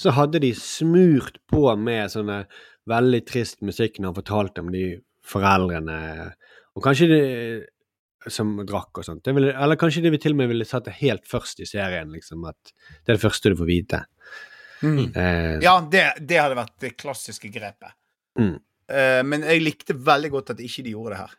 så 0.00 0.14
hadde 0.16 0.40
de 0.40 0.54
smurt 0.56 1.36
på 1.52 1.68
med 1.76 2.08
sånne 2.12 2.46
veldig 2.88 3.20
trist 3.28 3.60
musikk 3.60 3.98
når 3.98 4.08
han 4.08 4.16
fortalte 4.22 4.64
om 4.64 4.70
de 4.72 4.86
foreldrene 5.26 5.98
Og 6.76 6.84
kanskje 6.84 7.08
de 7.10 7.20
som 8.32 8.54
drakk 8.66 8.98
og 9.00 9.04
sånt. 9.06 9.22
Det 9.24 9.34
ville, 9.36 9.52
eller 9.54 9.76
kanskje 9.80 10.02
de 10.04 10.18
til 10.18 10.32
og 10.34 10.40
med 10.40 10.48
ville 10.52 10.64
satt 10.68 10.84
det 10.88 10.96
helt 11.00 11.26
først 11.28 11.60
i 11.62 11.66
serien, 11.68 12.10
liksom. 12.14 12.44
At 12.48 12.72
det 13.04 13.12
er 13.14 13.18
det 13.18 13.22
første 13.24 13.52
du 13.52 13.56
får 13.60 13.70
vite. 13.70 14.02
Eh, 14.84 15.58
Ja, 15.64 15.76
det, 15.90 16.04
det 16.28 16.40
hadde 16.40 16.58
vært 16.58 16.74
det 16.82 16.96
klassiske 17.00 17.48
grepet. 17.54 17.94
Mm. 18.38 18.56
Eh, 18.92 19.20
men 19.24 19.42
jeg 19.48 19.62
likte 19.64 19.96
veldig 19.96 20.30
godt 20.34 20.50
at 20.56 20.60
ikke 20.62 20.84
de 20.86 20.92
gjorde 20.96 21.14
det 21.14 21.22
her. 21.24 21.36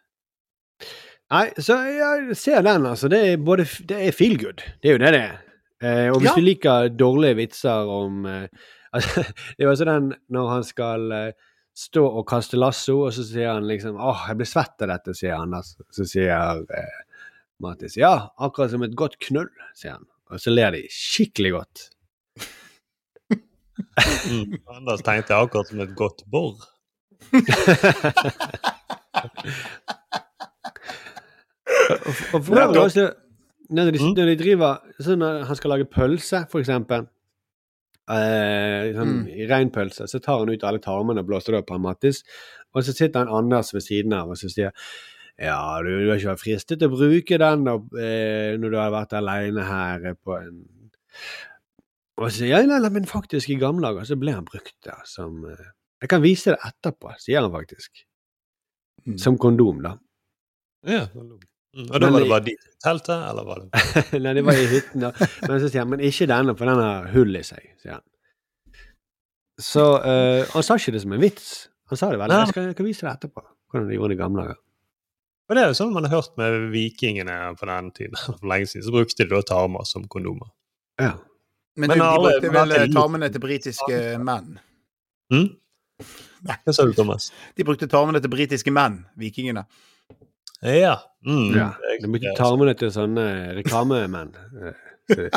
Nei, 1.28 1.44
så 1.60 1.76
jeg 1.92 2.38
ser 2.40 2.64
den, 2.64 2.86
altså. 2.88 3.10
Det 3.12 3.20
er 3.34 3.38
både 3.44 3.66
Det 3.90 3.98
er 4.08 4.16
feel 4.16 4.38
good. 4.40 4.64
Det 4.82 4.90
er 4.94 4.96
jo 4.98 5.04
det 5.04 5.12
det 5.18 5.22
er. 5.26 5.38
Eh, 5.84 6.08
og 6.10 6.22
hvis 6.22 6.32
Ja. 6.32 6.36
du 6.36 6.42
liker 6.42 6.90
dårlige 6.98 7.36
vitser 7.38 7.90
om 7.92 8.26
eh, 8.26 8.48
altså, 8.98 9.22
Det 9.58 9.66
jo 9.68 9.70
også 9.74 9.86
den 9.86 10.14
når 10.34 10.48
han 10.56 10.64
skal 10.66 11.12
eh, 11.12 11.32
stå 11.78 12.04
og 12.08 12.24
kaste 12.30 12.58
lasso, 12.58 12.96
og 13.06 13.14
så 13.14 13.24
sier 13.28 13.52
han 13.54 13.68
liksom 13.70 13.98
'Åh, 14.02 14.24
jeg 14.32 14.38
blir 14.40 14.50
svett 14.50 14.82
av 14.82 14.90
dette', 14.90 15.14
sier 15.18 15.36
Anders. 15.38 15.76
Så 15.94 16.08
sier 16.10 16.64
eh, 16.74 16.98
Mattis 17.62 17.98
'Ja, 17.98 18.30
akkurat 18.40 18.72
som 18.72 18.84
et 18.84 18.96
godt 18.98 19.20
knull', 19.20 19.52
sier 19.76 19.92
han. 19.98 20.08
Og 20.32 20.40
så 20.42 20.50
ler 20.54 20.72
de 20.72 20.88
skikkelig 20.90 21.52
godt. 21.54 21.90
Mm. 24.28 24.58
Anders 24.74 25.02
tenkte 25.06 25.34
jeg 25.34 25.46
akkurat 25.48 25.68
som 25.70 25.80
et 25.82 25.94
godt 25.96 26.24
borr. 26.32 26.58
Og, 32.00 32.08
og 32.34 32.44
for 32.46 32.58
øvrig 32.62 32.82
også 32.82 33.14
når 33.70 33.92
de, 33.92 34.00
Mm. 34.00 34.14
når 34.16 34.26
de 34.32 34.36
driver 34.40 34.78
sånn 35.04 35.20
Når 35.20 35.44
han 35.50 35.56
skal 35.60 35.70
lage 35.74 35.86
pølse, 35.92 36.46
for 36.52 36.60
eksempel, 36.64 37.08
eh, 38.10 38.94
sånn, 38.96 39.14
Mm. 39.14 39.28
i 39.36 39.48
reinpølse, 39.50 40.08
så 40.08 40.20
tar 40.24 40.40
han 40.40 40.50
ut 40.50 40.64
alle 40.64 40.80
tarmene 40.80 41.20
og 41.24 41.28
blåser 41.28 41.52
det 41.54 41.62
opp 41.62 41.68
på 41.74 41.80
Mattis, 41.82 42.24
og 42.74 42.84
så 42.84 42.94
sitter 42.96 43.26
han 43.26 43.34
Anders 43.34 43.74
ved 43.74 43.82
siden 43.84 44.14
av 44.14 44.30
og 44.30 44.38
så 44.40 44.50
sier 44.52 44.72
ja, 45.38 45.58
du, 45.86 45.90
du 46.02 46.10
har 46.10 46.18
ikke 46.18 46.32
vært 46.34 46.42
fristet 46.42 46.80
til 46.80 46.90
å 46.90 46.96
bruke 46.98 47.38
den 47.38 47.64
da, 47.68 47.76
eh, 48.02 48.56
når 48.58 48.72
du 48.74 48.78
har 48.80 48.92
vært 48.96 49.14
alene 49.20 49.66
her 49.68 50.16
på 50.16 50.38
en 50.40 50.64
Og 52.18 52.32
så 52.32 52.40
sier 52.40 52.50
ja, 52.56 52.62
nei, 52.66 52.80
nei, 52.82 52.90
men 52.90 53.06
faktisk, 53.06 53.52
i 53.54 53.60
gamle 53.62 53.86
dager 53.86 54.08
så 54.10 54.18
ble 54.18 54.34
han 54.34 54.48
brukt 54.48 54.74
der 54.88 55.04
som 55.06 55.44
eh, 55.46 55.68
Jeg 56.02 56.10
kan 56.10 56.24
vise 56.24 56.56
det 56.56 56.60
etterpå, 56.66 57.14
sier 57.22 57.42
han 57.42 57.52
faktisk. 57.54 58.04
Mm. 59.06 59.18
Som 59.22 59.38
kondom, 59.38 59.80
da. 59.86 59.96
Ja. 60.86 61.06
Mm. 61.78 61.90
Og 61.94 62.02
da 62.02 62.10
var 62.10 62.24
det 62.24 62.30
bare 62.32 62.46
de 62.48 62.54
i 62.56 62.78
teltet, 62.82 63.24
eller 63.30 63.46
var 63.46 63.60
det 63.62 63.82
Nei, 64.24 64.32
det 64.34 64.44
var 64.48 64.58
i 64.58 64.70
hytten, 64.72 65.04
da. 65.04 65.12
Men 65.44 65.60
så 65.62 65.68
sier 65.70 65.84
han 65.84 65.92
men 65.92 66.02
ikke 66.08 66.26
denne, 66.30 66.56
for 66.58 66.70
den 66.70 66.82
har 66.82 67.10
hull 67.14 67.38
i 67.38 67.44
seg, 67.46 67.68
sier 67.84 68.00
han. 68.00 68.06
Så 69.62 69.84
uh, 70.02 70.42
Han 70.54 70.66
sa 70.66 70.78
ikke 70.78 70.94
det 70.94 71.04
som 71.04 71.14
en 71.14 71.22
vits. 71.22 71.52
Han 71.92 72.00
sa 72.00 72.10
det 72.14 72.20
vel. 72.22 72.34
Jeg 72.34 72.54
skal, 72.54 72.72
jeg 72.72 72.78
kan 72.78 72.88
vise 72.88 73.06
det 73.06 73.14
etterpå. 73.14 73.44
Hvordan 73.72 73.90
de 73.90 73.98
gjorde 73.98 74.14
det 74.14 74.18
i 74.18 74.22
gamle 74.22 74.44
dager. 74.46 74.60
Og 75.48 75.56
det 75.56 75.64
er 75.64 75.72
jo 75.72 75.78
sånn 75.80 75.94
man 75.96 76.08
har 76.08 76.18
hørt 76.18 76.34
med 76.40 76.68
vikingene 76.74 77.38
på 77.60 77.70
den 77.70 77.92
tiden. 77.96 78.20
For 78.26 78.50
lenge 78.52 78.70
siden 78.72 78.88
så 78.88 78.96
brukte 78.96 79.24
de 79.24 79.32
da 79.32 79.42
tarmer 79.48 79.88
som 79.88 80.08
kondomer. 80.12 80.50
Ja. 81.00 81.14
Men, 81.78 81.94
Men 81.94 82.00
du, 82.00 82.04
de 82.04 82.24
brukte 82.26 82.52
vel 82.52 82.62
alle 82.64 82.82
tarmene 82.90 83.30
til 83.32 83.44
britiske 83.44 84.02
menn. 84.26 84.58
Mm? 85.34 85.50
Hva 86.48 86.74
sa 86.74 86.86
du, 86.86 86.94
Thomas? 86.98 87.30
De 87.58 87.66
brukte 87.68 87.90
tarmene 87.90 88.22
til 88.24 88.34
britiske 88.34 88.74
menn, 88.74 89.04
vikingene. 89.20 89.66
Ja. 90.66 90.96
Mm. 91.28 91.50
ja. 91.58 91.70
De 92.02 92.08
brukte 92.08 92.32
tarmene 92.38 92.74
til 92.80 92.92
sånne 92.96 93.26
reklamemenn. 93.58 94.30
eh, 94.64 94.84
så- 95.12 95.30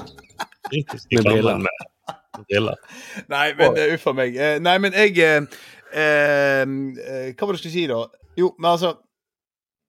med 1.11 1.25
briller. 1.25 1.59
Med. 1.59 1.87
Nei, 3.29 3.47
men 3.59 3.75
uh, 3.75 3.95
uff 3.95 4.07
a 4.07 4.13
meg. 4.15 4.37
Eh, 4.37 4.59
nei, 4.63 4.77
men 4.79 4.95
jeg 4.95 5.19
eh, 5.19 5.43
eh, 5.93 6.63
eh, 6.63 7.35
Hva 7.35 7.47
var 7.47 7.53
det 7.53 7.59
du 7.59 7.63
skulle 7.65 7.75
si, 7.75 7.87
da? 7.91 8.05
Jo, 8.39 8.53
men 8.59 8.71
altså 8.71 8.93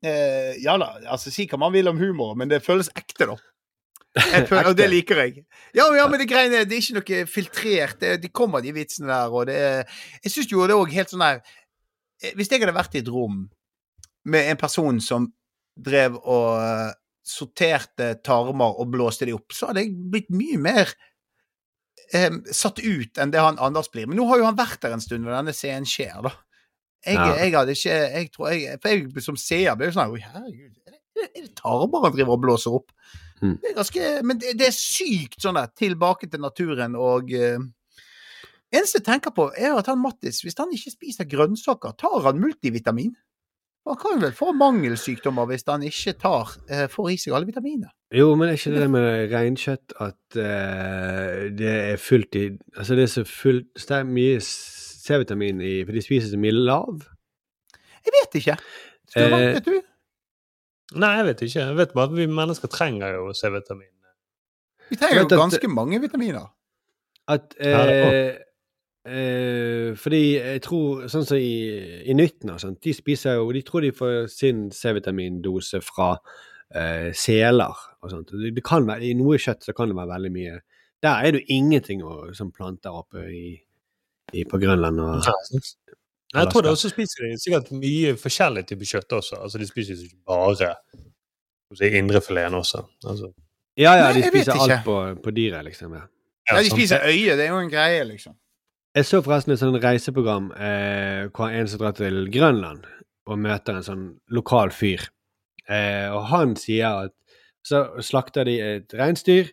eh, 0.03 0.57
Ja 0.63 0.75
da, 0.81 0.89
altså 1.05 1.31
si 1.31 1.45
hva 1.47 1.59
man 1.61 1.73
vil 1.75 1.87
om 1.91 2.01
humor, 2.01 2.33
men 2.35 2.49
det 2.51 2.63
føles 2.65 2.89
ekte, 2.97 3.29
da. 3.29 3.37
Jeg 4.17 4.47
føler, 4.49 4.67
og 4.73 4.75
det 4.75 4.89
liker 4.91 5.21
jeg. 5.23 5.45
Ja, 5.77 5.85
ja, 5.95 6.07
men 6.11 6.19
det 6.19 6.27
greiene 6.27 6.65
det 6.67 6.75
er 6.75 6.81
ikke 6.81 6.97
noe 6.97 7.27
filtrert. 7.31 7.99
Det, 8.01 8.17
de 8.25 8.27
kommer, 8.35 8.59
de 8.65 8.73
vitsene 8.75 9.07
der, 9.07 9.31
og 9.31 9.45
det 9.47 9.55
er 9.55 9.83
Jeg 10.25 10.33
syns 10.33 10.51
jo 10.51 10.65
det 10.65 10.73
er 10.75 10.81
òg 10.81 10.91
helt 10.97 11.13
sånn 11.13 11.23
der 11.23 11.39
eh, 12.19 12.33
Hvis 12.35 12.51
jeg 12.51 12.59
hadde 12.65 12.75
vært 12.75 12.97
i 12.97 13.03
et 13.05 13.11
rom 13.13 13.45
med 14.25 14.49
en 14.51 14.59
person 14.59 14.99
som 15.01 15.29
drev 15.83 16.17
og 16.21 16.59
eh, 16.61 16.91
sorterte 17.31 18.13
tarmer 18.25 18.79
og 18.81 18.91
blåste 18.93 19.27
de 19.29 19.35
opp, 19.37 19.53
så 19.55 19.69
hadde 19.69 19.83
jeg 19.85 19.95
blitt 20.13 20.31
mye 20.33 20.59
mer 20.61 20.93
eh, 22.13 22.31
satt 22.51 22.81
ut 22.81 23.21
enn 23.21 23.33
det 23.33 23.41
han 23.41 23.59
Anders 23.61 23.91
blir. 23.93 24.07
Men 24.09 24.19
nå 24.19 24.27
har 24.29 24.41
jo 24.41 24.47
han 24.49 24.59
vært 24.59 24.81
der 24.83 24.95
en 24.95 25.03
stund 25.03 25.25
når 25.25 25.37
denne 25.39 25.55
scenen 25.55 25.87
skjer, 25.89 26.17
da. 26.27 26.33
Jeg, 27.05 27.17
Ja. 27.17 27.33
jeg 27.33 27.53
hadde 27.55 27.73
ikke 27.73 27.93
jeg 28.13 28.27
tror 28.29 28.49
jeg, 28.53 28.77
For 28.81 28.89
jeg 28.93 29.23
som 29.25 29.37
seer 29.39 29.73
ble 29.75 29.87
jo 29.89 29.95
sånn 29.95 30.11
herregud, 30.21 30.75
er 30.85 30.91
det, 30.93 31.29
er 31.33 31.45
det 31.47 31.55
tarmer 31.57 32.03
han 32.05 32.13
driver 32.13 32.35
og 32.35 32.43
blåser 32.43 32.75
opp? 32.77 32.91
Mm. 33.41 33.55
Det 33.57 33.71
er 33.71 33.77
ganske 33.79 34.09
Men 34.21 34.37
det, 34.37 34.51
det 34.59 34.67
er 34.67 34.75
sykt 34.77 35.41
sånn 35.41 35.57
der. 35.57 35.71
Tilbake 35.73 36.29
til 36.29 36.43
naturen 36.43 36.93
og 36.99 37.33
eh, 37.33 37.57
Eneste 38.71 39.01
jeg 39.01 39.07
tenker 39.09 39.33
på, 39.35 39.49
er 39.57 39.73
at 39.75 39.89
han 39.89 39.99
Mattis, 39.99 40.43
hvis 40.45 40.55
han 40.55 40.69
ikke 40.71 40.93
spiser 40.93 41.27
grønnsaker, 41.27 41.91
tar 41.99 42.21
han 42.23 42.37
multivitamin? 42.39 43.11
Han 43.89 43.97
kan 43.97 44.19
vel 44.21 44.33
få 44.37 44.51
mangelsykdommer 44.53 45.47
hvis 45.49 45.63
han 45.67 45.81
ikke 45.87 46.13
tar, 46.21 46.51
eh, 46.69 46.83
får 46.91 47.07
i 47.11 47.17
seg 47.17 47.33
alle 47.33 47.47
vitaminer. 47.49 47.89
Jo, 48.13 48.35
men 48.37 48.49
er 48.51 48.59
ikke 48.59 48.75
det 48.75 48.89
med 48.93 49.31
reinkjøtt 49.31 49.95
at 50.03 50.37
eh, 50.37 51.47
det 51.57 51.71
er 51.93 51.97
fullt 52.01 52.35
i 52.37 52.43
Altså, 52.77 52.97
det 52.99 53.05
er 53.07 53.11
så 53.13 53.23
fullt 53.25 53.73
Det 53.87 53.95
er 53.97 54.03
mye 54.03 54.41
C-vitamin 54.43 55.61
i 55.63 55.71
For 55.87 55.95
de 55.95 56.03
spiser 56.03 56.33
så 56.33 56.39
mye 56.41 56.53
lav. 56.53 57.01
Jeg 58.05 58.13
vet 58.19 58.37
ikke. 58.41 58.57
Eh, 59.15 59.33
vet 59.55 59.65
du? 59.65 59.73
Nei, 61.01 61.11
jeg 61.17 61.25
vet 61.29 61.41
ikke. 61.47 61.59
Jeg 61.65 61.77
vet 61.79 61.93
bare 61.95 62.09
at 62.11 62.15
vi 62.19 62.25
mennesker 62.27 62.67
trenger 62.73 63.15
jo 63.15 63.31
C-vitamin. 63.33 63.87
Vi 64.91 64.97
trenger 64.99 65.21
jo 65.21 65.25
jo 65.25 65.29
at- 65.31 65.39
ganske 65.39 65.67
mange 65.71 66.01
vitaminer. 66.03 66.49
At 67.31 67.55
Ja, 67.59 67.81
eh, 67.87 68.37
eh, 69.05 69.91
Fordi 69.97 70.21
jeg 70.37 70.61
tror 70.65 71.07
Sånn 71.11 71.25
som 71.27 71.37
i, 71.37 72.03
i 72.05 72.13
Nytten 72.17 72.53
og 72.53 72.61
sånt, 72.61 72.81
de 72.83 72.93
spiser 72.95 73.39
jo 73.39 73.49
De 73.55 73.63
tror 73.65 73.85
de 73.85 73.91
får 73.95 74.27
sin 74.31 74.67
C-vitamindose 74.75 75.81
fra 75.85 76.13
eh, 76.75 77.09
seler 77.17 77.81
og 78.01 78.13
sånt. 78.13 78.31
Det, 78.33 78.53
det 78.55 78.63
kan 78.65 78.87
være, 78.87 79.05
I 79.09 79.17
noe 79.19 79.39
kjøtt 79.41 79.67
så 79.67 79.75
kan 79.77 79.91
det 79.91 79.97
være 79.99 80.13
veldig 80.15 80.31
mye 80.37 80.55
Der 81.03 81.11
er 81.25 81.33
det 81.33 81.41
jo 81.41 81.57
ingenting 81.57 82.03
å, 82.05 82.31
som 82.37 82.51
planter 82.55 82.93
oppe 82.95 83.25
i, 83.29 83.45
i, 84.33 84.45
på 84.45 84.61
Grønland 84.61 85.01
og 85.01 85.25
Jeg 86.31 86.47
tror 86.51 86.63
det 86.63 86.71
også 86.71 86.89
spiser 86.93 87.27
de 87.27 87.37
sikkert 87.41 87.71
mye 87.75 88.15
forskjellig 88.19 88.63
type 88.69 88.87
kjøtt 88.87 89.17
også. 89.17 89.41
Altså, 89.43 89.59
De 89.59 89.67
spiser 89.67 89.97
ikke 89.99 90.21
bare 90.29 90.75
indrefileten 91.99 92.55
også. 92.55 92.85
Altså, 93.03 93.33
Ja, 93.79 93.95
ja, 93.95 94.13
de 94.13 94.23
spiser 94.27 94.53
alt 94.53 94.83
på, 94.85 94.95
på 95.23 95.31
dyret, 95.31 95.63
liksom. 95.65 95.93
ja. 95.95 96.05
Ja, 96.49 96.59
de 96.59 96.69
spiser 96.71 97.03
øye, 97.07 97.35
det 97.37 97.45
er 97.45 97.51
jo 97.53 97.59
en 97.59 97.69
greie, 97.71 98.03
liksom. 98.03 98.35
Jeg 98.95 99.05
så 99.07 99.21
forresten 99.23 99.53
et 99.53 99.61
sånn 99.61 99.77
reiseprogram 99.79 100.49
eh, 100.57 101.29
hvor 101.31 101.47
en 101.55 101.67
som 101.71 101.79
drar 101.79 101.93
til 101.95 102.25
Grønland 102.33 102.83
og 103.29 103.39
møter 103.39 103.77
en 103.77 103.85
sånn 103.85 104.05
lokal 104.35 104.73
fyr. 104.75 105.05
Eh, 105.71 106.09
og 106.11 106.25
han 106.31 106.57
sier 106.59 107.05
at 107.07 107.13
så 107.63 107.85
slakter 108.03 108.43
de 108.49 108.57
et 108.59 108.95
reinsdyr, 108.97 109.51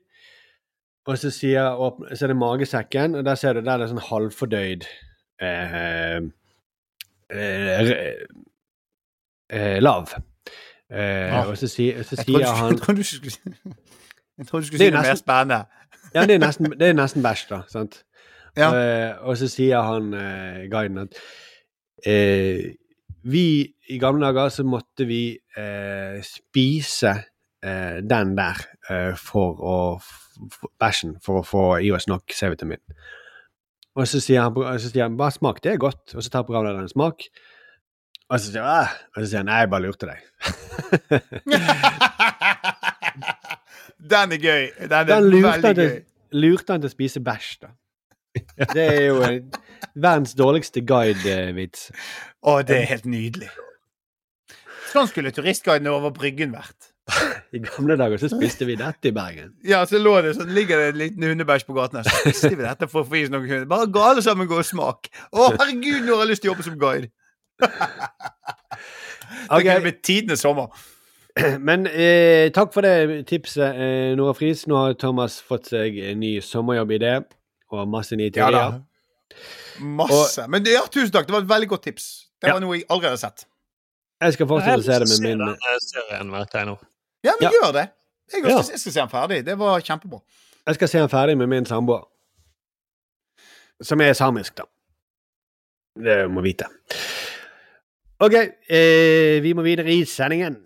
og 1.09 1.17
så, 1.21 1.31
sier, 1.33 1.77
åpner, 1.81 2.17
så 2.17 2.25
er 2.27 2.33
det 2.33 2.37
magesekken, 2.41 3.15
og 3.21 3.25
der 3.29 3.37
ser 3.39 3.55
du 3.57 3.63
der 3.63 3.77
er 3.77 3.85
det 3.85 3.91
sånn 3.93 4.03
halvfordøyd 4.09 4.87
eh, 5.45 6.19
eh, 7.31 8.03
eh, 9.53 9.79
lav. 9.85 10.17
Eh, 10.91 11.29
Ja. 11.29 11.45
Og 11.47 11.55
så, 11.61 11.69
sier- 11.69 12.03
så 12.03 12.17
sier 12.17 12.39
du- 12.43 12.45
han 12.59 12.75
jeg 12.75 12.81
trodde 12.83 12.97
du 12.99 13.05
skulle 13.05 13.33
Jeg 14.39 14.47
er 14.49 14.79
si 14.79 14.91
noe 14.91 15.03
mer 15.03 15.15
spennende. 15.21 15.63
Ja, 16.15 16.25
det 16.27 16.35
er 16.37 16.43
nesten, 16.43 16.71
det 16.81 16.89
er 16.89 16.95
nesten 16.97 17.23
bæsj, 17.23 17.47
da. 17.51 17.63
sant? 17.69 18.03
Ja. 18.59 18.69
Eh, 18.75 19.13
og 19.23 19.37
så 19.39 19.47
sier 19.51 19.81
han 19.87 20.15
eh, 20.17 20.69
guiden 20.71 20.99
at 21.05 21.13
eh, 22.07 22.63
vi 23.29 23.75
i 23.89 23.99
gamle 24.01 24.27
dager 24.29 24.49
så 24.53 24.65
måtte 24.67 25.07
vi 25.09 25.39
spise 26.25 27.13
den 27.59 28.37
der 28.39 28.57
for 29.19 29.59
å 29.59 30.01
bæsjen 30.81 31.17
for 31.25 31.39
å 31.41 31.43
få 31.45 31.79
i 31.83 31.91
oss 31.93 32.07
nok 32.09 32.33
C-vitamin. 32.33 32.79
Og 33.99 34.07
så 34.07 34.21
sier 34.23 34.41
han, 34.47 34.55
så 34.79 34.89
sier 34.93 35.03
han 35.09 35.17
bare 35.19 35.35
smak, 35.35 35.59
det 35.65 35.73
er 35.73 35.81
godt. 35.83 36.15
Og 36.15 36.23
så 36.23 36.31
tar 36.31 36.45
programlederen 36.47 36.87
en 36.87 36.93
smak. 36.93 37.19
Og 38.31 38.39
så 38.39 38.47
sier 38.53 38.63
han, 38.63 38.87
og 39.17 39.19
så 39.19 39.27
sier 39.33 39.41
han 39.43 39.49
nei, 39.51 39.59
jeg 39.65 39.71
bare 39.73 39.85
lurte 39.89 40.07
deg. 40.13 40.21
Den 44.13 44.33
er 44.37 44.39
gøy. 44.39 44.65
Den 44.85 44.99
er 45.01 45.05
Den 45.11 45.27
lurte 45.33 45.51
han, 45.51 45.63
veldig 45.63 45.75
til, 45.75 45.83
gøy. 45.91 45.99
lurte 46.45 46.71
han 46.77 46.81
til 46.85 46.91
å 46.93 46.95
spise 46.95 47.19
bæsj, 47.25 47.49
da. 47.65 47.69
Det 48.75 48.85
er 48.85 49.01
jo 49.07 49.23
verdens 49.95 50.35
dårligste 50.39 50.83
guide-vits. 50.87 51.89
Å, 52.43 52.61
det 52.67 52.83
er 52.83 52.87
helt 52.93 53.09
nydelig. 53.09 53.51
Sånn 54.89 55.09
skulle 55.11 55.33
turistguiden 55.35 55.91
over 55.93 56.15
Bryggen 56.15 56.55
vært. 56.57 56.93
I 57.57 57.61
gamle 57.65 57.97
dager 57.97 58.21
så 58.21 58.29
spiste 58.33 58.67
vi 58.69 58.77
dette 58.79 59.11
i 59.11 59.15
Bergen. 59.17 59.55
Ja, 59.67 59.81
så 59.89 60.01
lå 60.01 60.15
det, 60.25 60.35
sånn, 60.37 60.53
ligger 60.57 60.81
det 60.81 60.91
en 60.93 61.01
liten 61.01 61.25
hundebæsj 61.29 61.65
på 61.69 61.77
gaten 61.77 62.01
her. 62.01 62.09
Så 62.09 62.25
spiste 62.25 62.55
vi 62.57 62.67
dette 62.67 62.89
for 62.91 63.05
å 63.05 63.09
få 63.09 63.21
i 63.21 63.25
oss 63.27 63.33
noen 63.33 63.49
hunder. 63.49 63.71
Bare 63.71 63.89
ga 63.93 64.11
alle 64.13 64.25
sammen 64.25 64.49
gå 64.51 64.61
og 64.61 64.69
smak. 64.69 65.11
Å, 65.33 65.49
herregud, 65.57 66.05
nå 66.05 66.17
har 66.17 66.27
jeg 66.27 66.33
lyst 66.33 66.45
til 66.45 66.51
å 66.51 66.55
jobbe 66.55 66.69
som 66.69 66.79
guide. 66.81 67.11
Det 69.49 69.61
kunne 69.61 69.81
blitt 69.85 70.01
tidenes 70.05 70.41
sommer. 70.45 70.73
Men 71.69 71.87
eh, 71.87 72.49
takk 72.55 72.73
for 72.75 72.85
det 72.85 73.27
tipset, 73.29 73.77
eh, 73.77 74.13
Nora 74.17 74.35
Friis. 74.37 74.65
Nå 74.69 74.77
har 74.81 74.97
Thomas 75.01 75.39
fått 75.45 75.71
seg 75.73 75.99
en 76.11 76.21
ny 76.23 76.39
sommerjobb-idé 76.45 77.19
og 77.71 77.89
masse 77.89 78.17
nye 78.17 78.31
Ja 78.35 78.49
masse. 79.81 80.43
Og. 80.43 80.51
Men 80.51 80.65
ja, 80.67 80.81
tusen 80.91 81.13
takk. 81.13 81.27
Det 81.29 81.33
var 81.35 81.43
et 81.45 81.49
veldig 81.49 81.69
godt 81.69 81.83
tips. 81.83 82.27
Det 82.41 82.49
Ja. 82.49 82.55
var 82.55 82.61
noe 82.61 82.77
jeg 82.77 82.85
allerede 82.91 83.11
har 83.11 83.17
sett. 83.17 83.45
jeg 84.21 84.33
skal 84.33 84.47
fortsette 84.47 84.79
å 84.79 84.83
se 84.83 84.99
det 84.99 85.09
med 85.09 85.21
min 85.29 85.39
denne 85.39 85.79
serien, 85.81 86.31
merker 86.31 86.59
jeg 86.59 86.67
nå. 86.67 86.79
Ja, 87.25 87.33
men 87.41 87.43
Ja. 87.43 87.51
gjør 87.51 87.73
det. 87.73 87.91
Jeg, 88.33 88.43
Ja. 88.45 88.63
skal, 88.63 88.73
jeg 88.73 88.81
skal 88.81 88.93
se 88.93 89.01
den 89.01 89.09
ferdig. 89.09 89.45
Det 89.45 89.59
var 89.59 89.81
kjempebra. 89.81 90.21
Jeg 90.67 90.75
skal 90.75 90.89
se 90.89 90.99
den 90.99 91.09
ferdig 91.09 91.37
med 91.39 91.47
min 91.49 91.65
samboer. 91.67 92.05
Som 93.83 94.01
er 94.01 94.13
samisk, 94.13 94.57
da. 94.57 94.65
Det 95.97 96.31
må 96.31 96.43
vite. 96.43 96.65
OK, 98.21 98.35
eh, 98.69 99.41
vi 99.41 99.53
må 99.55 99.63
videre 99.63 99.87
i 99.95 100.05
sendingen. 100.05 100.57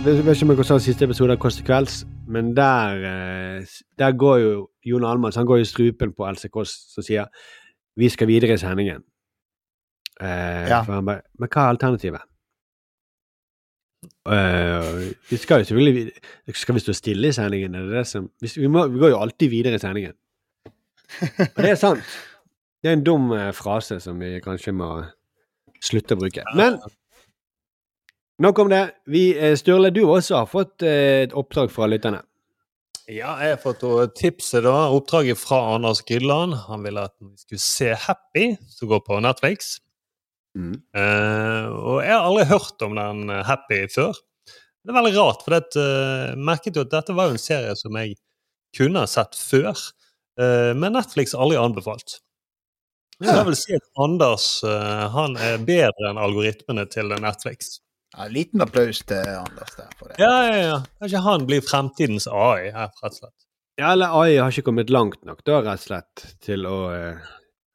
Jeg 0.00 0.24
vet 0.24 0.32
ikke 0.32 0.46
om 0.46 0.52
jeg 0.56 0.64
sa 0.64 0.76
siste 0.80 1.04
episode 1.04 1.34
av 1.34 1.38
Kåss 1.42 1.58
til 1.58 1.66
kvelds, 1.68 1.96
men 2.32 2.54
der, 2.56 3.02
eh, 3.04 3.66
der 4.00 4.12
går 4.16 4.36
jo 4.40 4.52
Jon 4.88 5.04
Almaas 5.04 5.36
han 5.36 5.44
går 5.46 5.60
i 5.60 5.64
strupen 5.68 6.14
på 6.16 6.24
Else 6.24 6.48
Kåss, 6.48 6.72
som 6.94 7.04
sier 7.04 7.26
vi 8.00 8.08
skal 8.08 8.26
videre 8.30 8.54
i 8.54 8.56
sendingen. 8.56 9.02
Eh, 10.20 10.68
Ja. 10.68 10.82
bare, 10.84 11.02
Men 11.38 11.48
hva 11.48 11.60
er 11.66 11.76
alternativet? 11.76 12.20
Uh, 14.26 15.12
vi 15.30 15.36
skal 15.36 15.60
jo 15.60 15.64
selvfølgelig 15.64 16.12
Skal 16.54 16.74
vi 16.74 16.80
stå 16.80 16.92
stille 16.92 17.28
i 17.28 17.32
sendingen? 17.32 17.74
Er 17.74 17.82
det 17.82 17.92
det 17.98 18.06
som, 18.06 18.30
vi, 18.40 18.48
vi, 18.56 18.66
må, 18.66 18.86
vi 18.88 18.98
går 18.98 19.10
jo 19.10 19.20
alltid 19.20 19.50
videre 19.50 19.74
i 19.74 19.78
sendingen. 19.78 20.12
Og 21.56 21.56
det 21.62 21.70
er 21.70 21.74
sant. 21.74 22.00
Det 22.82 22.88
er 22.88 22.92
en 22.96 23.04
dum 23.04 23.32
eh, 23.32 23.52
frase 23.52 24.00
som 24.00 24.18
vi 24.20 24.40
kanskje 24.40 24.72
må 24.72 25.04
slutte 25.82 26.14
å 26.14 26.20
bruke. 26.20 26.44
Men 26.56 26.78
nok 28.40 28.58
om 28.64 28.72
det. 28.72 28.82
Vi, 29.10 29.24
eh, 29.38 29.54
Sturle, 29.58 29.90
du 29.94 30.02
også 30.06 30.42
har 30.42 30.50
fått 30.50 30.84
eh, 30.86 31.26
et 31.26 31.36
oppdrag 31.36 31.72
fra 31.72 31.88
lytterne. 31.90 32.22
Ja, 33.10 33.34
jeg 33.42 33.56
har 33.56 33.58
fått 33.58 33.82
uh, 33.82 34.04
tipset, 34.14 34.62
da. 34.62 34.86
Oppdraget 34.94 35.40
fra 35.40 35.58
Anders 35.74 36.02
Grydland. 36.06 36.54
Han 36.68 36.84
ville 36.86 37.08
at 37.08 37.16
vi 37.18 37.32
skulle 37.40 37.62
se 37.62 37.88
Happy, 37.98 38.52
som 38.70 38.90
går 38.92 39.02
på 39.06 39.18
Netflix. 39.24 39.78
Mm. 40.54 40.76
Uh, 40.94 41.66
og 41.74 41.98
jeg 42.04 42.14
har 42.14 42.26
aldri 42.28 42.46
hørt 42.50 42.84
om 42.86 42.94
den 42.98 43.30
eh, 43.30 43.42
Happy 43.46 43.80
før. 43.90 44.14
Det 44.46 44.92
er 44.92 44.96
veldig 44.96 45.14
rart, 45.16 45.42
for 45.44 45.56
det, 45.56 45.74
uh, 45.74 46.30
jeg 46.30 46.44
merket 46.50 46.78
jo 46.78 46.86
at 46.86 46.94
dette 46.94 47.16
var 47.18 47.28
jo 47.28 47.36
en 47.36 47.42
serie 47.42 47.74
som 47.78 47.98
jeg 47.98 48.14
kunne 48.78 49.02
ha 49.02 49.10
sett 49.10 49.34
før, 49.34 49.74
uh, 50.40 50.72
men 50.78 50.94
Netflix 50.94 51.34
har 51.34 51.42
aldri 51.44 51.58
anbefalt. 51.60 52.20
Så 53.20 53.34
jeg 53.34 53.46
vil 53.50 53.58
si 53.58 53.74
at 53.76 53.88
Anders 54.00 54.44
eh, 54.64 55.02
han 55.12 55.34
er 55.36 55.60
bedre 55.68 56.08
enn 56.08 56.20
algoritmene 56.20 56.86
til 56.88 57.12
Netflix. 57.20 57.74
Ja, 58.16 58.26
liten 58.32 58.62
applaus 58.64 59.04
til 59.06 59.28
Anders 59.36 59.76
der 59.78 59.92
for 59.98 60.10
det. 60.10 60.18
Ja, 60.22 60.32
ja, 60.48 60.56
ja. 60.64 60.78
Kanskje 61.02 61.22
han 61.26 61.46
blir 61.46 61.62
fremtidens 61.62 62.26
AI 62.26 62.72
her, 62.74 62.90
rett 62.90 63.12
og 63.14 63.20
slett. 63.20 63.36
Ja, 63.80 63.92
eller 63.92 64.16
AI 64.18 64.40
har 64.40 64.50
ikke 64.50 64.66
kommet 64.66 64.90
langt 64.90 65.22
nok, 65.24 65.44
da, 65.46 65.60
rett 65.62 65.78
og 65.78 65.86
slett, 65.86 66.24
til 66.42 66.66
å 66.68 66.80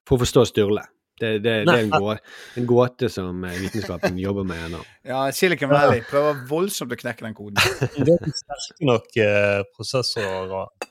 få 0.05 0.19
forstå 0.21 0.45
Sturle. 0.51 0.83
Det, 1.15 1.37
det, 1.39 1.51
det 1.63 1.71
er 1.71 1.85
en, 1.85 1.93
gå, 1.95 2.11
en 2.59 2.65
gåte 2.67 3.07
som 3.07 3.43
eh, 3.47 3.55
vitenskapen 3.63 4.17
jobber 4.19 4.43
med 4.47 4.65
ennå. 4.67 4.81
Ja, 5.11 5.21
Silicon 5.31 5.71
Valley 5.71 6.01
prøver 6.09 6.41
voldsomt 6.49 6.91
å 6.91 6.97
knekke 6.99 7.23
den 7.23 7.37
koden. 7.37 7.61
Det 7.95 8.17
er 8.17 8.35
sterke 8.35 8.89
nok 8.89 9.15
eh, 9.23 9.61
prosessorer 9.77 10.51
og 10.51 10.89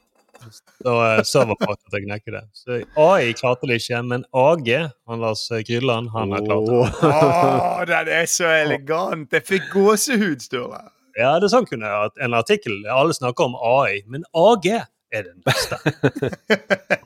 og, 0.84 0.98
eh, 1.04 1.22
serverpakker 1.26 1.88
at 1.88 1.96
jeg 1.98 2.06
knekke 2.06 2.34
det. 2.34 2.42
Så 2.56 2.80
AI 3.00 3.34
klarte 3.38 3.70
det 3.70 3.80
ikke, 3.82 4.00
men 4.06 4.26
AG, 4.34 4.70
Anders 5.10 5.46
Grydland, 5.68 6.10
han 6.14 6.34
har 6.34 6.44
klart 6.48 6.68
det. 6.70 6.80
Å, 7.10 7.86
den 7.90 8.12
er 8.18 8.28
så 8.30 8.50
elegant! 8.50 9.32
Jeg 9.34 9.46
fikk 9.48 9.70
gåsehud, 9.74 10.44
Sture. 10.44 10.82
Ja, 11.14 11.36
det 11.38 11.46
er 11.46 11.54
sånn 11.54 11.68
kunne 11.68 11.86
jeg 11.86 12.06
hatt 12.08 12.22
en 12.26 12.34
artikkel. 12.34 12.80
Alle 12.90 13.14
snakker 13.14 13.46
om 13.46 13.56
AI, 13.58 14.02
men 14.10 14.26
AG 14.34 14.66
er 14.74 15.28
den 15.28 15.40
beste. 15.46 15.78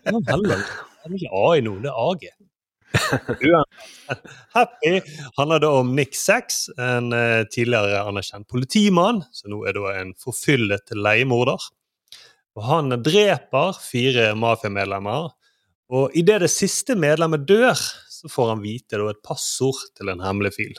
Det 0.09 1.15
er 1.15 1.17
ikke 1.17 1.41
AI 1.41 1.61
nå, 1.65 1.79
det 1.85 1.91
er 1.93 1.99
AG. 2.03 2.29
Happy 4.55 5.01
handler 5.37 5.61
da 5.61 5.71
om 5.81 5.95
Nick 5.97 6.17
Sachs, 6.17 6.69
en 6.81 7.13
eh, 7.13 7.45
tidligere 7.53 8.01
anerkjent 8.09 8.49
politimann, 8.49 9.23
som 9.33 9.53
nå 9.53 9.63
er 9.69 9.77
da 9.77 9.93
en 10.01 10.15
forfyllet 10.21 10.95
leiemorder. 10.97 11.69
Og 12.59 12.65
han 12.67 12.91
dreper 13.07 13.79
fire 13.79 14.33
mafiamedlemmer, 14.39 15.31
og 15.95 16.17
idet 16.19 16.43
det 16.43 16.51
siste 16.53 16.97
medlemmet 16.99 17.47
dør, 17.49 17.79
så 18.11 18.29
får 18.33 18.51
han 18.51 18.65
vite 18.65 18.99
da 18.99 19.07
et 19.13 19.23
passord 19.25 19.79
til 19.97 20.11
en 20.11 20.25
hemmelig 20.25 20.57
fil. 20.59 20.75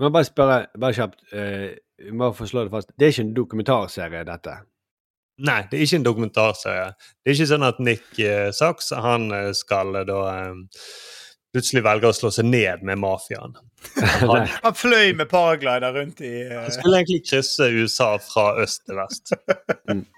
Må 0.00 0.12
bare 0.14 0.28
spørre, 0.28 0.58
bare 0.78 0.94
kjapt, 0.94 1.18
vi 1.32 2.12
må 2.14 2.30
få 2.36 2.46
slå 2.48 2.66
det 2.66 2.72
fast. 2.72 2.92
Det 2.94 3.06
er 3.06 3.14
ikke 3.14 3.26
en 3.26 3.36
dokumentarserie, 3.36 4.24
dette? 4.28 4.56
Nei, 5.46 5.60
det 5.68 5.78
er 5.78 5.84
ikke 5.84 6.00
en 6.00 6.06
dokumentarserie. 6.06 6.88
Det 7.20 7.30
er 7.30 7.36
ikke 7.36 7.48
sånn 7.50 7.66
at 7.66 7.80
Nick 7.84 8.06
uh, 8.22 8.48
Sachs 8.56 8.88
han 8.96 9.28
eh, 9.36 9.50
skal 9.56 9.92
da 10.08 10.20
eh, 10.32 10.86
plutselig 11.54 11.82
velger 11.86 12.10
å 12.10 12.16
slå 12.16 12.30
seg 12.34 12.48
ned 12.48 12.84
med 12.86 13.00
mafiaen. 13.00 13.56
Han, 14.22 14.48
Han 14.64 14.76
fløy 14.76 15.14
med 15.16 15.28
paraglider 15.30 15.94
rundt 15.94 16.20
i 16.24 16.32
uh... 16.48 16.62
han 16.64 16.72
skulle 16.74 17.02
egentlig 17.02 17.22
krysse 17.28 17.68
USA 17.70 18.08
fra 18.22 18.48
øst 18.62 18.86
til 18.88 19.00
vest. 19.00 19.34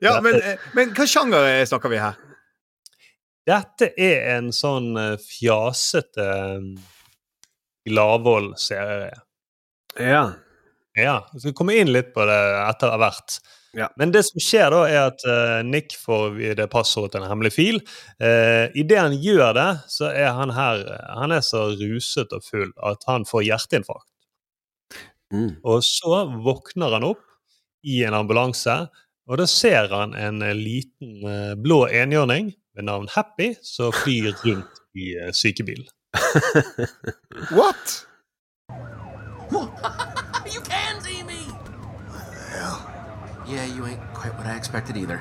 Ja, 0.00 0.14
men, 0.24 0.38
eh, 0.40 0.62
men 0.72 0.94
hva 0.96 1.04
sjanger 1.04 1.44
snakker 1.68 1.92
vi 1.92 1.98
her? 2.00 2.14
Dette 3.50 3.90
er 4.00 4.30
en 4.38 4.48
sånn 4.56 4.94
eh, 4.96 5.18
fjasete 5.20 6.28
Gladvold-serie. 7.90 9.18
Ja. 10.00 10.22
Ja, 10.96 11.16
vi 11.32 11.42
skal 11.42 11.54
komme 11.56 11.76
inn 11.80 11.92
litt 11.92 12.14
på 12.14 12.24
det 12.28 12.40
etter 12.64 12.96
hvert. 13.00 13.36
Ja. 13.78 13.86
Men 14.00 14.10
det 14.10 14.24
som 14.26 14.42
skjer 14.42 14.72
da, 14.74 14.80
er 14.90 15.00
at 15.12 15.22
uh, 15.28 15.60
Nick 15.66 15.94
får 15.98 16.38
det 16.58 16.66
passordet 16.72 17.14
til 17.14 17.22
en 17.22 17.30
hemmelig 17.30 17.52
fil. 17.54 17.78
Uh, 18.18 18.66
Idet 18.74 18.98
han 18.98 19.14
gjør 19.14 19.54
det, 19.54 19.68
så 19.92 20.10
er 20.10 20.32
han 20.34 20.50
her 20.56 20.82
Han 21.20 21.34
er 21.36 21.44
så 21.46 21.68
ruset 21.78 22.34
og 22.34 22.42
full 22.46 22.72
at 22.90 23.06
han 23.06 23.28
får 23.28 23.46
hjerteinfarkt. 23.46 24.08
Mm. 25.30 25.60
Og 25.62 25.84
så 25.86 26.24
våkner 26.42 26.98
han 26.98 27.06
opp 27.06 27.22
i 27.86 28.02
en 28.04 28.16
ambulanse, 28.16 28.74
og 29.30 29.38
da 29.38 29.46
ser 29.48 29.88
han 29.92 30.14
en 30.18 30.42
eh, 30.42 30.56
liten 30.56 31.22
uh, 31.24 31.54
blå 31.54 31.84
enhjørning 31.86 32.50
ved 32.76 32.86
navn 32.88 33.08
Happy 33.14 33.52
som 33.62 33.94
flyr 33.94 34.34
rundt 34.44 34.82
i 34.98 35.14
uh, 35.16 35.30
sykebilen. 35.32 35.86
What? 37.56 38.06
you 40.50 40.60
can 40.66 41.00
see 41.02 41.22
me! 41.22 41.46
Yeah, 43.50 43.64
you 43.64 43.84
ain't 43.84 44.00
quite 44.14 44.36
what 44.38 44.46
I 44.46 44.56
expected 44.56 44.96
either. 44.96 45.20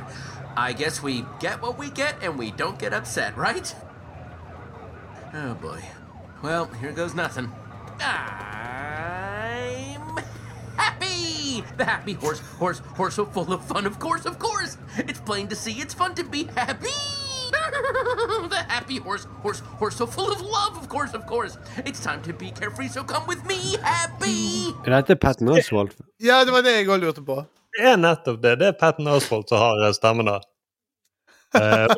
I 0.56 0.72
guess 0.72 1.02
we 1.02 1.26
get 1.40 1.64
what 1.64 1.80
we 1.80 1.90
get 1.90 2.16
and 2.22 2.38
we 2.38 2.52
don't 2.52 2.78
get 2.78 2.94
upset, 2.94 3.36
right? 3.36 3.74
Oh 5.34 5.56
boy. 5.56 5.82
Well, 6.44 6.66
here 6.80 6.92
goes 6.92 7.16
nothing. 7.16 7.52
I'm 8.00 8.62
happy! 10.78 11.64
The 11.78 11.86
happy 11.86 12.14
horse, 12.14 12.40
horse, 12.40 12.80
horse 12.80 13.16
so 13.16 13.26
full 13.26 13.52
of 13.52 13.66
fun, 13.66 13.88
of 13.88 13.98
course, 13.98 14.26
of 14.26 14.38
course! 14.38 14.78
It's 14.98 15.20
plain 15.20 15.48
to 15.48 15.56
see 15.56 15.74
it's 15.82 15.96
fun 15.96 16.14
to 16.14 16.24
be 16.24 16.44
happy! 16.56 16.94
the 17.52 18.64
happy 18.68 18.98
horse, 18.98 19.26
horse, 19.42 19.60
horse 19.60 19.96
so 19.96 20.06
full 20.06 20.32
of 20.32 20.40
love, 20.42 20.78
of 20.78 20.88
course, 20.88 21.16
of 21.16 21.26
course! 21.26 21.58
It's 21.84 22.04
time 22.04 22.22
to 22.24 22.34
be 22.34 22.52
carefree, 22.52 22.90
so 22.90 23.04
come 23.04 23.26
with 23.28 23.44
me, 23.48 23.78
happy! 23.82 24.74
Er 24.86 25.02
dette 25.02 25.16
Patton 25.16 25.50
Oswald? 25.50 25.96
Ja, 26.20 26.46
det 26.46 26.54
var 26.54 26.62
det 26.62 26.78
jeg 26.78 26.90
òg 26.90 27.02
lurte 27.02 27.26
på. 27.26 27.44
Er 27.80 28.00
nettopp 28.00 28.42
det. 28.44 28.58
Det 28.60 28.68
er 28.72 28.78
Patten 28.80 29.08
Oswald 29.08 29.48
som 29.50 29.62
har 29.62 29.94
stemmen 29.96 30.28
der. 30.30 30.44
Uh, 31.56 31.96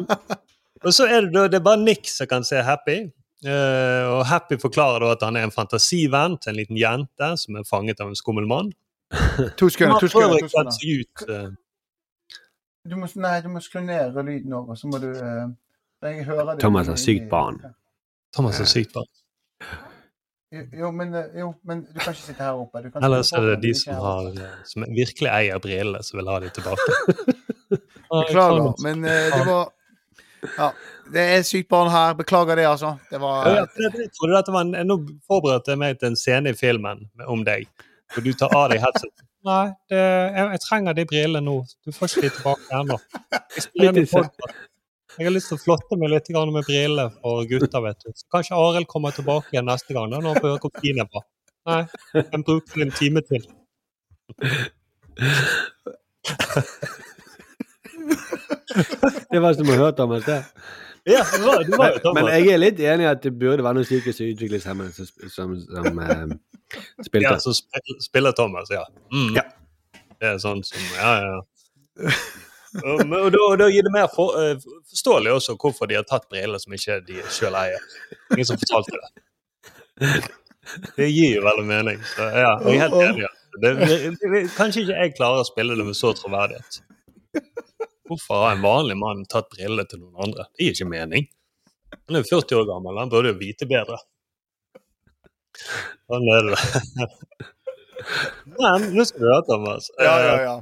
og 0.86 0.94
så 0.94 1.08
er 1.08 1.26
det, 1.26 1.34
da, 1.34 1.48
det 1.52 1.60
er 1.60 1.66
bare 1.66 1.82
Nick 1.82 2.10
som 2.10 2.30
kan 2.30 2.46
se 2.48 2.62
Happy. 2.66 3.00
Uh, 3.46 4.06
og 4.20 4.26
Happy 4.30 4.60
forklarer 4.62 5.02
da 5.02 5.16
at 5.16 5.26
han 5.26 5.40
er 5.40 5.48
en 5.48 5.54
fantasivenn 5.54 6.38
til 6.42 6.54
en 6.54 6.60
liten 6.60 6.78
jente 6.78 7.32
som 7.42 7.58
er 7.58 7.66
fanget 7.66 8.04
av 8.04 8.12
en 8.12 8.20
skummel 8.20 8.48
mann. 8.50 8.70
To 9.60 9.68
sekunder. 9.70 10.00
to 10.00 10.08
sekunder, 10.08 10.38
eh, 11.28 11.50
Du 12.88 12.96
må, 12.96 13.10
nei, 13.16 13.34
du 13.42 13.50
må 13.52 13.60
skru 13.60 13.82
ned 13.84 14.16
lyden 14.24 14.54
over, 14.54 14.78
så 14.80 14.88
må 14.88 15.02
du 15.02 15.10
uh, 15.12 15.50
Jeg 16.02 16.24
hører 16.26 16.54
det. 16.54 16.62
Thomas 16.64 16.88
har 16.88 16.96
sykt 16.96 17.28
barn. 17.30 17.60
Thomas 18.34 18.60
er 18.60 18.70
sykt 18.70 18.94
bra. 18.94 19.04
Jo, 20.52 20.92
men, 20.92 21.14
eh, 21.16 21.40
jo, 21.40 21.54
men 21.64 21.86
du 21.86 22.00
kan 22.00 22.12
ikke 22.12 22.26
sitte 22.26 22.44
her 22.44 22.58
oppe. 22.60 22.82
Du 22.84 22.90
kan 22.92 23.06
Ellers 23.08 23.30
er 23.32 23.46
det 23.54 23.60
de 23.64 23.70
som, 23.78 23.94
har, 24.04 24.26
eh, 24.36 24.58
som 24.68 24.84
virkelig 24.84 25.30
eier 25.32 25.62
brillene, 25.64 26.02
som 26.04 26.20
vil 26.20 26.28
ha 26.28 26.40
de 26.44 26.50
tilbake. 26.52 26.96
Beklager, 28.12 28.74
men 28.84 29.06
eh, 29.06 29.30
det 29.32 29.46
var 29.48 29.70
Ja. 30.58 30.72
Det 31.12 31.24
er 31.36 31.44
sykt 31.48 31.70
barn 31.70 31.90
her. 31.92 32.14
Beklager 32.20 32.56
det, 32.60 32.66
altså. 32.68 32.96
Det 33.12 33.20
var 33.22 33.48
Ja, 33.48 33.54
jeg, 33.62 33.92
jeg 34.00 34.12
trodde 34.18 34.36
dette 34.36 34.54
var 34.56 34.64
en, 34.68 34.88
Nå 34.88 34.98
forberedte 35.28 35.72
jeg 35.72 35.80
meg 35.80 36.00
til 36.00 36.12
en 36.12 36.20
scene 36.20 36.52
i 36.52 36.58
filmen 36.58 37.06
om 37.28 37.46
deg. 37.48 37.68
Og 38.18 38.26
du 38.26 38.34
tar 38.36 38.52
av 38.58 38.72
deg 38.74 38.82
headset. 38.84 39.24
Nei, 39.48 39.72
det, 39.90 40.02
jeg, 40.02 40.50
jeg 40.56 40.64
trenger 40.66 40.98
de 40.98 41.06
brillene 41.10 41.46
nå. 41.48 41.62
Du 41.86 41.96
får 41.96 42.12
ikke 42.12 42.28
de 42.28 42.34
tilbake 42.36 42.82
ennå. 42.82 43.00
Jeg 45.18 45.28
har 45.28 45.34
lyst 45.36 45.50
til 45.52 45.58
å 45.60 45.62
flotte 45.62 45.98
meg 46.00 46.12
litt 46.14 46.30
med 46.32 46.66
briller 46.68 47.10
for 47.22 47.46
gutter, 47.50 47.82
vet 47.84 48.00
du. 48.06 48.12
Så 48.16 48.28
kanskje 48.32 48.56
Arild 48.58 48.88
kommer 48.92 49.12
tilbake 49.16 49.52
igjen 49.52 49.68
neste 49.68 49.94
gang, 49.96 50.12
da, 50.12 50.20
når 50.22 50.36
han 50.36 50.44
får 50.44 50.54
høre 50.54 50.62
hvor 50.64 50.74
fin 50.82 51.02
jeg 51.02 51.10
var. 51.12 51.26
Nei, 51.70 51.82
jeg 52.18 52.44
bruker 52.48 52.86
en 52.86 52.94
time 52.98 53.22
til. 53.28 53.44
Det 59.32 59.42
var 59.44 59.58
som 59.58 59.70
å 59.70 59.78
høre 59.78 59.94
Thomas, 59.98 60.24
det. 60.26 60.40
Ja, 61.10 61.24
det 61.34 61.42
var, 61.42 61.64
det 61.66 61.78
var 61.78 61.88
jo 61.90 61.98
Men, 61.98 62.02
Thomas. 62.04 62.24
men 62.24 62.34
jeg 62.36 62.54
er 62.54 62.60
litt 62.62 62.80
enig 62.86 63.06
i 63.08 63.10
at 63.10 63.24
det 63.24 63.32
burde 63.34 63.66
være 63.66 63.80
noen 63.80 63.88
psykisk 63.88 64.22
utviklingshemmede 64.22 64.94
som, 64.94 65.08
som, 65.34 65.56
som 65.66 66.02
eh, 66.06 66.36
spilte. 67.08 67.26
Ja, 67.26 67.40
som 67.42 67.58
spiller 68.06 68.38
Thomas, 68.38 68.70
ja. 68.74 68.84
Mm. 69.14 69.34
Ja. 69.40 69.48
Det 70.22 70.30
er 70.36 70.38
sånn 70.42 70.62
som 70.68 70.82
Ja, 71.00 71.14
ja. 71.26 72.16
Og, 72.80 73.02
da, 73.34 73.42
da 73.60 73.68
gir 73.68 73.84
det 73.84 73.92
mer 73.94 74.08
for, 74.14 74.38
uh, 74.40 74.84
forståelig 74.94 75.34
også 75.36 75.58
hvorfor 75.60 75.90
de 75.92 75.98
har 76.00 76.06
tatt 76.08 76.30
briller 76.32 76.62
som 76.62 76.76
ikke 76.76 77.02
de 77.08 77.20
sjøl 77.34 77.58
eier. 77.60 77.84
Ingen 78.32 78.48
som 78.48 78.60
fortalte 78.62 78.96
det. 78.96 80.22
Det 80.96 81.10
gir 81.10 81.36
jo 81.36 81.44
veldig 81.46 81.66
mening. 81.68 82.00
Så, 82.14 82.30
ja, 82.32 82.54
jeg 82.64 82.78
er 82.78 82.84
helt 82.86 82.98
enig. 83.02 83.26
ja. 83.26 83.34
Det, 83.52 83.74
det, 83.76 83.98
det, 84.16 84.42
kanskje 84.56 84.86
ikke 84.86 84.96
jeg 84.96 85.14
klarer 85.18 85.44
å 85.44 85.48
spille 85.48 85.76
det 85.76 85.84
med 85.84 85.98
så 85.98 86.14
troverdighet. 86.16 86.80
Hvorfor 88.08 88.46
har 88.46 88.56
en 88.56 88.64
vanlig 88.64 88.96
mann 89.00 89.26
tatt 89.32 89.50
brillene 89.52 89.84
til 89.88 90.00
noen 90.00 90.24
andre? 90.28 90.48
Det 90.56 90.70
gir 90.70 90.78
ikke 90.78 90.92
mening. 90.94 91.28
Han 92.08 92.18
er 92.18 92.24
jo 92.24 92.40
40 92.40 92.62
år 92.62 92.70
gammel, 92.70 93.00
han 93.00 93.12
burde 93.12 93.34
jo 93.34 93.40
vite 93.42 93.68
bedre. 93.68 94.00
Sånn 96.08 96.30
er 96.32 96.48
det. 96.48 96.62
Men 98.58 98.88
nå 98.96 99.06
skal 99.08 99.22
du 99.22 99.28
høre, 99.28 99.46
Thomas. 99.48 99.92
Ja, 100.00 100.16
ja, 100.24 100.36
ja. 100.46 100.56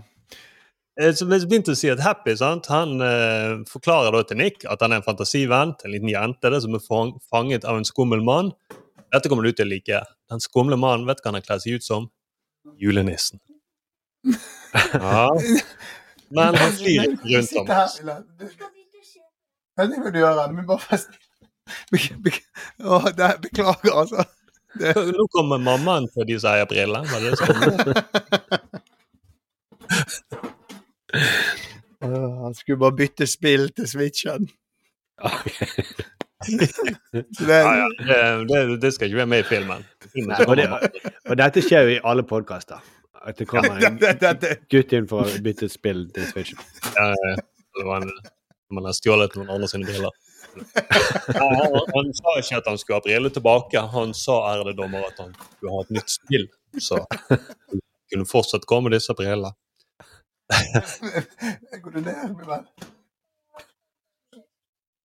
Eh, 1.00 1.14
Så 1.16 1.26
vi 1.30 1.40
begynte 1.46 1.72
å 1.76 1.78
si 1.80 1.90
at 1.92 2.02
Happy 2.04 2.34
sant? 2.40 2.68
han 2.72 3.00
eh, 3.02 3.54
forklarer 3.70 4.12
da 4.18 4.24
til 4.28 4.38
Nick 4.42 4.66
at 4.70 4.82
han 4.84 4.92
er 4.92 5.00
en 5.02 5.06
fantasivenn 5.06 5.76
en 5.86 5.94
liten 5.94 6.12
jente 6.12 6.52
det, 6.52 6.62
som 6.66 6.76
er 6.76 6.84
fanget 7.32 7.64
av 7.66 7.80
en 7.80 7.88
skummel 7.88 8.24
mann. 8.26 8.52
Dette 9.14 9.30
kommer 9.32 9.44
du 9.48 9.52
til 9.56 9.66
å 9.66 9.72
like. 9.72 10.02
Den 10.30 10.44
skumle 10.44 10.78
mannen, 10.78 11.08
vet 11.10 11.18
du 11.22 11.26
hva 11.30 11.34
han 11.38 11.46
kler 11.46 11.62
seg 11.64 11.80
ut 11.80 11.86
som? 11.88 12.10
Julenissen. 12.78 13.40
Ja. 14.94 15.30
Men 16.30 16.54
han 16.60 16.76
flyr 16.78 17.16
rundt 17.16 17.56
om 17.58 17.72
oss. 17.74 17.96
Hva 18.04 18.20
Ja, 19.80 19.86
det 19.88 19.98
må 20.04 20.12
du 20.12 20.20
gjøre. 20.20 20.44
Men 20.54 20.66
bare 20.68 21.00
det- 23.18 23.42
Beklager, 23.48 23.94
altså. 24.04 24.26
Det, 24.80 24.94
Nå 25.16 25.26
kommer 25.34 25.58
mammaen 25.58 26.06
til 26.14 26.26
de 26.30 26.36
som 26.40 26.52
eier 26.52 26.68
briller. 26.70 27.08
Var 27.10 27.20
det 27.24 27.30
det 27.40 27.40
han 32.02 32.56
skulle 32.56 32.78
bare 32.78 32.96
bytte 32.96 33.28
spill 33.28 33.70
til 33.76 33.88
Switchen. 33.88 34.48
Det, 36.48 36.70
Ja, 37.48 37.76
ja. 38.08 38.46
Det, 38.48 38.82
det, 38.82 38.94
skal 38.94 39.10
ikke 39.10 39.18
være 39.18 39.26
med 39.26 39.40
i 39.40 39.44
filmen. 39.44 39.84
og, 40.48 40.56
det, 40.58 40.70
og 41.30 41.38
dette 41.38 41.64
skjer 41.66 41.82
jo 41.88 41.98
i 41.98 42.00
alle 42.04 42.24
podkaster. 42.24 42.80
At 43.28 43.40
det 43.40 43.50
kommer 43.52 43.76
en 43.84 44.00
gutt 44.72 44.94
inn 44.96 45.08
for 45.10 45.28
å 45.28 45.42
bytte 45.44 45.68
spill 45.72 46.08
til 46.16 46.28
Switchen. 46.32 46.62
Ja. 46.96 47.12
Det 47.80 47.86
var 47.86 48.04
en, 48.04 48.12
man 48.72 48.88
har 48.88 48.96
stjålet 48.96 49.36
noen 49.38 49.52
andre 49.54 49.68
sine 49.72 49.88
briller. 49.88 50.16
Ja, 50.56 51.46
han, 51.46 51.76
han 51.94 52.14
sa 52.18 52.36
ikke 52.40 52.58
at 52.62 52.70
han 52.72 52.80
skulle 52.80 53.00
ha 53.00 53.06
briller 53.06 53.34
tilbake. 53.36 53.84
Han 53.94 54.16
sa 54.18 54.40
ærede 54.54 54.74
dommer 54.80 55.06
at 55.08 55.20
han 55.22 55.36
skulle 55.36 55.76
ha 55.76 55.84
et 55.86 55.94
nytt 56.00 56.16
spill. 56.16 56.48
Så 56.80 57.04
han 57.12 57.84
kunne 58.12 58.28
fortsatt 58.30 58.66
gå 58.70 58.80
med 58.86 58.96
disse 58.96 59.16
brillene. 59.18 59.52
Går 61.84 61.92
du 61.92 62.02
ned, 62.02 62.24
min 62.38 62.48
venn? 62.48 62.66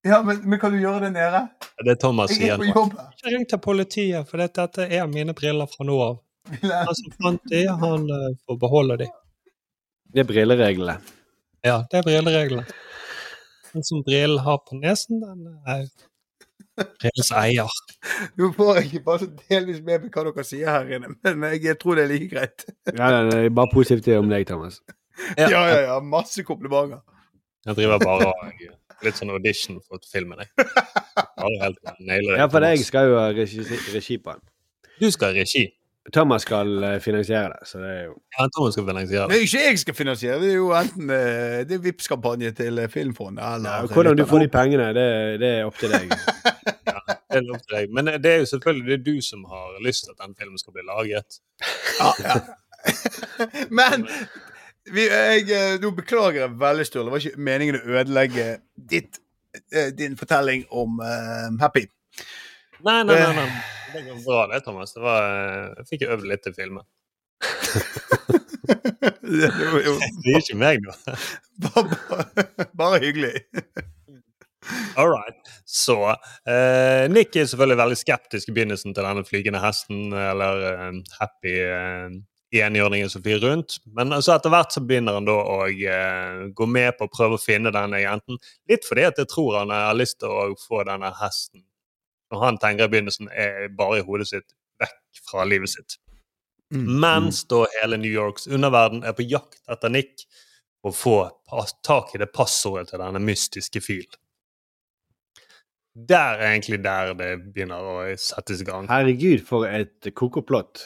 Ja, 0.05 0.23
men, 0.23 0.41
men 0.45 0.61
kan 0.61 0.73
du 0.73 0.81
gjøre 0.81 1.07
det 1.07 1.15
nede? 1.15 1.47
Det 1.85 1.97
Thomas 2.01 2.33
er 2.37 2.59
på 2.61 2.67
nå. 2.69 2.85
Ikke 3.17 3.31
ring 3.33 3.47
til 3.49 3.61
politiet, 3.65 4.29
for 4.29 4.43
dette, 4.43 4.67
dette 4.67 4.89
er 4.93 5.07
mine 5.09 5.33
briller 5.37 5.69
fra 5.71 5.87
nå 5.89 5.97
av. 6.05 6.19
Han 6.69 6.97
som 6.99 7.15
fant 7.17 7.47
de, 7.49 7.63
han 7.69 8.09
eh, 8.13 8.33
får 8.45 8.59
beholde 8.61 8.99
de. 9.01 9.07
Det 10.13 10.21
er 10.21 10.27
brillereglene. 10.29 10.99
Ja, 11.65 11.79
det 11.91 12.03
er 12.03 12.05
brillereglene. 12.05 12.67
Den 13.73 13.87
som 13.89 14.03
brillen 14.07 14.43
har 14.45 14.61
på 14.69 14.77
nesen, 14.79 15.23
den 15.25 15.49
er 15.65 15.87
brillens 17.01 17.33
eier. 17.41 17.73
Nå 18.37 18.51
får 18.55 18.77
jeg 18.79 18.91
ikke 18.91 19.03
bare 19.09 19.23
så 19.25 19.31
delvis 19.49 19.81
med 19.81 20.05
meg 20.05 20.13
hva 20.13 20.27
dere 20.29 20.45
sier 20.47 20.69
her 20.69 20.93
inne, 20.99 21.15
men 21.33 21.57
jeg 21.57 21.79
tror 21.81 21.97
det 21.97 22.05
er 22.05 22.13
like 22.13 22.29
greit. 22.35 22.67
Nei, 22.93 23.09
ja, 23.09 23.25
det 23.31 23.41
er 23.41 23.57
bare 23.57 23.73
positivt 23.73 24.13
om 24.21 24.29
deg, 24.31 24.45
Thomas. 24.53 24.83
Ja, 25.39 25.49
ja, 25.51 25.81
ja. 25.81 26.01
Masse 26.01 26.43
komplimenter. 26.47 27.03
Jeg 27.65 27.79
driver 27.79 28.03
bare 28.03 28.33
og 28.33 29.05
litt 29.05 29.19
sånn 29.19 29.33
audition 29.35 29.79
for 29.85 30.03
filmen, 30.11 30.43
jeg. 30.43 30.67
Bare 31.15 31.55
helt 31.63 31.81
nailer, 32.01 32.35
det. 32.35 32.43
Ja, 32.43 32.51
for 32.53 32.67
jeg 32.67 32.85
skal 32.89 33.09
jo 33.11 33.17
ha 33.21 33.31
regi, 33.35 33.65
regi 33.95 34.19
på 34.21 34.35
den. 34.35 34.45
Du 35.01 35.11
skal 35.11 35.33
ha 35.33 35.41
regi. 35.43 35.65
Thomas 36.13 36.43
skal 36.45 36.85
eh, 36.85 36.99
finansiere 37.01 37.49
det, 37.49 37.67
så 37.69 37.79
det 37.81 37.91
er 37.91 38.03
jo 38.05 38.15
Ja, 38.37 38.47
Thomas 38.53 38.75
skal 38.77 38.85
finansiere 38.85 39.29
Men 39.29 39.41
ikke 39.41 39.61
jeg 39.63 39.79
skal 39.81 39.95
finansiere, 39.97 40.41
det 40.43 40.51
er 40.51 40.59
jo 40.59 40.67
enten 40.77 41.11
eh, 41.11 41.63
det 41.65 41.79
er 41.79 41.81
Vipps-kampanje 41.87 42.51
til 42.59 42.79
eh, 42.83 42.91
Filmfondet 42.93 43.45
eller 43.57 43.87
Hvordan 43.89 44.19
du 44.19 44.27
får 44.29 44.45
de 44.45 44.51
pengene, 44.53 44.91
det, 44.97 45.07
det 45.41 45.53
er 45.55 45.65
opp 45.65 45.79
til 45.81 45.95
deg. 45.95 46.13
ja, 46.91 46.99
Det 47.09 47.41
er 47.41 47.49
opp 47.57 47.65
til 47.65 47.79
deg. 47.79 47.95
Men 47.97 48.13
det 48.21 48.33
er 48.35 48.45
jo 48.45 48.51
selvfølgelig 48.53 48.91
det 48.91 48.99
er 48.99 49.07
du 49.07 49.25
som 49.25 49.47
har 49.49 49.81
lyst 49.87 50.05
til 50.05 50.13
at 50.13 50.27
den 50.27 50.37
filmen 50.37 50.61
skal 50.61 50.77
bli 50.77 50.85
laget. 50.91 51.41
Ja, 51.97 52.13
ja. 52.21 52.37
Men 53.81 54.05
vi, 54.93 55.07
jeg, 55.09 55.45
eh, 55.49 55.77
nå 55.81 55.93
beklager 55.97 56.45
jeg 56.45 56.57
veldig, 56.61 56.87
Sturle. 56.89 57.07
Det 57.09 57.15
var 57.15 57.25
ikke 57.25 57.47
meningen 57.49 57.79
å 57.79 57.85
ødelegge 58.01 58.49
ditt, 58.93 59.21
eh, 59.73 59.93
din 59.97 60.19
fortelling 60.21 60.67
om 60.75 61.01
uh, 61.01 61.49
Happy. 61.63 61.87
Nei, 62.85 63.01
nei, 63.09 63.17
nei. 63.17 63.33
nei. 63.39 63.49
Det 63.95 64.03
går 64.09 64.21
bra, 64.27 64.43
det, 64.51 64.61
Thomas. 64.67 64.93
Det 64.93 65.03
var, 65.05 65.31
jeg 65.79 65.91
fikk 65.93 66.07
øvd 66.11 66.29
litt 66.29 66.45
til 66.45 66.57
filmen. 66.57 66.85
Det 69.25 69.49
er 69.49 69.85
jo 69.85 69.95
Det 70.23 70.33
er 70.35 70.41
ikke 70.41 70.57
meg, 70.61 70.85
nå. 70.85 70.93
bare, 71.65 72.45
bare 72.77 73.01
hyggelig. 73.03 73.33
All 74.97 75.11
right. 75.11 75.37
Så 75.69 75.97
eh, 76.11 77.05
Nick 77.13 77.37
er 77.37 77.49
selvfølgelig 77.49 77.81
veldig 77.81 77.99
skeptisk 78.01 78.49
i 78.49 78.55
begynnelsen 78.57 78.95
til 78.95 79.05
denne 79.05 79.25
flygende 79.29 79.61
hesten, 79.65 80.07
eller 80.13 80.65
eh, 80.71 81.01
happy 81.21 81.55
eh, 81.65 82.17
enhjørningen 82.63 83.11
som 83.11 83.23
flyr 83.25 83.43
rundt. 83.43 83.79
Men 83.97 84.13
altså, 84.15 84.37
etter 84.37 84.53
hvert 84.55 84.75
så 84.75 84.83
begynner 84.85 85.19
han 85.19 85.27
da 85.29 85.35
å 85.35 85.59
eh, 85.67 86.45
gå 86.55 86.69
med 86.71 86.95
på 86.99 87.09
å 87.09 87.13
prøve 87.13 87.39
å 87.39 87.43
finne 87.43 87.73
denne 87.75 88.03
jenten. 88.05 88.39
Litt 88.71 88.87
fordi 88.87 89.09
at 89.09 89.19
jeg 89.19 89.31
tror 89.33 89.61
han 89.63 89.75
har 89.75 89.99
lyst 89.99 90.21
til 90.23 90.31
å 90.31 90.53
få 90.61 90.85
denne 90.89 91.11
hesten. 91.21 91.65
Og 92.35 92.41
han 92.43 92.59
tenker 92.63 92.89
i 92.89 92.95
begynnelsen 92.95 93.31
er 93.31 93.69
bare 93.75 94.01
i 94.01 94.07
hodet 94.07 94.31
sitt 94.31 94.49
vekk 94.83 95.27
fra 95.29 95.45
livet 95.49 95.75
sitt. 95.75 95.99
Mens 96.75 97.45
da 97.47 97.65
hele 97.79 97.97
New 98.01 98.11
Yorks 98.11 98.49
underverden 98.51 99.05
er 99.07 99.15
på 99.15 99.27
jakt 99.29 99.61
etter 99.71 99.93
Nick 99.93 100.25
og 100.85 100.97
få 100.97 101.17
tak 101.87 102.15
i 102.15 102.21
det 102.21 102.33
passordet 102.35 102.91
til 102.91 103.01
denne 103.01 103.21
mystiske 103.23 103.81
fyl 103.85 104.09
Der 105.95 106.41
er 106.41 106.51
egentlig 106.51 106.81
der 106.85 107.13
det 107.15 107.31
begynner 107.45 107.87
å 107.87 107.97
settes 108.19 108.65
i 108.65 108.67
gang. 108.67 108.89
Herregud, 108.91 109.45
for 109.47 109.69
et 109.69 110.11
kokoplott. 110.19 110.83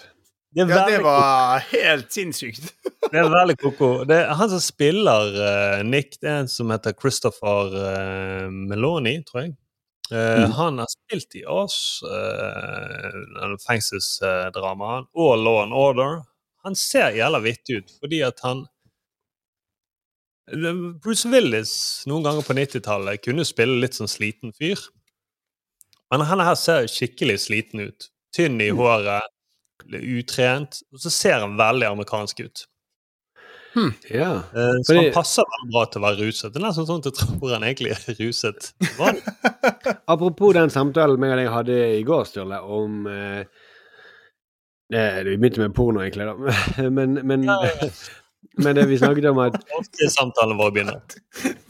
Det 0.51 0.65
Ja, 0.65 0.87
det 0.89 1.03
var 1.05 1.21
var 1.21 1.65
helt 1.73 2.13
sinnssykt. 2.13 2.73
Det 3.13 3.19
er 3.21 3.29
veldig 3.29 3.57
koko. 3.61 3.89
Det 4.09 4.17
er 4.23 4.35
han 4.39 4.51
som 4.51 4.61
spiller 4.65 5.35
uh, 5.37 5.83
Nick, 5.85 6.17
det 6.23 6.31
er 6.31 6.45
en 6.45 6.51
som 6.51 6.71
heter 6.73 6.97
Christopher 6.97 7.75
uh, 7.77 8.47
Meloni, 8.51 9.19
tror 9.29 9.43
jeg. 9.45 9.57
Eh, 10.09 10.51
Han 10.57 10.79
har 10.81 10.89
spilt 10.89 11.35
i 11.37 11.45
oss, 11.45 12.01
uh, 12.01 13.57
fengselsdramaen, 13.67 15.05
og 15.13 15.39
Law 15.39 15.63
and 15.67 15.77
Order. 15.77 16.23
Han 16.65 16.77
ser 16.77 17.17
jævla 17.17 17.43
vittig 17.45 17.83
ut, 17.83 17.93
fordi 18.01 18.23
at 18.25 18.41
han 18.45 18.65
Bruce 21.05 21.29
Willis 21.29 21.73
noen 22.09 22.25
ganger 22.25 22.47
på 22.47 22.57
90-tallet 22.57 23.21
kunne 23.21 23.45
spille 23.45 23.83
litt 23.83 23.99
sånn 23.99 24.09
sliten 24.09 24.55
fyr. 24.57 24.81
Men 26.09 26.25
han 26.25 26.41
her 26.41 26.57
ser 26.57 26.89
skikkelig 26.89 27.43
sliten 27.45 27.85
ut. 27.85 28.09
Tynn 28.33 28.57
i 28.65 28.71
håret, 28.73 29.29
utrent. 29.93 30.83
Og 30.93 31.01
så 31.01 31.11
ser 31.11 31.41
han 31.45 31.57
veldig 31.59 31.87
amerikansk 31.93 32.41
ut. 32.45 32.67
Ja. 34.11 34.33
Eh, 34.35 34.75
Så 34.83 34.93
Fordi- 34.93 35.05
han 35.05 35.13
passer 35.15 35.45
veldig 35.47 35.73
bra 35.73 35.85
til 35.87 36.01
å 36.01 36.05
være 36.05 36.27
ruset. 36.27 36.53
Det 36.53 36.61
er 36.61 36.67
nesten 36.67 36.87
sånn 36.89 36.99
at 36.99 37.05
jeg 37.05 37.15
tror 37.21 37.53
han 37.53 37.63
egentlig 37.63 37.93
er 37.93 38.17
ruset. 38.19 38.73
Apropos 40.09 40.53
den 40.55 40.71
samtalen 40.71 41.21
meg 41.21 41.31
og 41.33 41.39
deg 41.39 41.51
hadde 41.53 41.77
i 41.99 42.03
går, 42.03 42.25
Sturle, 42.27 42.59
om 42.63 43.07
eh, 43.07 43.45
eh, 44.93 45.23
Vi 45.25 45.37
begynte 45.37 45.59
med 45.63 45.75
porno, 45.77 46.01
egentlig, 46.01 46.27
da. 46.27 46.89
Men, 46.97 47.21
men, 47.27 47.45
Ja, 47.45 47.59
ja, 47.63 47.71
ja. 47.83 47.91
men 48.65 48.75
det 48.75 48.89
vi 48.89 48.99
snakket 48.99 49.29
om 49.31 49.39
at 49.45 49.55
Ofte 49.79 50.09
samtalen 50.11 50.59
vår 50.59 50.73
begynner. 50.75 51.01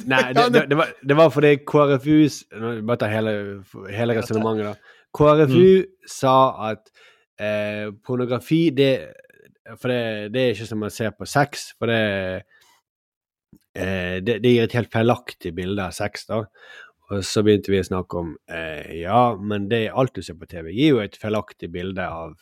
Nei, 0.08 0.22
det, 0.32 0.46
det, 0.54 0.64
det, 0.70 0.76
var, 0.78 0.94
det 1.04 1.16
var 1.18 1.30
fordi 1.34 1.56
KrFUs 1.68 2.44
Bare 2.86 2.96
ta 2.96 3.06
hele, 3.12 3.34
hele 3.92 4.16
resonnementet, 4.16 4.70
da. 4.70 4.94
KrFU 5.18 5.84
sa 6.08 6.36
at 6.70 6.88
eh, 7.40 7.88
pornografi, 8.04 8.68
det 8.74 8.92
For 9.76 9.92
det, 9.92 10.32
det 10.32 10.42
er 10.42 10.54
ikke 10.54 10.66
som 10.70 10.84
å 10.86 10.88
se 10.88 11.10
på 11.12 11.26
sex, 11.28 11.72
for 11.76 11.90
det 11.90 12.04
eh, 13.76 14.16
det, 14.24 14.38
det 14.40 14.52
gir 14.54 14.64
et 14.64 14.76
helt 14.78 14.92
feilaktig 14.94 15.52
bilde 15.56 15.84
av 15.84 15.92
sex, 15.92 16.24
da. 16.30 16.46
Og 17.08 17.24
så 17.24 17.42
begynte 17.44 17.72
vi 17.72 17.80
å 17.80 17.84
snakke 17.84 18.20
om 18.20 18.34
eh, 18.52 19.00
ja, 19.02 19.36
men 19.36 19.68
det 19.68 19.90
alt 19.92 20.16
du 20.16 20.22
ser 20.24 20.38
på 20.40 20.48
TV, 20.48 20.70
gir 20.72 20.94
jo 20.94 21.02
et 21.04 21.16
feilaktig 21.20 21.70
bilde 21.72 22.04
av 22.04 22.34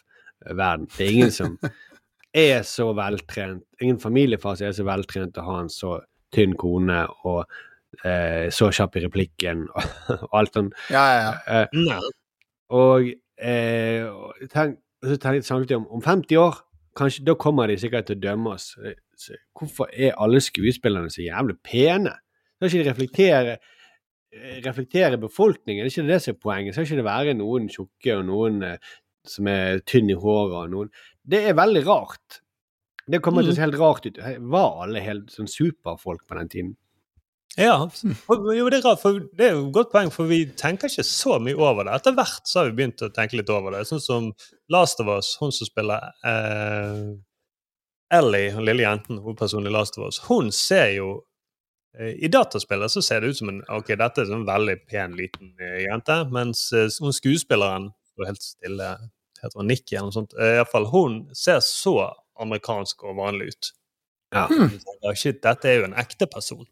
verden. 0.47 0.87
Det 0.95 1.07
er 1.07 1.13
ingen 1.17 1.35
som 1.35 1.59
er 2.47 2.63
så 2.67 2.91
veltrent, 2.97 3.65
ingen 3.83 4.01
familiefar 4.03 4.59
som 4.59 4.69
er 4.69 4.77
så 4.77 4.87
veltrent 4.87 5.39
å 5.39 5.47
ha 5.47 5.61
en 5.63 5.73
så 5.73 5.97
tynn 6.35 6.57
kone 6.59 7.05
og 7.25 7.45
eh, 8.05 8.49
så 8.55 8.71
kjapp 8.75 8.99
i 8.99 9.05
replikken 9.07 9.67
og 9.71 10.27
alt 10.39 10.59
sånt. 10.59 10.75
Ja, 10.93 11.05
ja, 11.15 11.31
ja. 11.47 11.63
Eh, 11.63 12.11
og 12.77 13.13
eh, 13.39 14.03
og 14.11 14.51
tenk, 14.53 14.81
og 15.03 15.11
så 15.11 15.17
tenkte, 15.21 15.47
snakket 15.47 15.73
vi 15.73 15.79
om 15.79 15.87
om 15.99 16.03
50 16.05 16.39
år, 16.41 16.61
kanskje 16.97 17.25
da 17.27 17.35
kommer 17.39 17.69
de 17.69 17.77
sikkert 17.81 18.09
til 18.09 18.17
å 18.19 18.25
dømme 18.29 18.55
oss. 18.57 18.77
Eh, 18.83 18.95
Så, 19.17 19.33
hvorfor 19.57 19.89
er 19.97 20.13
alle 20.21 20.43
skuespillerne 20.45 21.09
så 21.09 21.23
jævlig 21.25 21.57
pene? 21.65 22.13
Skal 22.59 22.69
ikke 22.69 22.83
de 22.83 22.91
reflektere 22.91 23.53
eh, 23.57 24.59
reflektere 24.65 25.17
befolkningen? 25.19 25.85
Det 25.85 25.93
Er 25.93 26.03
ikke 26.03 26.13
det 26.13 26.23
som 26.23 26.35
er 26.35 26.41
poenget? 26.43 26.75
Skal 26.75 26.85
ikke 26.85 26.99
det 27.01 27.05
være 27.07 27.35
noen 27.39 27.69
tjukke 27.73 28.19
og 28.19 28.27
noen 28.29 28.63
eh, 28.63 28.77
som 29.25 29.49
er 29.49 29.81
tynn 29.89 30.11
i 30.13 30.19
håret 30.21 30.59
og 30.67 30.71
noen 30.75 30.91
Det 31.25 31.47
er 31.49 31.57
veldig 31.57 31.87
rart. 31.87 32.43
Det 33.09 33.23
kommer 33.23 33.43
til 33.43 33.53
å 33.53 33.57
se 33.57 33.65
helt 33.65 33.79
rart 33.81 34.07
ut. 34.07 34.19
Var 34.21 34.83
alle 34.85 35.01
helt 35.01 35.31
sånn 35.33 35.49
superfolk 35.49 36.27
på 36.29 36.37
den 36.39 36.49
tiden? 36.53 36.77
Ja, 37.57 37.77
jo, 38.29 38.67
det 38.69 38.79
er 38.79 38.83
rart, 38.85 39.01
for 39.01 39.17
det 39.33 39.47
er 39.47 39.55
jo 39.55 39.63
et 39.65 39.73
godt 39.73 39.93
poeng, 39.95 40.11
for 40.13 40.29
vi 40.29 40.43
tenker 40.61 40.91
ikke 40.93 41.05
så 41.09 41.39
mye 41.41 41.57
over 41.57 41.87
det. 41.89 41.95
Etter 41.97 42.13
hvert 42.19 42.45
så 42.45 42.61
har 42.61 42.69
vi 42.69 42.75
begynt 42.83 43.05
å 43.05 43.09
tenke 43.17 43.39
litt 43.39 43.53
over 43.53 43.73
det. 43.73 43.87
Sånn 43.89 44.03
som 44.05 44.27
Last 44.73 45.01
of 45.01 45.09
Us, 45.09 45.31
hun 45.41 45.55
som 45.57 45.69
spiller 45.69 46.11
eh, 46.29 47.01
Ellie, 48.19 48.51
den 48.53 48.69
lille 48.69 48.85
jenten, 48.85 49.23
hovedpersonen 49.25 49.71
i 49.71 49.73
Last 49.73 49.97
of 49.97 50.05
Us, 50.05 50.21
hun 50.29 50.53
ser 50.53 50.93
jo 50.99 51.09
eh, 51.97 52.13
I 52.29 52.31
dataspillet 52.33 52.93
så 52.93 53.03
ser 53.03 53.25
det 53.25 53.33
ut 53.33 53.41
som 53.41 53.55
en 53.55 53.65
ok, 53.79 53.95
dette 53.97 54.21
er 54.21 54.29
en 54.29 54.35
sånn 54.35 54.47
veldig 54.53 54.77
pen, 54.93 55.17
liten 55.17 55.55
eh, 55.57 55.87
jente, 55.87 56.21
mens 56.37 56.69
eh, 56.77 56.93
hun 57.01 57.17
skuespilleren 57.17 57.89
står 58.13 58.33
helt 58.35 58.45
stille, 58.45 58.93
heter 59.41 59.63
hun 59.63 59.73
Nikki 59.73 59.97
eller 59.97 60.13
noe 60.13 60.21
sånt, 60.21 60.37
eh, 60.37 60.59
i 60.59 60.61
hvert 60.61 60.75
fall, 60.77 60.93
hun 60.93 61.23
ser 61.33 61.65
så 61.65 61.99
amerikansk 62.37 63.09
og 63.09 63.17
vanlig 63.25 63.55
ut. 63.55 63.75
Ja. 64.37 64.45
Hmm. 64.51 64.77
Shit, 65.17 65.41
dette 65.41 65.73
er 65.73 65.81
jo 65.81 65.89
en 65.89 65.97
ekte 65.97 66.29
person. 66.29 66.67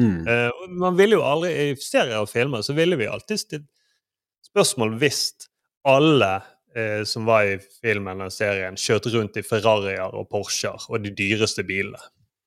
Mm. 0.00 0.26
Uh, 0.26 0.50
og 0.50 0.74
man 0.82 0.96
ville 0.98 1.18
jo 1.18 1.22
aldri, 1.26 1.52
I 1.70 1.76
serier 1.78 2.18
og 2.18 2.30
filmer 2.30 2.64
så 2.66 2.74
ville 2.74 2.98
vi 2.98 3.06
alltid 3.06 3.38
stilt 3.38 3.68
spørsmål 4.48 4.96
hvis 4.98 5.20
alle 5.86 6.32
uh, 6.40 7.02
som 7.06 7.28
var 7.28 7.46
i 7.46 7.58
filmen 7.62 8.18
eller 8.18 8.34
serien, 8.34 8.78
kjørte 8.80 9.12
rundt 9.14 9.38
i 9.38 9.46
Ferrarier 9.46 10.14
og 10.14 10.28
Porscher 10.30 10.88
og 10.90 11.02
de 11.04 11.14
dyreste 11.14 11.66
bilene. 11.66 12.00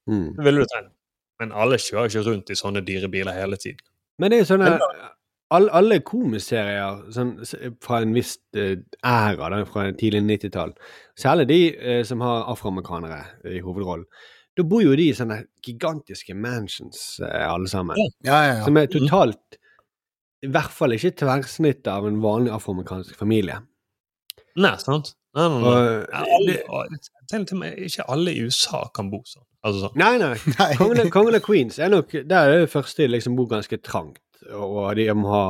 Mm. 0.10 0.34
Det 0.36 0.48
ville 0.48 0.64
du 0.64 0.74
tenkt. 0.74 0.94
Men 1.40 1.54
alle 1.54 1.78
kjører 1.78 2.10
ikke 2.10 2.26
rundt 2.26 2.50
i 2.50 2.58
sånne 2.58 2.82
dyre 2.82 3.12
biler 3.14 3.36
hele 3.36 3.60
tiden. 3.62 3.84
Men 4.18 4.32
det 4.32 4.40
er 4.40 4.42
jo 4.42 4.50
sånne 4.50 4.72
all, 5.54 5.68
alle, 5.78 6.00
komiserier 6.04 7.04
sånn, 7.14 7.36
fra 7.84 8.02
en 8.04 8.16
viss 8.16 8.34
uh, 8.58 8.74
æra, 9.06 9.52
da, 9.54 9.62
fra 9.70 9.86
tidlig 9.96 10.26
90-tall, 10.26 10.74
særlig 11.16 11.46
de 11.48 11.60
som 12.10 12.24
har 12.26 12.50
afroamerikanere 12.52 13.22
i 13.54 13.62
hovedrollen, 13.64 14.10
da 14.58 14.66
bor 14.66 14.82
jo 14.82 14.96
de 14.98 15.12
i 15.12 15.16
sånne 15.16 15.44
gigantiske 15.66 16.34
mansions, 16.38 17.20
eh, 17.22 17.46
alle 17.46 17.70
sammen. 17.70 18.00
Ja, 18.26 18.40
ja, 18.42 18.54
ja. 18.56 18.64
Som 18.66 18.80
er 18.80 18.90
totalt 18.90 19.60
I 20.46 20.50
hvert 20.54 20.74
fall 20.74 20.94
ikke 20.94 21.16
tverrsnittet 21.18 21.90
av 21.90 22.06
en 22.08 22.20
vanlig 22.22 22.52
afroamerikansk 22.54 23.18
familie. 23.18 23.60
Nei, 24.58 24.74
sant? 24.82 25.14
Nei, 25.38 25.46
nei, 25.50 25.62
nei. 25.62 25.72
Og, 25.72 26.08
Ja, 26.14 26.24
alle, 26.38 27.46
til 27.50 27.60
meg, 27.60 27.78
ikke 27.90 28.06
alle 28.10 28.34
i 28.34 28.46
USA 28.46 28.84
kan 28.94 29.12
bo 29.12 29.22
sånn. 29.26 29.46
Altså 29.66 29.88
sånn. 29.88 29.98
Nei, 30.00 30.14
nei. 30.22 30.34
Kongen 30.80 31.12
Kongen 31.14 31.38
av 31.38 31.44
Queens 31.46 31.78
er 31.82 31.92
nok 31.92 32.14
Der 32.14 32.54
er 32.54 32.64
det 32.64 32.72
første 32.72 33.04
de 33.04 33.12
liksom 33.16 33.38
bor 33.38 33.50
ganske 33.52 33.82
trangt, 33.84 34.24
og 34.54 34.94
de 34.98 35.10
må 35.18 35.30
ha 35.34 35.46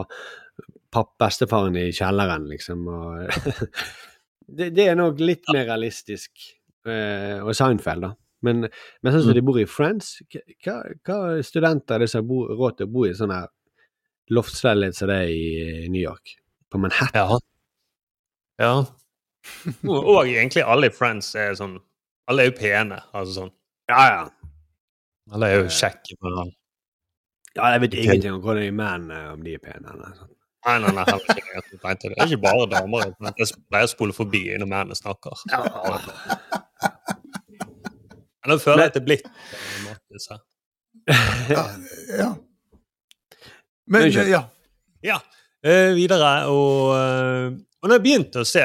papp 0.92 1.14
bestefaren 1.20 1.76
i 1.80 1.90
kjelleren, 1.96 2.48
liksom. 2.52 2.88
Og 2.88 3.28
det, 4.58 4.72
det 4.76 4.88
er 4.88 5.00
nok 5.00 5.20
litt 5.24 5.48
mer 5.52 5.68
realistisk. 5.68 6.32
Eh, 6.88 7.44
og 7.44 7.52
Seinfeld, 7.56 8.08
da. 8.08 8.14
Men, 8.48 8.68
men 9.04 9.14
sånn 9.14 9.26
som 9.28 9.36
de 9.38 9.44
bor 9.46 9.60
i 9.62 9.68
France, 9.70 10.26
hva, 10.66 10.80
hva 11.08 11.20
studenter 11.46 11.98
er 11.98 12.06
det 12.06 12.12
som 12.14 12.24
har 12.24 12.56
råd 12.60 12.80
til 12.80 12.90
å 12.90 12.94
bo 12.94 13.06
i 13.08 13.16
sånn 13.18 13.34
her 13.36 13.50
loftsleilighet 14.34 14.98
som 14.98 15.12
det 15.12 15.20
er 15.26 15.34
i 15.34 15.90
New 15.92 16.02
York? 16.02 16.38
På 16.72 16.82
Manhattan. 16.84 17.44
Ja. 18.60 18.64
ja. 18.64 18.74
Og, 19.88 20.00
og 20.02 20.26
egentlig 20.28 20.66
alle 20.68 20.90
i 20.90 20.92
France 20.92 21.40
er 21.40 21.54
sånn 21.56 21.78
Alle 22.28 22.44
er 22.44 22.50
jo 22.50 22.56
pene. 22.58 22.98
Altså 23.16 23.38
sånn. 23.38 23.52
Ja, 23.88 24.02
ja. 24.12 24.24
Alle 25.32 25.48
er 25.48 25.62
jo 25.62 25.70
kjekke. 25.72 26.18
Men... 26.26 26.52
Ja, 27.56 27.70
jeg 27.74 27.86
vet 27.86 27.96
ingenting 28.02 28.36
om 28.36 28.42
hvordan 28.44 28.66
de 28.66 28.74
menn 28.76 29.08
eh, 29.16 29.30
om 29.32 29.46
de 29.46 29.56
er 29.56 29.64
pene. 29.64 29.94
eller 29.94 30.18
sånn. 30.18 30.34
Nei, 30.68 30.76
nei, 30.84 30.92
nei, 30.98 31.06
heller 31.08 31.40
ikke 31.40 31.54
jeg 31.54 31.66
tenkte 31.72 32.10
det. 32.12 32.16
Er 32.18 32.28
ikke 32.28 32.44
bare 32.44 32.68
damer. 32.74 33.12
men 33.24 33.40
Jeg 33.40 33.56
pleier 33.70 33.88
å 33.88 33.92
spole 33.94 34.16
forbi 34.16 34.44
når 34.60 34.68
mennene 34.68 34.98
snakker. 35.00 35.46
Men 35.54 36.10
nå 38.48 38.60
føler 38.64 38.86
jeg 38.86 38.94
at 38.94 39.00
det 39.00 39.04
er 39.04 39.10
blitt. 39.12 39.32
Ja. 41.48 41.62
ja. 42.18 42.30
Men 43.88 44.10
ja. 44.12 44.42
Ja, 45.06 45.20
Uh, 45.66 45.96
videre. 45.98 46.46
Og, 46.54 46.94
uh, 46.94 47.50
og 47.82 47.90
når 47.90 47.98
jeg 47.98 48.06
begynte 48.06 48.44
å 48.44 48.48
se, 48.48 48.64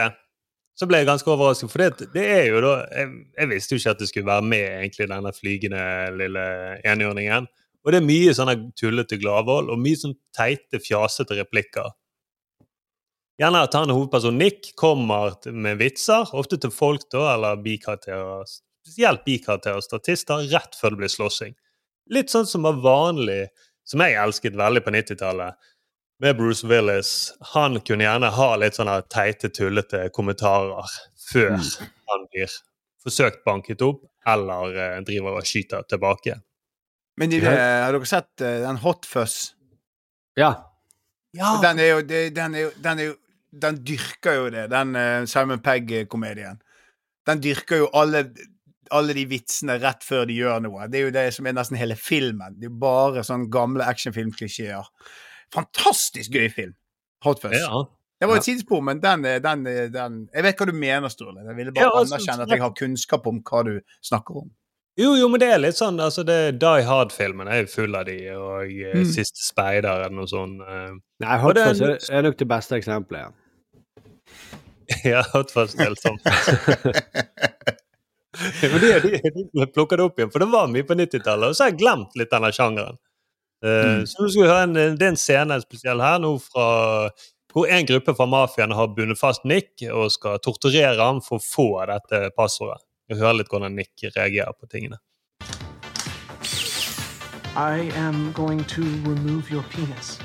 så 0.77 0.89
ble 0.89 1.01
jeg 1.01 1.09
ganske 1.09 1.33
overrasket. 1.33 1.73
For 1.73 1.83
det, 1.83 2.11
det 2.15 2.27
er 2.35 2.45
jo 2.51 2.61
da 2.65 2.75
jeg, 2.85 3.09
jeg 3.39 3.51
visste 3.51 3.75
jo 3.75 3.81
ikke 3.81 3.95
at 3.97 4.03
det 4.03 4.09
skulle 4.11 4.29
være 4.29 4.47
med 4.53 4.67
egentlig 4.69 5.09
denne 5.11 5.33
flygende 5.37 5.83
lille 6.21 6.45
enhjørningen. 6.93 7.49
Og 7.83 7.91
det 7.93 7.99
er 7.99 8.07
mye 8.07 8.35
sånne 8.37 8.57
tullete 8.79 9.19
gladvold 9.19 9.73
og 9.73 9.81
mye 9.83 9.99
sånn 9.99 10.15
teite, 10.37 10.79
fjasete 10.85 11.41
replikker. 11.41 11.91
Gjerne 13.41 13.65
at 13.65 13.75
han 13.75 13.91
hovedpersonen 13.91 14.39
Nick 14.39 14.71
kommer 14.79 15.33
med 15.51 15.81
vitser, 15.81 16.29
ofte 16.39 16.61
til 16.63 16.71
folk 16.71 17.09
da, 17.11 17.33
eller 17.33 17.63
bikarakterer, 17.65 18.45
spesielt 18.83 19.25
bikarakterer 19.27 19.79
og 19.81 19.85
statister, 19.87 20.43
rett 20.53 20.75
før 20.79 20.95
det 20.95 21.03
blir 21.03 21.13
slåssing. 21.13 21.55
Litt 22.13 22.33
sånn 22.33 22.49
som 22.51 22.65
var 22.67 22.81
vanlig, 22.83 23.47
som 23.87 24.03
jeg 24.03 24.19
elsket 24.19 24.57
veldig 24.59 24.83
på 24.85 24.93
90-tallet, 24.95 25.69
med 26.23 26.37
Bruce 26.39 26.67
Willis. 26.71 27.33
Han 27.55 27.81
kunne 27.83 28.05
gjerne 28.07 28.29
ha 28.37 28.49
litt 28.61 28.77
sånne 28.79 29.01
teite, 29.11 29.49
tullete 29.55 30.05
kommentarer 30.15 30.87
før 31.31 31.57
han 31.59 32.27
blir 32.31 32.51
forsøkt 33.03 33.41
banket 33.47 33.83
opp, 33.83 34.05
eller 34.31 34.77
eh, 34.79 34.99
driver 35.07 35.41
og 35.41 35.47
skyter 35.49 35.83
tilbake. 35.91 36.37
Men 37.19 37.33
de, 37.33 37.41
Ja. 37.43 37.51
eh, 37.51 37.81
har 37.87 37.97
dere 37.97 38.07
sett 38.07 38.41
eh, 38.45 38.61
den 38.63 38.79
Hot 38.85 39.07
Fuzz? 39.07 39.55
Ja. 40.39 40.53
Ja. 41.35 41.57
Den 41.63 41.81
er 41.83 41.91
jo 41.91 42.03
Den, 42.07 42.55
er 42.55 42.69
jo, 42.69 42.71
den, 42.85 42.99
er 42.99 43.05
jo, 43.11 43.17
den 43.67 43.81
dyrker 43.85 44.39
jo 44.39 44.47
det, 44.55 44.69
den 44.71 44.95
Simon 45.27 45.61
Pegg-komedien. 45.65 46.61
Den 47.27 47.41
dyrker 47.43 47.83
jo 47.83 47.91
alle, 47.99 48.25
alle 48.95 49.15
de 49.17 49.25
vitsene 49.31 49.79
rett 49.83 50.05
før 50.07 50.27
de 50.29 50.37
gjør 50.39 50.63
noe. 50.67 50.87
Det 50.93 51.01
er 51.01 51.07
jo 51.09 51.15
det 51.15 51.27
som 51.37 51.49
er 51.49 51.57
nesten 51.57 51.79
hele 51.81 51.97
filmen. 51.99 52.55
Det 52.59 52.69
er 52.69 52.73
jo 52.73 52.79
bare 52.83 53.25
sånne 53.27 53.51
gamle 53.53 53.87
actionfilmklisjeer. 53.89 54.89
Fantastisk 55.55 56.33
gøy 56.37 56.49
film. 56.53 56.77
Hot 57.25 57.43
Fuzz. 57.43 57.59
Ja. 57.61 57.83
Det 58.23 58.29
var 58.31 58.39
et 58.39 58.47
sidespor, 58.47 58.81
men 58.87 59.01
den, 59.03 59.25
den, 59.43 59.65
den 59.91 60.19
Jeg 60.31 60.45
vet 60.47 60.61
hva 60.61 60.67
du 60.69 60.77
mener, 60.79 61.11
Sturle. 61.11 61.43
Jeg 61.43 61.57
ville 61.59 61.73
bare 61.75 61.89
Ja, 61.89 61.91
altså, 61.99 62.15
anerkjenne 62.15 62.45
at 62.47 62.53
jeg 62.55 62.63
har 62.63 62.75
kunnskap 62.79 63.27
om 63.27 63.41
hva 63.49 63.63
du 63.67 63.73
snakker 64.07 64.45
om. 64.45 64.51
Jo, 65.01 65.15
jo, 65.17 65.27
men 65.33 65.41
det 65.41 65.49
er 65.49 65.59
litt 65.63 65.79
sånn 65.79 65.97
altså 66.05 66.23
det 66.29 66.37
Die 66.61 66.85
Hard-filmen 66.87 67.49
er 67.49 67.63
jo 67.65 67.71
full 67.73 67.97
av 67.99 68.05
de, 68.07 68.17
og 68.37 68.69
eh, 68.71 68.93
Mm. 69.01 69.07
Siste 69.09 69.41
speider 69.43 70.05
eller 70.05 70.15
noe 70.15 70.29
sånt. 70.31 70.61
eh. 70.63 70.93
Nei, 71.25 71.39
Hot 71.43 71.59
Fuzz 71.59 71.81
er 71.81 71.95
er, 71.97 72.03
er 72.19 72.27
nok 72.29 72.37
det 72.39 72.49
beste 72.53 72.77
eksempelet. 72.79 73.25
Ja. 73.27 73.31
ja, 75.17 75.23
Hot 75.33 75.51
Fuzz 75.51 75.75
er 75.75 75.89
helt 75.89 76.03
sånn. 76.05 76.21
Men 78.63 78.81
de, 78.81 78.93
de, 79.05 79.45
de 79.53 79.67
plukker 79.75 80.01
det 80.01 80.05
opp 80.09 80.19
igjen, 80.19 80.31
for 80.33 80.41
det 80.41 80.49
var 80.53 80.71
mye 80.73 80.87
på 80.89 80.97
90-tallet, 80.97 81.53
og 81.53 81.57
så 81.59 81.67
har 81.67 81.73
jeg 81.75 81.81
glemt 81.83 82.17
litt 82.17 82.33
denne 82.33 82.49
sjangeren. 82.57 82.97
Eh, 83.63 84.01
Så 84.09 84.25
nå 84.25 84.31
skal 84.33 84.43
vi 84.43 84.49
høre 84.49 84.63
en, 84.67 84.73
det 84.97 85.05
er 85.07 85.13
en 85.13 85.21
scene 85.21 85.59
spesiell 85.63 86.01
her 86.03 86.19
nå 86.23 86.33
fra 86.43 86.67
hvor 87.53 87.69
en 87.69 87.85
gruppe 87.87 88.15
fra 88.17 88.25
mafiaen 88.27 88.73
har 88.73 88.89
bundet 88.97 89.21
fast 89.21 89.45
Nick 89.45 89.85
og 89.93 90.09
skal 90.15 90.41
torturere 90.41 90.97
ham 90.97 91.21
for 91.21 91.37
å 91.37 91.45
få 91.45 91.67
dette 91.91 92.31
passordet. 92.33 92.81
Vi 93.13 93.19
hører 93.21 93.43
litt 93.43 93.53
hvordan 93.53 93.77
Nick 93.77 93.93
reagerer 94.17 94.57
på 94.57 94.67
tingene. 94.73 94.97
I 97.55 97.93
am 98.01 98.33
going 98.33 98.65
to 98.65 98.81
remove 99.05 99.51
your 99.53 99.63
penis 99.75 100.19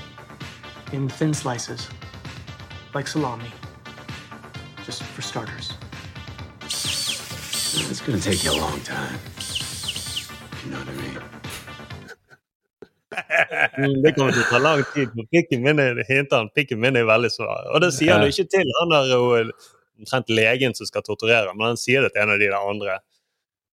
in 0.94 1.10
thin 1.10 1.34
slices, 1.34 1.90
like 2.96 3.08
salami. 3.08 3.52
Just 4.86 5.04
for 5.04 5.22
starters. 5.22 5.77
It's 7.76 8.00
gonna 8.00 8.18
take 8.18 8.46
you 8.46 8.52
a 8.52 8.60
long 8.62 8.80
time. 8.80 9.20
You 10.64 10.72
know 10.72 10.80
what 10.80 10.88
I 10.88 10.96
mean? 11.02 11.18
Det 14.04 14.14
kommer 14.16 14.32
til 14.32 14.44
å 14.46 14.48
ta 14.50 14.60
lang 14.62 14.84
tid. 14.94 15.12
for 15.12 15.28
Pikken 15.34 15.66
min 15.66 15.82
er, 15.84 16.00
han, 16.08 16.50
pikken 16.56 16.80
min 16.80 16.96
er 16.96 17.08
veldig 17.10 17.32
svær. 17.34 17.68
Og 17.74 17.84
det 17.84 17.92
sier 17.96 18.16
han 18.16 18.24
jo 18.24 18.32
ikke 18.32 18.48
til 18.54 18.72
han 18.80 18.94
der 18.94 19.12
og 19.18 19.52
omtrent 20.00 20.32
legen 20.32 20.76
som 20.78 20.88
skal 20.88 21.04
torturere, 21.04 21.52
men 21.56 21.74
han 21.74 21.82
sier 21.82 22.06
det 22.06 22.14
til 22.14 22.24
en 22.24 22.34
av 22.36 22.40
de 22.40 22.48
der 22.48 22.58
andre 22.72 22.98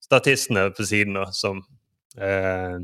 statistene 0.06 0.68
på 0.76 0.86
siden 0.88 1.18
da, 1.18 1.26
som 1.36 1.64
eh, 2.16 2.78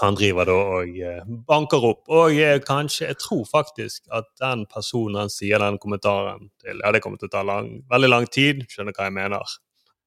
han 0.00 0.18
driver 0.18 0.48
da 0.48 0.56
og 0.80 0.98
eh, 1.12 1.22
banker 1.48 1.86
opp. 1.92 2.02
Og 2.12 2.36
eh, 2.36 2.58
kanskje, 2.64 3.06
jeg 3.12 3.20
tror 3.22 3.46
faktisk 3.48 4.04
at 4.12 4.28
den 4.42 4.66
personen 4.68 5.22
han 5.22 5.32
sier 5.32 5.62
den 5.62 5.80
kommentaren 5.80 6.50
til, 6.60 6.82
ja, 6.84 6.92
det 6.92 7.00
kommer 7.04 7.20
til 7.20 7.30
å 7.30 7.36
ta 7.38 7.46
lang, 7.46 7.78
veldig 7.88 8.12
lang 8.12 8.28
tid, 8.28 8.66
skjønner 8.68 8.96
hva 8.96 9.08
jeg 9.08 9.16
mener. 9.22 9.56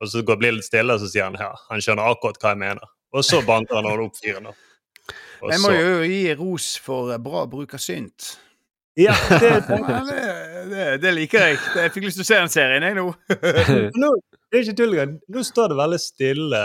Og 0.02 0.10
så 0.10 0.24
går, 0.26 0.40
blir 0.42 0.54
det 0.54 0.60
litt 0.62 0.68
stille, 0.68 0.96
og 0.98 1.04
så 1.04 1.10
sier 1.12 1.28
han 1.30 1.38
ja, 1.38 1.52
han 1.70 1.84
skjønner 1.84 2.10
akkurat 2.10 2.40
hva 2.42 2.54
jeg 2.56 2.62
mener. 2.64 2.94
Og 3.12 3.26
så 3.28 3.42
banker 3.46 3.82
han 3.82 4.06
opp 4.06 4.18
fyren. 4.18 4.50
Jeg 5.42 5.60
må 5.62 5.74
jo 5.74 6.00
gi 6.06 6.24
ros 6.38 6.72
for 6.82 7.12
bra 7.22 7.44
bruk 7.50 7.76
av 7.78 7.82
synt. 7.84 8.36
Ja, 9.00 9.16
det, 9.30 9.52
det, 10.10 10.24
det, 10.72 10.88
det 11.04 11.12
liker 11.16 11.46
jeg. 11.46 11.60
Jeg 11.78 11.94
fikk 11.96 12.08
lyst 12.08 12.20
til 12.20 12.26
å 12.26 12.30
se 12.32 12.40
den 12.42 12.54
serien, 12.54 12.86
jeg 12.86 12.98
nå. 12.98 13.06
nå, 14.02 14.10
det 14.50 14.60
er 14.60 14.66
ikke 14.66 14.80
tull 14.82 14.96
engang. 14.96 15.14
Nå 15.32 15.46
står 15.48 15.72
det 15.72 15.80
veldig 15.80 16.02
stille. 16.02 16.64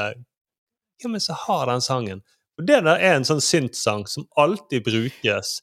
Ja, 1.03 1.13
men 1.13 1.23
så 1.23 1.37
har 1.47 1.69
den 1.71 1.85
sangen. 1.85 2.25
Og 2.57 2.65
Det 2.65 2.79
der 2.87 3.03
er 3.05 3.19
en 3.19 3.27
sånn 3.29 3.43
synth-sang 3.45 4.07
som 4.09 4.25
alltid 4.41 4.87
brukes. 4.87 5.59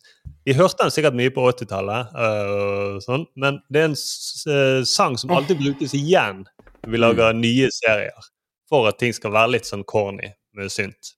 Vi 0.45 0.53
hørte 0.53 0.85
den 0.85 0.93
sikkert 0.93 1.17
mye 1.17 1.31
på 1.33 1.45
80-tallet, 1.49 2.13
uh, 2.13 2.99
sånn, 3.01 3.25
men 3.39 3.57
det 3.73 3.81
er 3.81 3.87
en 3.89 3.95
eh, 3.97 4.81
sang 4.85 5.15
som 5.17 5.31
alltid 5.33 5.57
brukes 5.63 5.95
igjen 5.97 6.43
vi 6.87 6.97
lager 6.99 7.33
nye 7.33 7.69
serier. 7.71 8.31
For 8.69 8.87
at 8.89 8.99
ting 8.99 9.13
skal 9.15 9.33
være 9.35 9.57
litt 9.57 9.67
sånn 9.69 9.83
corny 9.87 10.31
med 10.57 10.71
synt. 10.73 11.13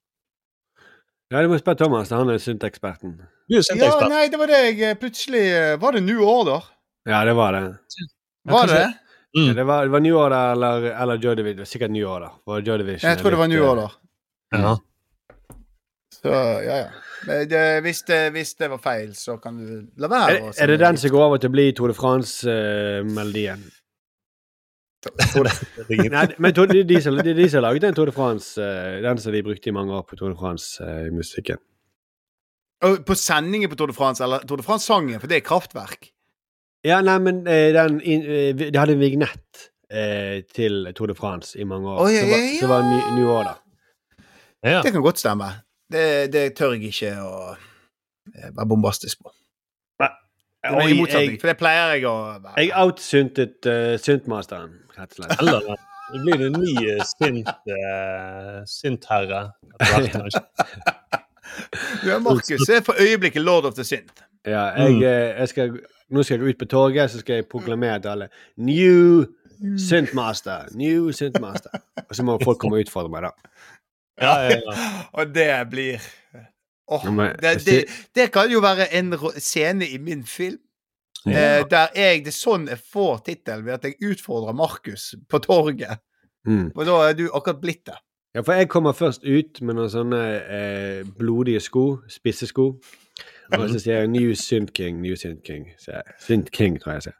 Ja, 1.32 1.42
du 1.42 1.50
må 1.50 1.58
spørre 1.58 1.80
Thomas. 1.80 2.12
Han 2.14 2.30
er 2.30 2.38
synteksperten. 2.42 3.16
Du 3.50 3.56
er 3.58 3.64
Ja, 3.78 4.08
nei, 4.10 4.26
det 4.30 4.38
var 4.38 4.50
det 4.50 4.60
jeg 4.62 4.78
eh, 4.82 4.96
plutselig 4.98 5.42
eh, 5.54 5.74
Var 5.78 5.92
det 5.94 6.00
New 6.02 6.22
Order? 6.26 6.64
Ja, 7.06 7.24
det 7.26 7.34
var 7.38 7.54
det. 7.54 7.62
Var 8.50 8.66
det 8.66 8.78
det? 8.78 8.88
Mm. 9.36 9.46
Ja, 9.46 9.54
det, 9.54 9.64
var, 9.68 9.82
det 9.86 9.92
var 9.94 10.00
New 10.00 10.16
Order 10.16 10.52
eller, 10.52 10.86
eller 11.02 11.16
Joy 11.22 11.34
Division. 11.34 11.66
Sikkert 11.66 11.90
New 11.90 12.08
Order. 12.08 12.30
Jeg 13.02 13.18
tror 13.18 13.30
det 13.30 13.38
var 13.38 13.46
New 13.46 13.62
Order. 13.62 13.98
Ja. 14.54 14.76
Så 16.14 16.28
ja, 16.28 16.76
ja. 16.76 16.86
Men 17.26 17.48
det, 17.50 17.80
hvis, 17.80 18.02
det, 18.02 18.30
hvis 18.30 18.54
det 18.54 18.70
var 18.70 18.78
feil, 18.78 19.14
så 19.14 19.36
kan 19.36 19.58
du 19.58 19.86
la 19.96 20.08
være. 20.08 20.36
Er, 20.36 20.52
er 20.62 20.66
det 20.66 20.78
den 20.80 20.96
som 20.96 21.10
går 21.10 21.24
over 21.24 21.42
til 21.42 21.50
å 21.50 21.54
bli 21.54 21.66
Tour 21.74 21.90
de 21.92 21.96
France-melodien? 21.98 23.62
Nei, 26.16 26.26
men 26.38 26.54
det 26.54 26.80
er 26.80 26.88
de 26.88 27.00
som, 27.02 27.16
det 27.18 27.32
er 27.32 27.38
de 27.38 27.48
som 27.50 27.60
har 27.60 27.68
laget 27.68 27.86
den 27.86 27.96
Tour 27.96 28.10
de 28.10 28.14
France, 28.16 28.56
eh, 28.62 28.98
den 29.04 29.18
som 29.22 29.32
de 29.34 29.42
brukte 29.46 29.70
i 29.70 29.74
mange 29.76 29.94
år 29.94 30.04
på 30.08 30.18
Tour 30.18 30.32
de 30.32 30.38
France-musikken. 30.40 31.62
Og 32.86 33.04
På 33.08 33.14
sendingen 33.16 33.70
på 33.72 33.76
Tour 33.78 33.92
de 33.92 33.96
France, 33.96 34.22
eller 34.24 34.44
Tour 34.48 34.60
de 34.60 34.66
France-sangen, 34.66 35.20
for 35.20 35.30
det 35.30 35.36
er 35.40 35.46
kraftverk. 35.46 36.10
ja, 36.84 37.00
nei, 37.02 37.18
men 37.18 37.46
eh, 37.50 37.72
den 37.74 38.00
eh, 38.04 38.52
De 38.54 38.78
hadde 38.78 38.94
en 38.94 39.00
vignett 39.00 39.70
eh, 39.90 40.42
til 40.54 40.92
Tour 40.94 41.06
de 41.10 41.14
France 41.18 41.58
i 41.58 41.64
mange 41.64 41.88
år. 41.88 42.04
Oh, 42.04 42.12
ja, 42.12 42.20
ja, 42.22 42.30
var, 42.30 42.44
ja, 42.44 42.60
som 42.60 42.68
var 42.74 42.84
New, 42.90 43.16
New 43.18 43.30
Order. 43.32 43.56
Ja. 44.62 44.82
Det 44.82 44.92
kan 44.92 45.02
godt 45.02 45.18
stemme. 45.18 45.48
Det, 45.92 46.32
det 46.32 46.54
tør 46.58 46.74
jeg 46.74 46.90
ikke 46.90 47.12
å 47.22 47.32
eh, 47.54 48.50
være 48.52 48.66
bombastisk 48.66 49.22
på. 49.22 49.32
Er 50.70 50.76
Oi, 50.80 50.86
i 50.90 50.96
motsetning, 51.00 51.30
jeg- 51.36 51.40
for 51.40 51.48
det 51.52 51.56
pleier 51.60 51.92
jeg 51.94 52.04
å 52.10 52.14
være. 52.42 52.54
Jeg 52.62 52.70
outsyntet 52.82 53.68
uh, 53.70 53.96
syntmasteren, 54.02 54.72
rett 54.98 55.12
og 55.12 55.20
slett. 55.20 55.38
Eller 55.40 55.60
det 56.12 56.20
blir 56.24 56.38
det 56.44 56.50
nye 56.58 56.96
synt, 57.12 57.48
uh, 57.70 58.60
syntherre. 58.70 59.44
Ja, 62.06 62.18
Markus 62.18 62.68
er 62.68 62.82
for 62.84 62.94
øyeblikket 63.00 63.42
lord 63.42 63.64
of 63.64 63.74
the 63.74 63.84
synth. 63.84 64.22
Ja, 64.46 64.64
jeg, 64.76 64.90
Mm. 64.92 65.02
eh, 65.02 65.38
jeg 65.40 65.48
skal, 65.48 65.78
nå 66.10 66.22
skal 66.22 66.38
jeg 66.40 66.48
ut 66.48 66.58
på 66.58 66.64
torget, 66.68 67.10
så 67.10 67.18
skal 67.18 67.34
jeg 67.34 67.46
proklamere 67.46 68.00
til 68.00 68.08
alle 68.08 68.28
New 68.56 69.24
Syntmaster! 69.78 70.66
New 70.74 71.10
Syntmaster! 71.12 71.70
Og 72.10 72.16
så 72.16 72.22
må 72.22 72.38
folk 72.44 72.58
komme 72.58 72.76
og 72.76 72.80
utfordre 72.86 73.08
meg, 73.10 73.22
da. 73.22 73.30
Ja, 74.20 74.34
ja, 74.42 74.58
ja. 74.66 74.76
Og 75.18 75.34
det 75.34 75.48
blir 75.70 75.98
Åh, 76.88 77.06
det, 77.42 77.52
det, 77.66 77.80
det 78.14 78.28
kan 78.32 78.50
jo 78.50 78.60
være 78.62 78.86
en 78.94 79.10
scene 79.42 79.88
i 79.88 79.98
min 79.98 80.24
film. 80.24 80.58
Eh, 81.26 81.64
der 81.70 81.88
jeg, 81.94 82.22
Det 82.24 82.30
er 82.30 82.36
sånn 82.36 82.68
jeg 82.70 82.78
får 82.78 83.22
tittelen, 83.26 83.64
ved 83.66 83.74
at 83.74 83.84
jeg 83.88 84.12
utfordrer 84.12 84.54
Markus 84.54 85.14
på 85.28 85.40
torget. 85.42 85.98
Mm. 86.46 86.70
Og 86.74 86.84
da 86.86 87.00
er 87.08 87.16
du 87.18 87.24
akkurat 87.26 87.58
blitt 87.60 87.86
det. 87.90 87.98
Ja, 88.36 88.44
for 88.44 88.52
jeg 88.52 88.68
kommer 88.68 88.92
først 88.92 89.24
ut 89.24 89.62
med 89.64 89.78
noen 89.78 89.90
sånne 89.90 90.22
eh, 90.44 91.02
blodige 91.18 91.60
sko, 91.64 91.86
spisse 92.12 92.46
sko. 92.46 92.68
Og 93.56 93.68
så 93.70 93.80
sier 93.80 94.02
jeg 94.02 94.10
New 94.12 94.34
Synth 94.36 94.74
King, 94.76 95.00
New 95.02 95.16
Synth 95.18 95.42
King. 95.46 95.70
sier 95.80 96.02
jeg. 96.02 96.16
Synth 96.22 96.52
King, 96.54 96.78
tror 96.82 96.92
jeg 96.92 97.00
jeg 97.00 97.08
sier. 97.08 97.18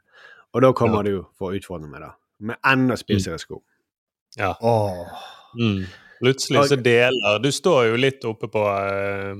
Og 0.53 0.63
da 0.63 0.71
kommer 0.75 1.03
du 1.03 1.25
for 1.37 1.51
å 1.51 1.57
utfordre 1.57 1.89
meg, 1.89 2.03
da. 2.05 2.13
Med 2.39 2.59
enda 2.67 2.95
spissere 2.99 3.39
sko. 3.41 3.63
Ja. 4.37 4.53
Åh. 4.61 5.23
Mm. 5.57 5.87
Plutselig 6.21 6.63
så 6.71 6.77
deler 6.81 7.39
Du 7.43 7.51
står 7.53 7.91
jo 7.91 7.99
litt 7.99 8.25
oppe 8.25 8.49
på 8.51 8.63
eh, 8.73 9.37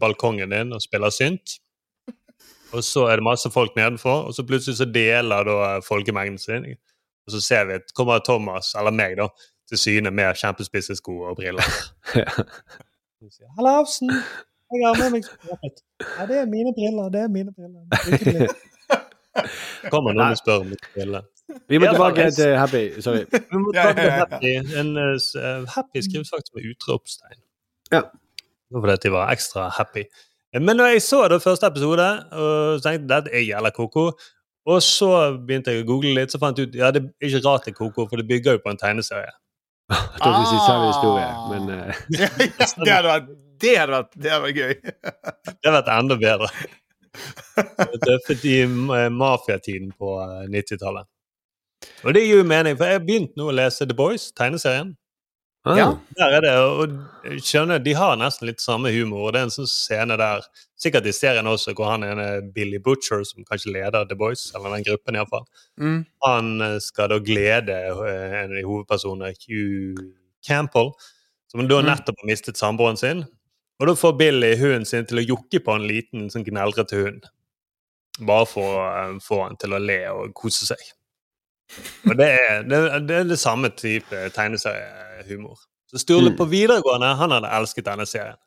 balkongen 0.00 0.54
din 0.54 0.72
og 0.72 0.82
spiller 0.82 1.12
synt. 1.14 1.58
Og 2.74 2.82
så 2.82 3.04
er 3.06 3.20
det 3.20 3.26
masse 3.26 3.50
folk 3.54 3.76
nedenfor, 3.76 4.24
og 4.28 4.34
så 4.34 4.42
plutselig 4.46 4.80
så 4.80 4.86
deler 4.90 5.46
da 5.46 5.80
folkemengden 5.86 6.40
sin. 6.42 6.66
Og 7.26 7.36
så 7.36 7.40
ser 7.40 7.68
vi 7.68 7.76
at 7.78 7.94
kommer 7.94 8.18
Thomas, 8.24 8.72
eller 8.78 8.90
meg, 8.90 9.14
da, 9.20 9.28
til 9.70 9.78
syne 9.78 10.10
med 10.10 10.34
kjempespisse 10.40 10.96
sko 10.98 11.20
og 11.30 11.38
briller. 11.38 11.70
Hallausen! 13.56 14.10
Jeg 14.74 14.88
har 14.88 14.98
med 14.98 15.10
meg. 15.14 15.24
Ja, 16.18 16.26
det 16.26 16.38
er 16.40 16.46
mine 16.50 16.74
briller, 16.74 17.08
det 17.14 17.20
er 17.20 17.28
mine 17.28 17.52
briller. 17.54 18.54
Kommer 19.92 20.14
noen 20.16 20.34
og 20.34 20.40
spør 20.40 20.64
om 20.64 20.74
briller. 20.94 21.24
Vi 21.68 21.78
må 21.78 21.88
tilbake 21.90 22.28
til 22.34 22.54
Happy. 22.56 22.84
Sorry. 23.04 23.24
Vi 23.50 23.60
må 23.60 23.72
tilbake 23.74 24.00
til 24.00 24.12
Happy. 24.16 24.52
En 24.80 24.92
uh, 24.96 25.14
eh, 25.14 25.66
happy 25.74 26.02
skrives 26.06 26.32
faktisk 26.32 26.54
med 26.56 26.70
utropstegn. 26.72 27.40
Ja. 27.92 28.02
Det 28.74 28.80
fordi 28.82 28.96
de 29.02 29.12
var 29.12 29.30
ekstra 29.30 29.68
happy. 29.76 30.04
Men 30.54 30.76
når 30.76 30.94
jeg 30.94 31.02
så 31.02 31.28
det 31.28 31.42
første 31.42 31.66
episode, 31.66 32.06
og 32.32 32.82
tenkte 32.82 33.14
at 33.14 33.28
jeg 33.32 33.46
gjelder 33.50 33.70
Koko, 33.70 34.10
og 34.66 34.82
så 34.82 35.10
begynte 35.46 35.74
jeg 35.74 35.84
å 35.84 35.86
google 35.86 36.14
litt, 36.16 36.32
så 36.32 36.40
fant 36.42 36.58
jeg 36.58 36.70
ut 36.70 36.76
ja, 36.78 36.90
det 36.94 37.02
er 37.04 37.28
ikke 37.28 37.42
rart 37.44 37.66
det 37.66 37.74
er 37.74 37.78
Koko, 37.78 38.06
for 38.08 38.22
det 38.22 38.26
bygger 38.28 38.56
jo 38.56 38.62
på 38.64 38.72
en 38.72 38.80
tegneserie. 38.80 39.34
Jeg 39.92 40.20
tror 40.22 40.38
vi 40.38 40.44
si 40.48 40.60
samme 40.64 40.86
historie, 40.88 41.26
men 41.50 41.66
uh... 41.68 41.98
Ja, 42.16 42.28
ja, 42.40 42.68
det 42.80 42.92
hadde 42.94 43.10
vært 43.10 43.26
det 43.64 43.74
hadde 43.78 43.92
vært, 43.92 44.16
det 44.16 44.32
hadde 44.32 44.44
vært 44.44 44.58
gøy. 44.58 44.72
Det 44.80 45.68
hadde 45.68 45.74
vært 45.76 45.90
enda 45.94 46.16
bedre. 46.20 46.48
Det 48.06 48.18
fordi 48.26 48.54
eh, 48.64 49.08
mafiatiden 49.12 49.92
på 49.98 50.16
eh, 50.22 50.48
90-tallet. 50.50 51.06
Og 52.04 52.14
det 52.16 52.22
gir 52.24 52.38
jo 52.40 52.44
mening, 52.48 52.76
for 52.78 52.88
jeg 52.88 52.98
har 53.00 53.04
begynt 53.06 53.34
nå 53.36 53.48
å 53.50 53.54
lese 53.54 53.86
The 53.88 53.96
Boys, 53.96 54.30
tegneserien. 54.36 54.94
ah, 55.66 55.76
Ja. 55.78 55.86
Der 56.18 56.36
er 56.38 56.40
det, 56.44 56.52
og 56.58 57.40
skjønner, 57.44 57.78
De 57.84 57.92
har 57.96 58.16
nesten 58.20 58.48
litt 58.48 58.60
samme 58.60 58.90
humor. 58.92 59.26
og 59.28 59.32
Det 59.32 59.40
er 59.40 59.44
en 59.48 59.54
sånn 59.54 59.68
scene 59.70 60.16
der, 60.20 60.44
sikkert 60.80 61.06
i 61.06 61.12
serien 61.16 61.46
også, 61.48 61.74
hvor 61.76 61.90
han 61.92 62.02
er 62.04 62.40
Billy 62.54 62.78
Butcher, 62.78 63.22
som 63.24 63.44
kanskje 63.44 63.72
leder 63.72 64.04
The 64.08 64.16
Boys, 64.16 64.50
eller 64.54 64.74
den 64.76 64.84
gruppen 64.84 65.16
iallfall. 65.16 65.44
Mm. 65.80 66.04
Han 66.26 66.60
eh, 66.60 66.78
skal 66.84 67.08
da 67.12 67.18
glede 67.18 67.72
eh, 67.92 68.38
en 68.42 68.50
av 68.52 68.56
de 68.58 68.64
hovedpersonene, 68.68 69.34
Hugh 69.46 70.10
Campbell, 70.46 70.92
som 71.48 71.68
da 71.68 71.80
Mm. 71.80 71.86
nettopp 71.86 72.16
har 72.20 72.26
mistet 72.32 72.56
samboeren 72.60 72.96
sin. 72.98 73.24
Og 73.80 73.88
da 73.90 73.94
får 73.98 74.12
Billy 74.18 74.52
hunden 74.60 74.84
sin 74.86 75.06
til 75.08 75.18
å 75.18 75.24
jokke 75.24 75.60
på 75.64 75.74
en 75.74 75.86
liten 75.88 76.28
sånn 76.30 76.46
gneldrete 76.46 77.00
hund. 77.00 77.24
Bare 78.22 78.46
for 78.46 78.76
å 78.78 78.84
eh, 78.86 79.16
få 79.24 79.40
han 79.42 79.56
til 79.58 79.74
å 79.74 79.80
le 79.82 79.98
og 80.12 80.34
kose 80.38 80.68
seg. 80.68 80.82
Og 82.06 82.14
det 82.20 82.28
er 82.30 82.62
det, 82.68 82.78
det, 83.08 83.18
er 83.22 83.28
det 83.32 83.38
samme 83.40 83.70
type 83.74 84.28
tegneseriehumor. 84.36 85.58
Så 85.90 85.98
Sturle 86.04 86.30
Mm. 86.30 86.36
på 86.38 86.46
videregående 86.50 87.14
han 87.18 87.34
hadde 87.34 87.50
elsket 87.58 87.86
denne 87.88 88.06
serien. 88.06 88.38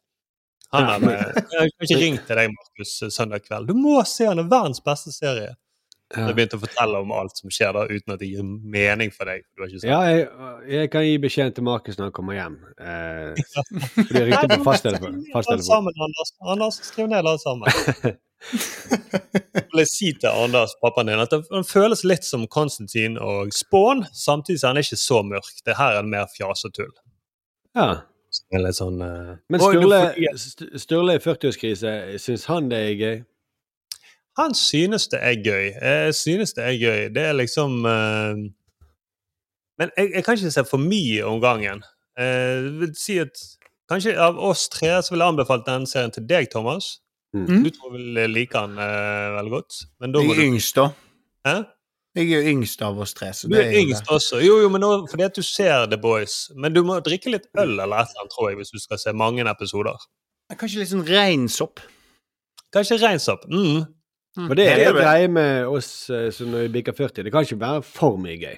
Han 0.75 0.83
hadde, 0.85 1.11
jeg 1.11 1.59
har 1.59 1.69
ikke 1.85 1.99
ringt 2.01 2.25
til 2.27 2.35
deg, 2.39 2.51
Markus, 2.51 2.95
søndag 3.15 3.43
kveld. 3.45 3.69
Du 3.69 3.73
må 3.77 3.99
se 4.07 4.25
han, 4.27 4.39
er 4.39 4.49
verdens 4.51 4.81
beste 4.83 5.13
serie. 5.15 5.53
Ja. 6.15 6.29
Jeg 6.29 6.35
begynte 6.37 6.55
å 6.55 6.61
fortelle 6.61 6.99
om 7.03 7.09
alt 7.11 7.35
som 7.35 7.51
skjer 7.51 7.73
da, 7.75 7.81
uten 7.89 8.13
at 8.13 8.21
det 8.21 8.29
gir 8.29 8.45
mening 8.47 9.09
for 9.11 9.27
deg. 9.27 9.41
Du 9.51 9.63
har 9.63 9.67
ikke 9.67 9.81
sett 9.81 9.89
ja, 9.89 9.97
jeg, 10.07 10.53
jeg 10.71 10.91
kan 10.93 11.03
gi 11.03 11.17
beskjed 11.25 11.57
til 11.57 11.65
Markus 11.67 11.97
når 11.99 12.07
han 12.07 12.15
kommer 12.15 12.37
hjem. 12.37 12.55
Eh, 12.79 13.41
for 13.57 14.13
det 14.13 14.21
er 14.21 14.29
riktig 14.29 14.53
på 14.53 14.67
fasttelefon. 14.69 15.19
Anders. 15.35 16.31
Anders, 16.55 16.79
skriv 16.87 17.11
ned 17.11 17.27
alt 17.27 17.43
sammen. 17.43 17.67
Jeg 19.77 19.89
si 19.89 20.11
til 20.13 20.29
Anders, 20.29 20.75
pappaen 20.81 21.09
din, 21.09 21.21
at 21.21 21.33
han 21.33 21.65
føles 21.67 22.03
litt 22.07 22.25
som 22.25 22.45
Konstantin 22.53 23.17
og 23.21 23.51
Spawn, 23.53 24.05
samtidig 24.13 24.61
som 24.61 24.71
han 24.71 24.79
er 24.79 24.85
ikke 24.85 24.99
så 25.01 25.21
mørk. 25.25 25.49
Det 25.65 25.75
her 25.77 25.97
er 25.99 26.07
mer 26.07 26.29
fjas 26.31 26.63
og 26.69 26.75
tull. 26.77 26.93
Ja. 27.77 27.89
Litt 28.53 28.77
sånn 28.77 29.01
eh, 29.01 29.33
Men 29.49 29.63
Sturle, 29.63 29.99
Sturle 30.79 31.17
i 31.17 31.23
40-årskrise, 31.23 31.93
syns 32.21 32.45
han 32.51 32.69
det 32.71 32.79
er 32.85 32.95
gøy? 33.01 33.17
Han 34.37 34.53
synes 34.57 35.07
det 35.11 35.19
er 35.23 35.37
gøy. 35.43 35.65
Jeg 35.81 36.15
synes 36.15 36.53
det 36.53 36.63
er 36.63 36.75
gøy. 36.77 37.07
Det 37.15 37.23
er 37.25 37.33
liksom 37.33 37.79
uh, 37.85 38.37
Men 39.77 39.91
jeg, 39.97 40.11
jeg 40.15 40.23
kan 40.25 40.37
ikke 40.37 40.51
se 40.53 40.63
for 40.69 40.81
mye 40.81 41.23
om 41.25 41.41
gangen. 41.41 41.83
Uh, 42.19 42.81
vil 42.81 42.93
si 42.97 43.17
at 43.21 43.33
Kanskje 43.87 44.17
av 44.19 44.35
oss 44.43 44.65
tre 44.67 44.89
så 44.99 45.13
vil 45.13 45.21
jeg 45.23 45.31
anbefalt 45.31 45.63
den 45.63 45.85
serien 45.87 46.11
til 46.11 46.25
deg, 46.27 46.49
Thomas. 46.51 46.97
Mm. 47.31 47.61
Du 47.63 47.69
tror 47.71 47.93
vel 47.93 48.17
like 48.33 48.51
den 48.51 48.73
uh, 48.75 49.37
veldig 49.37 49.53
godt. 49.53 49.77
Men 50.03 50.11
da 50.11 50.19
Jeg 50.25 50.33
er 50.33 50.39
du 50.41 50.41
yngst, 50.43 50.75
da. 50.75 50.87
Hæ? 51.47 51.53
Jeg 52.17 52.31
er 52.33 52.41
jo 52.41 52.51
yngst 52.51 52.81
av 52.83 52.99
oss 52.99 53.13
tre. 53.15 53.29
Så 53.33 53.47
Du 53.47 53.53
det 53.55 53.61
er 53.61 53.69
er 53.69 53.77
jo 53.77 53.85
yngst 53.85 54.03
det. 54.03 54.11
også. 54.17 54.41
Jo, 54.43 54.57
jo, 54.63 54.69
men 54.73 54.83
nå, 54.83 54.89
fordi 55.07 55.23
at 55.23 55.35
du 55.37 55.41
ser 55.45 55.85
The 55.87 55.99
Boys. 56.01 56.35
Men 56.55 56.75
du 56.75 56.81
må 56.83 56.97
drikke 57.05 57.31
litt 57.31 57.47
øl 57.55 57.77
eller 57.79 57.95
et 58.01 58.11
eller 58.11 58.25
annet, 58.25 58.33
tror 58.35 58.49
jeg, 58.49 58.57
hvis 58.59 58.73
du 58.75 58.79
skal 58.83 58.99
se 58.99 59.13
mange 59.15 59.45
episoder. 59.47 60.03
Kanskje 60.57 60.81
litt 60.81 60.91
sånn 60.91 61.07
reinsopp. 61.07 61.79
Kanskje 62.75 62.99
reinsopp. 63.05 63.47
Mm. 63.47 63.85
Det 64.37 64.63
er 64.67 64.77
Det 64.77 64.85
er 64.85 64.85
jo 64.91 64.95
greie 64.99 65.27
med 65.33 65.67
oss 65.73 65.91
eh, 66.13 66.29
som 66.35 66.51
når 66.53 66.67
vi 66.67 66.73
bikker 66.77 66.95
40. 66.97 67.25
Det 67.25 67.33
kan 67.33 67.45
ikke 67.47 67.59
være 67.61 67.83
for 67.85 68.19
mye 68.21 68.37
gøy. 68.37 68.57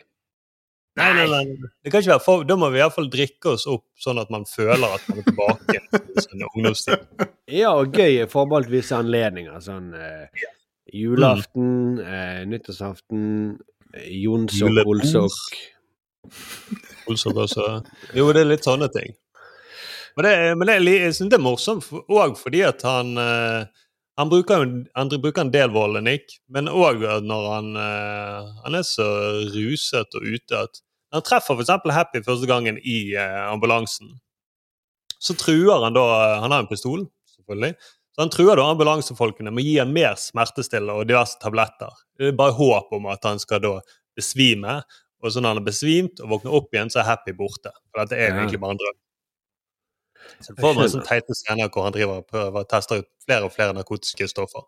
Nei, 0.99 1.09
nei, 1.15 1.25
nei. 1.31 1.69
Det 1.83 1.91
kan 1.93 2.01
ikke 2.01 2.11
være 2.11 2.23
for, 2.25 2.43
Da 2.47 2.57
må 2.59 2.69
vi 2.73 2.81
iallfall 2.81 3.07
drikke 3.13 3.53
oss 3.53 3.65
opp, 3.69 3.85
sånn 4.01 4.19
at 4.19 4.31
man 4.33 4.45
føler 4.49 4.97
at 4.97 5.05
man 5.07 5.21
er 5.21 5.27
tilbake 5.29 5.81
til 5.95 6.25
sin 6.25 6.43
ungdomstid. 6.49 7.05
Ja, 7.53 7.71
og 7.77 7.95
gøy 7.95 8.19
er 8.25 8.31
forbeholdt 8.31 8.71
visse 8.73 8.97
anledninger. 8.97 9.59
Sånn 9.63 9.93
eh, 9.95 10.43
julaften, 10.95 11.71
eh, 12.03 12.43
nyttårsaften, 12.49 13.23
eh, 13.93 14.11
Jonsok, 14.25 14.81
Olsok. 14.83 15.59
Olsok 17.09 17.43
også. 17.45 17.69
Jo, 18.17 18.27
det 18.35 18.43
er 18.43 18.51
litt 18.51 18.67
sånne 18.67 18.91
ting. 18.93 19.15
Men 20.17 20.25
det, 20.25 20.33
men 20.59 20.67
det 20.67 20.79
jeg 20.97 21.15
synes 21.15 21.31
det 21.31 21.37
er 21.37 21.45
morsomt 21.45 21.85
òg 22.11 22.33
fordi 22.35 22.65
at 22.67 22.81
han 22.83 23.13
eh, 23.21 23.85
han 24.19 24.29
bruker, 24.31 24.63
jo 24.63 24.83
han 24.97 25.11
bruker 25.13 25.45
en 25.45 25.51
del 25.53 25.71
voldenikk, 25.71 26.33
men 26.51 26.67
òg 26.67 27.05
når 27.23 27.45
han, 27.53 27.69
eh, 27.79 28.49
han 28.65 28.75
er 28.75 28.83
så 28.87 29.07
ruset 29.53 30.17
og 30.19 30.25
ute 30.25 30.63
at 30.65 30.81
han 31.15 31.23
treffer 31.25 31.57
f.eks. 31.57 31.71
Happy 31.95 32.21
første 32.25 32.49
gangen 32.49 32.77
i 32.83 33.13
eh, 33.15 33.39
ambulansen, 33.47 34.17
så 35.19 35.35
truer 35.35 35.83
han 35.83 35.95
da 35.95 36.03
Han 36.39 36.53
har 36.53 36.63
en 36.63 36.69
pistol, 36.69 37.01
selvfølgelig. 37.35 37.73
Så 38.15 38.23
han 38.23 38.31
truer 38.31 38.59
da 38.59 38.69
ambulansefolkene 38.71 39.51
med 39.51 39.63
å 39.63 39.67
gi 39.67 39.75
ham 39.81 39.91
mer 39.95 40.15
smertestillende 40.19 40.95
og 40.95 41.09
diverse 41.09 41.39
tabletter. 41.41 41.91
Det 42.15 42.29
er 42.29 42.39
bare 42.39 42.55
håp 42.55 42.93
om 42.95 43.09
at 43.11 43.27
han 43.27 43.39
skal 43.39 43.61
da 43.63 43.73
besvime. 44.15 44.79
Og 45.19 45.33
så 45.33 45.43
når 45.43 45.53
han 45.53 45.61
er 45.61 45.67
besvimt 45.67 46.23
og 46.23 46.31
våkner 46.33 46.55
opp 46.55 46.73
igjen, 46.75 46.91
så 46.91 47.01
er 47.01 47.09
Happy 47.11 47.35
borte. 47.35 47.73
For 47.89 48.01
dette 48.01 48.19
er 48.19 48.31
egentlig 48.35 48.61
bare 48.63 48.77
en 48.77 48.81
drøm. 48.81 48.97
Så 50.41 50.55
får 50.59 50.77
man 50.77 50.89
sånne 50.91 51.07
teite 51.07 51.35
scener 51.37 51.69
hvor 51.73 51.87
han 51.87 51.95
driver 51.95 52.21
og 52.21 52.29
prøver 52.29 52.63
å 52.63 52.69
teste 52.69 53.01
ut 53.01 53.09
flere 53.25 53.49
og 53.49 53.53
flere 53.55 53.75
narkotiske 53.77 54.29
stoffer. 54.31 54.65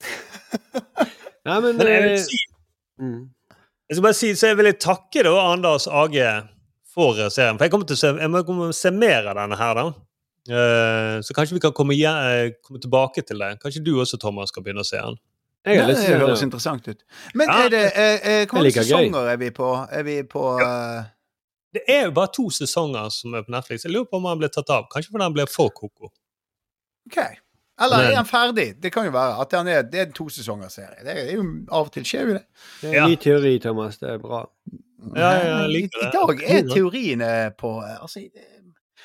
Nei, 1.46 1.56
men, 1.64 1.76
Men 1.76 1.88
jeg 1.88 2.02
vil 2.04 2.14
eh, 2.14 2.24
si 2.24 2.38
mm. 3.00 3.20
Jeg 3.90 3.96
skal 3.96 4.04
bare 4.06 4.16
si, 4.16 4.30
så 4.38 4.52
jeg 4.52 4.60
vil 4.60 4.70
takke 4.78 5.24
da 5.26 5.32
Anders 5.50 5.88
Age 5.90 6.28
for 6.94 7.16
serien. 7.32 7.58
For 7.58 7.66
jeg 7.66 7.72
kommer 7.72 7.88
til 7.88 7.98
å 7.98 8.02
se, 8.02 8.12
jeg 8.20 8.30
må 8.30 8.42
komme 8.46 8.68
til 8.68 8.76
å 8.76 8.78
se 8.78 8.92
mer 8.94 9.26
av 9.32 9.38
denne 9.40 9.58
her, 9.58 9.80
da. 9.80 9.88
Eh, 10.50 11.16
så 11.26 11.34
kanskje 11.34 11.56
vi 11.56 11.62
kan 11.64 11.74
komme, 11.76 11.96
igjen, 11.96 12.16
eh, 12.30 12.52
komme 12.62 12.80
tilbake 12.82 13.24
til 13.26 13.42
det. 13.42 13.56
Kanskje 13.62 13.82
du 13.84 13.96
også, 13.98 14.18
Thomas, 14.20 14.52
skal 14.54 14.62
begynne 14.62 14.84
å 14.84 14.88
se 14.88 15.00
den. 15.00 15.18
Jeg 15.66 15.80
har 15.82 15.90
lyst 15.90 16.06
det 16.06 16.20
høres 16.22 16.42
interessant 16.42 16.86
ut. 16.88 17.02
Men 17.34 17.48
Ja. 17.48 17.66
er 17.66 17.68
det 17.68 17.92
er, 17.94 18.18
er, 18.22 18.46
Hvor 18.46 18.62
mange 18.62 18.72
sesonger 18.72 19.26
gøy. 19.26 19.32
er 19.32 19.36
vi 19.36 19.50
på? 19.50 19.88
Er 19.90 20.02
vi 20.02 20.22
på 20.22 20.44
eh, 20.60 21.04
Det 21.74 21.82
er 21.88 22.04
jo 22.08 22.10
bare 22.16 22.32
to 22.34 22.48
sesonger 22.50 23.10
som 23.14 23.34
er 23.34 23.44
på 23.46 23.52
Netflix. 23.54 23.84
Jeg 23.84 23.92
lurer 23.94 24.08
på 24.10 24.16
om 24.18 24.24
han 24.26 24.38
ble 24.40 24.48
tatt 24.50 24.70
av. 24.74 24.88
Kanskje 24.90 25.12
fordi 25.12 25.22
han 25.28 25.36
ble 25.36 25.46
for 25.46 25.70
koko. 25.70 26.10
OK. 27.06 27.18
Eller 27.80 27.96
Men- 27.96 28.10
er 28.12 28.16
han 28.16 28.26
ferdig? 28.26 28.80
Det 28.82 28.90
kan 28.92 29.04
jo 29.06 29.12
være 29.14 29.38
at 29.40 29.52
han 29.56 29.68
er, 29.68 29.82
det 29.82 30.00
er 30.00 30.06
en 30.06 30.12
to 30.12 30.26
sesonger-serie, 30.28 31.04
Det 31.04 31.14
er 31.16 31.32
jo 31.36 31.44
Av 31.70 31.86
og 31.86 31.92
til 31.92 32.04
skjer 32.04 32.26
jo 32.28 32.34
det. 32.34 32.44
Det 32.82 32.90
er 32.90 32.94
Ja. 32.94 33.04
en 33.04 33.10
ny 33.10 33.16
teori, 33.16 33.58
Thomas. 33.58 33.96
Det 33.98 34.10
er 34.10 34.18
bra. 34.18 34.42
Ja, 35.16 35.30
ja, 35.32 35.62
jeg 35.62 35.70
I, 35.70 35.82
det. 35.86 36.02
I 36.02 36.10
dag 36.12 36.42
er 36.44 36.62
teoriene 36.74 37.30
på 37.56 37.70
eh, 37.82 37.96
Altså, 38.02 38.20
det 38.20 38.32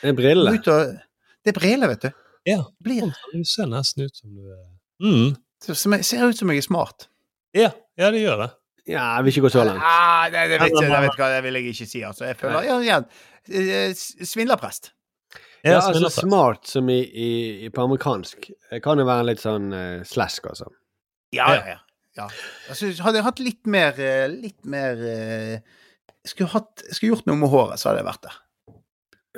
Det 0.02 0.10
er 0.10 0.14
briller. 0.14 0.52
og, 0.52 0.98
det 1.46 1.56
er 1.56 1.60
briller, 1.60 1.88
vet 1.88 2.02
du. 2.02 2.12
Ja. 2.46 2.64
Blir, 2.84 3.14
Du 3.34 3.44
ser 3.46 3.66
nesten 3.66 4.04
ut 4.06 4.16
som 4.18 4.36
du 4.36 4.42
er 4.52 4.66
mm. 5.02 5.36
ser 6.04 6.28
ut 6.28 6.38
som 6.38 6.50
jeg 6.50 6.58
er 6.58 6.62
smart. 6.62 7.08
Ja, 7.54 7.72
ja, 7.98 8.12
det 8.12 8.22
gjør 8.26 8.42
det. 8.44 8.52
Ja, 8.88 9.16
jeg 9.18 9.26
vil 9.26 9.34
ikke 9.34 9.46
gå 9.48 9.52
så 9.56 9.64
langt. 9.66 9.82
Ah, 9.82 10.28
det, 10.30 10.44
det, 10.52 10.60
vet, 10.60 10.68
Altså, 10.68 10.84
jeg, 10.84 10.92
det, 10.92 11.00
vet 11.08 11.18
hva, 11.22 11.30
det 11.34 11.40
vil 11.46 11.58
jeg 11.58 11.72
ikke 11.72 11.88
si. 11.90 12.02
Altså. 12.06 12.28
Jeg 12.30 12.38
føler 12.38 12.68
ja, 12.68 12.76
ja, 12.86 13.00
eh, 13.50 13.96
Svindlerprest. 13.96 14.92
Ja, 15.66 15.72
Ja, 15.72 15.80
altså 15.90 16.12
smart 16.14 16.68
som 16.70 16.90
i, 16.94 17.00
i, 17.02 17.30
i 17.66 17.72
på 17.74 17.82
amerikansk. 17.88 18.52
Det 18.70 18.84
kan 18.86 19.02
jo 19.02 19.08
være 19.08 19.32
litt 19.32 19.42
sånn 19.42 19.72
uh, 19.74 20.04
slask, 20.06 20.46
altså. 20.52 20.70
Ja, 21.34 21.48
ja, 21.56 21.64
ja. 21.74 21.80
ja. 22.20 22.28
Altså, 22.70 22.92
hadde 23.02 23.18
jeg 23.18 23.26
hatt 23.26 23.42
litt 23.42 23.66
mer 23.66 23.98
eh, 23.98 24.28
Litt 24.30 24.62
mer 24.70 25.02
uh, 25.02 25.58
skulle, 26.22 26.52
hatt, 26.54 26.86
skulle 26.92 27.16
gjort 27.16 27.26
noe 27.32 27.42
med 27.42 27.50
håret, 27.50 27.82
så 27.82 27.90
hadde 27.90 28.04
jeg 28.04 28.10
vært 28.12 28.28
der. 28.28 28.38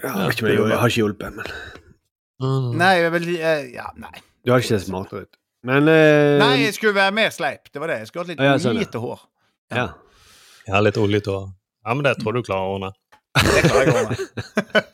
Ja, 0.04 0.12
jeg, 0.28 0.36
det, 0.44 0.58
jeg 0.60 0.82
har 0.84 0.92
ikke 0.92 1.06
hjulpet, 1.06 1.40
men 1.40 1.54
Mm. 2.38 2.74
Nei, 2.78 2.92
jeg 3.02 3.14
vil, 3.16 3.24
eh, 3.42 3.64
ja, 3.74 3.88
nei. 3.98 4.14
Du 4.46 4.52
har 4.54 4.62
ikke 4.62 4.76
sett 4.76 4.86
smartere 4.86 5.26
ut. 5.26 5.40
Men 5.66 5.90
uh, 5.90 6.38
Nei, 6.38 6.68
jeg 6.68 6.76
skulle 6.76 6.94
være 6.96 7.16
mer 7.18 7.32
sleip. 7.34 7.72
Det 7.74 7.82
var 7.82 7.90
det. 7.92 8.04
Jeg 8.04 8.10
skulle 8.12 8.24
hatt 8.24 8.30
litt 8.36 8.44
Ja, 8.46 8.60
sånn, 8.62 8.78
ja. 8.78 8.86
lite 8.86 9.02
hår. 9.02 9.24
Ja. 9.74 9.90
Jeg 10.68 10.76
har 10.76 10.84
litt 10.84 10.98
oljete 11.00 11.34
hår. 11.34 11.52
Ja, 11.88 11.94
men 11.96 12.04
det 12.04 12.18
tror 12.22 12.36
du 12.36 12.42
klarer 12.44 12.68
å 12.68 12.78
ordne. 12.78 12.94
Det 13.38 13.62
klarer 13.68 13.88
jeg 13.88 13.94
å 13.94 14.00
ordne. 14.02 14.18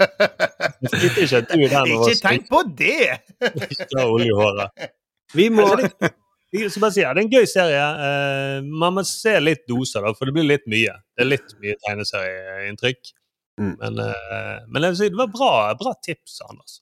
Sitter 0.93 1.23
ikke 1.23 1.39
du 1.47 1.63
er 1.63 1.71
der 1.71 1.87
nå 1.87 2.01
Ikke 2.03 2.19
tenk 2.21 2.49
på 2.51 2.59
det! 2.77 3.21
ikke 3.39 3.87
har 3.95 4.11
olje 4.11 4.29
i 4.29 4.35
håret. 4.37 4.91
Vi 5.33 5.47
må 5.53 5.65
som 5.71 5.81
det, 5.81 6.11
jeg 6.53 6.69
skal 6.69 6.83
bare 6.83 6.93
si, 6.93 7.01
ja, 7.01 7.11
det 7.15 7.23
er 7.23 7.25
en 7.25 7.33
gøy 7.33 7.47
serie. 7.49 7.83
Eh, 8.05 8.67
man 8.83 8.93
må 8.93 9.03
se 9.09 9.33
litt 9.41 9.63
doser, 9.69 10.05
da, 10.05 10.13
for 10.13 10.29
det 10.29 10.35
blir 10.35 10.45
litt 10.45 10.67
mye. 10.69 10.93
Det 11.15 11.25
er 11.25 11.29
litt 11.31 11.55
mye 11.63 11.79
tegneserieinntrykk. 11.81 13.13
Mm. 13.61 13.73
Men, 13.79 14.01
eh, 14.03 14.59
men 14.67 14.85
jeg 14.85 14.93
vil 14.93 14.99
si, 14.99 15.09
det 15.13 15.21
var 15.23 15.31
bra, 15.33 15.53
bra 15.79 15.95
tips, 16.05 16.37
Anders. 16.45 16.77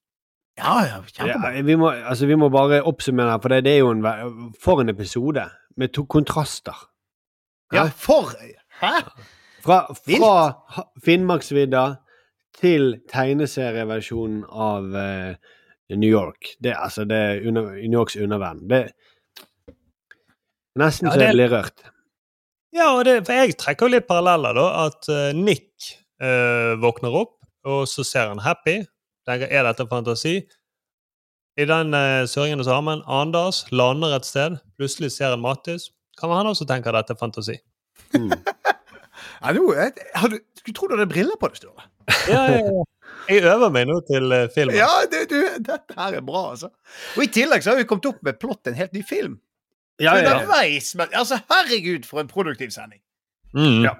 Ja, 0.60 0.76
ja, 0.84 1.00
kjempebra. 1.08 1.54
ja, 1.56 1.64
vi, 1.64 1.78
må, 1.80 1.94
altså, 1.96 2.28
vi 2.28 2.36
må 2.36 2.52
bare 2.52 2.82
oppsummere, 2.84 3.38
for 3.40 3.54
det, 3.54 3.64
det 3.70 3.78
er 3.78 3.86
jo 3.86 3.94
en 3.96 4.04
For 4.60 4.84
en 4.84 4.92
episode 4.92 5.48
med 5.80 5.96
to 5.96 6.04
kontraster. 6.04 6.76
Ja, 7.72 7.88
for 7.96 8.34
Hæ? 8.82 8.94
Fra, 9.62 9.94
fra 9.94 10.36
Finnmarksvidda 11.06 11.84
til 12.58 12.96
tegneserieversjonen 13.12 14.44
av 14.50 14.88
uh, 14.96 15.36
New 15.94 16.10
York. 16.10 16.56
Det, 16.64 16.74
altså, 16.78 17.06
det 17.06 17.18
er 17.18 17.48
under, 17.48 17.72
New 17.78 18.00
Yorks 18.00 18.18
underverden. 18.18 18.68
Det 18.70 18.84
Nesten 20.80 21.10
Ja, 21.10 21.14
så 21.14 21.26
jeg 21.26 21.36
blir 21.36 21.52
rørt. 21.52 21.84
Ja, 22.72 22.94
og 22.96 23.04
det, 23.06 23.18
for 23.28 23.36
jeg 23.36 23.58
trekker 23.60 23.90
jo 23.90 23.98
litt 23.98 24.08
paralleller, 24.08 24.56
da. 24.56 24.88
At 24.88 25.10
uh, 25.12 25.30
Nick 25.36 25.92
uh, 26.24 26.80
våkner 26.80 27.18
opp, 27.24 27.36
og 27.68 27.84
så 27.92 28.06
ser 28.08 28.32
han 28.32 28.44
Happy. 28.46 28.80
Tenker, 29.28 29.52
er 29.52 29.68
dette 29.68 29.86
fantasi? 29.92 30.40
I 31.60 31.68
den 31.68 31.92
uh, 31.94 32.24
søringen 32.30 32.64
så 32.64 32.78
har 32.78 32.86
man 32.88 33.04
Anders, 33.06 33.66
lander 33.76 34.16
et 34.16 34.26
sted, 34.28 34.56
plutselig 34.80 35.12
ser 35.18 35.36
han 35.36 35.44
Mattis. 35.44 35.90
Kan 36.20 36.34
han 36.36 36.50
også 36.50 36.68
tenke 36.70 36.92
at 36.92 37.00
dette 37.00 37.16
er 37.16 37.22
fantasi? 37.22 37.60
Mm. 38.16 38.32
Ja, 39.42 39.52
nå, 39.54 39.62
jeg, 39.74 39.92
har 40.16 40.30
du, 40.30 40.38
skulle 40.58 40.76
tro 40.78 40.88
du 40.90 40.96
hadde 40.96 41.10
briller 41.10 41.38
på 41.42 41.50
det, 41.50 41.58
Sture. 41.58 41.88
Ja, 42.30 42.42
ja, 42.50 42.60
ja. 42.62 42.84
Jeg 43.30 43.46
øver 43.50 43.72
meg 43.74 43.88
nå 43.90 44.00
til 44.06 44.34
eh, 44.34 44.48
filmen. 44.54 44.78
Ja, 44.78 44.90
det, 45.10 45.24
du, 45.30 45.38
dette 45.62 45.98
her 45.98 46.18
er 46.18 46.24
bra, 46.26 46.44
altså. 46.54 46.72
Og 47.18 47.26
i 47.26 47.30
tillegg 47.34 47.64
så 47.66 47.74
har 47.74 47.82
vi 47.82 47.88
kommet 47.90 48.08
opp 48.10 48.22
med 48.26 48.40
plott 48.42 48.70
en 48.70 48.78
helt 48.78 48.94
ny 48.98 49.04
film. 49.06 49.40
Ja, 50.02 50.16
ja, 50.16 50.24
ja. 50.24 50.36
Underveis, 50.40 50.94
men 50.98 51.14
altså, 51.14 51.38
herregud, 51.52 52.08
for 52.10 52.22
en 52.22 52.30
produktiv 52.32 52.74
sending. 52.74 53.02
Mm. 53.54 53.84
Ja. 53.86 53.96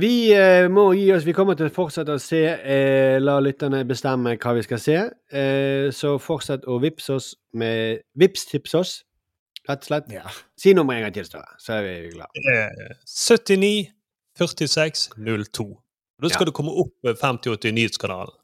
Vi 0.00 0.30
eh, 0.36 0.68
må 0.70 0.90
gi 0.94 1.08
oss. 1.14 1.24
Vi 1.26 1.34
kommer 1.34 1.56
til 1.58 1.66
å 1.66 1.74
fortsette 1.74 2.14
å 2.14 2.22
se. 2.22 2.42
Eh, 2.46 3.16
la 3.22 3.38
lytterne 3.42 3.82
bestemme 3.88 4.36
hva 4.38 4.54
vi 4.54 4.62
skal 4.66 4.82
se. 4.82 4.98
Eh, 5.34 5.88
så 5.94 6.14
fortsett 6.22 6.68
å 6.70 6.78
vippse 6.82 7.16
oss 7.16 7.32
med 7.58 8.04
Vips-tips 8.20 8.76
oss, 8.78 8.92
rett 9.70 9.86
og 9.86 9.90
slett. 9.90 10.10
Ja. 10.12 10.26
Si 10.58 10.74
nummeret 10.76 11.00
en 11.00 11.06
gang 11.08 11.14
til, 11.16 11.28
Støre, 11.30 11.56
så 11.62 11.78
er 11.78 11.86
vi 11.86 12.10
glad. 12.16 12.26
Eh, 12.36 12.92
79 13.06 13.88
46 14.40 15.08
02. 15.16 15.64
Og 15.70 16.22
Da 16.22 16.28
skal 16.28 16.44
Ja. 16.44 16.50
du 16.50 16.52
komme 16.56 16.74
opp 16.82 16.92
med 17.06 17.16
5080 17.18 17.72
Nyhetskanalen. 17.76 18.34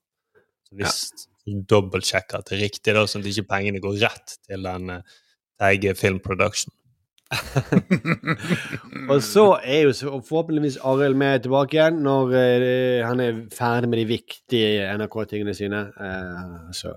Så 0.67 0.75
Hvis 0.81 0.97
du 1.47 1.61
dobbeltsjekker 1.71 2.39
at 2.41 2.49
det 2.51 2.57
er 2.59 2.65
riktig, 2.65 2.95
da, 2.97 3.05
sånn 3.07 3.23
at 3.23 3.29
ikke 3.31 3.49
pengene 3.53 3.81
går 3.85 4.01
rett 4.03 4.39
til 4.49 4.63
den 4.67 4.91
egen 4.91 5.03
Teige 5.61 5.95
Film 5.97 6.19
Production. 6.21 6.73
Og 9.11 9.23
så 9.25 9.45
er 9.65 9.83
jo 9.87 9.93
så- 9.93 10.21
forhåpentligvis 10.23 10.77
Arild 10.85 11.17
med 11.17 11.43
tilbake 11.43 11.75
igjen 11.79 12.03
når 12.05 12.35
uh, 12.35 13.07
han 13.09 13.21
er 13.21 13.41
ferdig 13.55 13.89
med 13.89 13.99
de 14.03 14.07
viktige 14.17 14.87
NRK-tingene 14.99 15.55
sine. 15.57 15.81
Uh, 15.99 16.71
så 16.77 16.93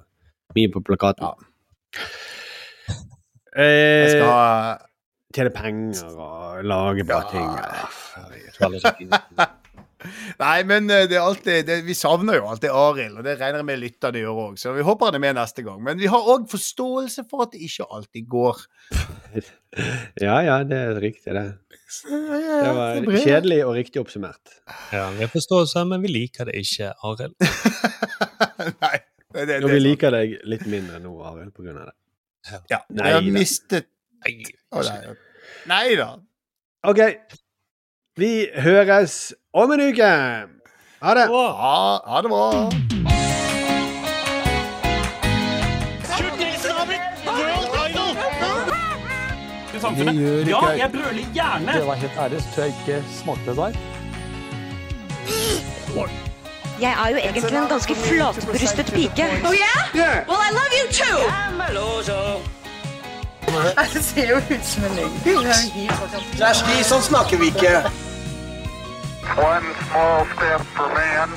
mye 0.55 0.71
på 0.73 0.81
plakaten. 0.85 1.45
Jeg 3.55 4.05
Eh, 4.05 4.11
skal 4.13 4.29
ha 4.29 4.77
Tjene 5.29 5.51
penger 5.53 6.07
og 6.17 6.63
lage 6.65 7.03
bra 7.05 7.19
ting. 7.29 7.45
Eh, 7.45 7.85
Nei, 10.39 10.63
men 10.63 10.87
eh, 10.89 11.03
det 11.11 11.17
er 11.19 11.25
alltid, 11.25 11.65
det, 11.67 11.75
vi 11.85 11.93
savner 11.97 12.39
jo 12.39 12.47
alltid 12.49 12.71
Arild, 12.73 13.17
og 13.19 13.25
det 13.27 13.35
regner 13.37 13.59
jeg 13.59 13.67
med 13.67 13.81
lytterne 13.81 14.21
gjør 14.23 14.39
òg. 14.45 14.55
Så 14.61 14.71
vi 14.73 14.85
håper 14.87 15.09
han 15.11 15.17
er 15.19 15.23
med 15.25 15.35
neste 15.37 15.61
gang. 15.65 15.81
Men 15.85 15.99
vi 16.01 16.07
har 16.09 16.29
òg 16.33 16.47
forståelse 16.49 17.25
for 17.29 17.43
at 17.45 17.51
det 17.53 17.61
ikke 17.67 17.85
alltid 17.89 18.29
går. 18.35 18.57
Ja, 20.17 20.39
ja, 20.41 20.55
det 20.65 20.77
er 20.81 20.95
riktig, 20.97 21.29
det. 21.29 21.43
Det 22.09 22.71
var 22.73 23.03
kjedelig 23.21 23.59
og 23.67 23.75
riktig 23.77 24.01
oppsummert. 24.01 24.55
Ja, 24.89 25.03
vi 25.13 25.21
har 25.21 25.29
forståelse, 25.29 25.83
men 25.91 26.01
vi 26.01 26.09
liker 26.09 26.49
det 26.49 26.55
ikke, 26.57 26.89
Arild. 27.05 27.35
Nei. 28.81 28.95
Det, 29.29 29.43
det, 29.45 29.59
Og 29.61 29.69
vi 29.69 29.77
er 29.77 29.83
liker 29.83 30.09
deg 30.15 30.33
litt 30.49 30.65
mindre 30.65 30.97
nå, 31.03 31.13
Arild, 31.21 31.53
på 31.53 31.61
grunn 31.67 31.77
av 31.77 31.91
det. 31.91 31.93
Ja, 32.69 32.79
Nei 32.89 33.09
jeg 33.11 33.15
har 33.17 33.27
mistet 33.35 33.89
Nei, 34.23 34.33
Å, 34.71 34.81
nei. 34.83 35.15
Nei 35.69 35.95
da. 35.99 36.09
OK. 36.87 36.99
Vi 38.19 38.31
høres 38.59 39.33
om 39.55 39.71
en 39.71 39.83
uke. 39.89 40.09
Ha 40.99 41.13
det. 41.15 41.27
Ha, 41.31 41.75
ha 42.03 42.21
det 42.25 42.31
bra. 42.33 42.47
Ja, 49.79 50.59
jeg 50.75 50.89
brøler 50.91 51.23
gjerne! 51.33 51.73
Det 51.73 51.85
var 51.87 51.95
helt 52.01 52.17
ærlig, 52.19 52.41
så 52.43 52.49
tror 52.55 52.63
jeg 52.65 52.73
ikke 52.81 53.03
smakte 53.15 53.53
det 53.53 53.57
der. 53.57 53.73
Jeg 56.81 56.91
er 56.91 57.09
jo 57.09 57.17
egentlig 57.17 57.57
en 57.57 57.67
ganske 57.67 57.95
flatbrystet 57.95 58.85
pike. 58.93 59.25
Oh 59.45 59.53
yeah? 59.53 60.27
Well, 60.29 60.41
I 60.47 60.51
love 60.59 60.71
you 60.79 60.85
too! 61.01 61.19
Det 63.93 64.03
ser 64.03 64.29
jo 64.29 64.35
ut 64.37 64.65
som 64.65 64.83
en 64.83 64.95
løgn. 64.95 65.13
Det 65.23 65.33
er 65.35 65.53
Kjersti, 66.37 66.83
sånn 66.85 67.01
snakker 67.03 67.41
vi 67.41 67.49
ikke. 67.51 67.73
One 69.37 69.73
small 69.89 70.27
step 70.35 70.61
for 70.75 70.93
man, 70.95 71.33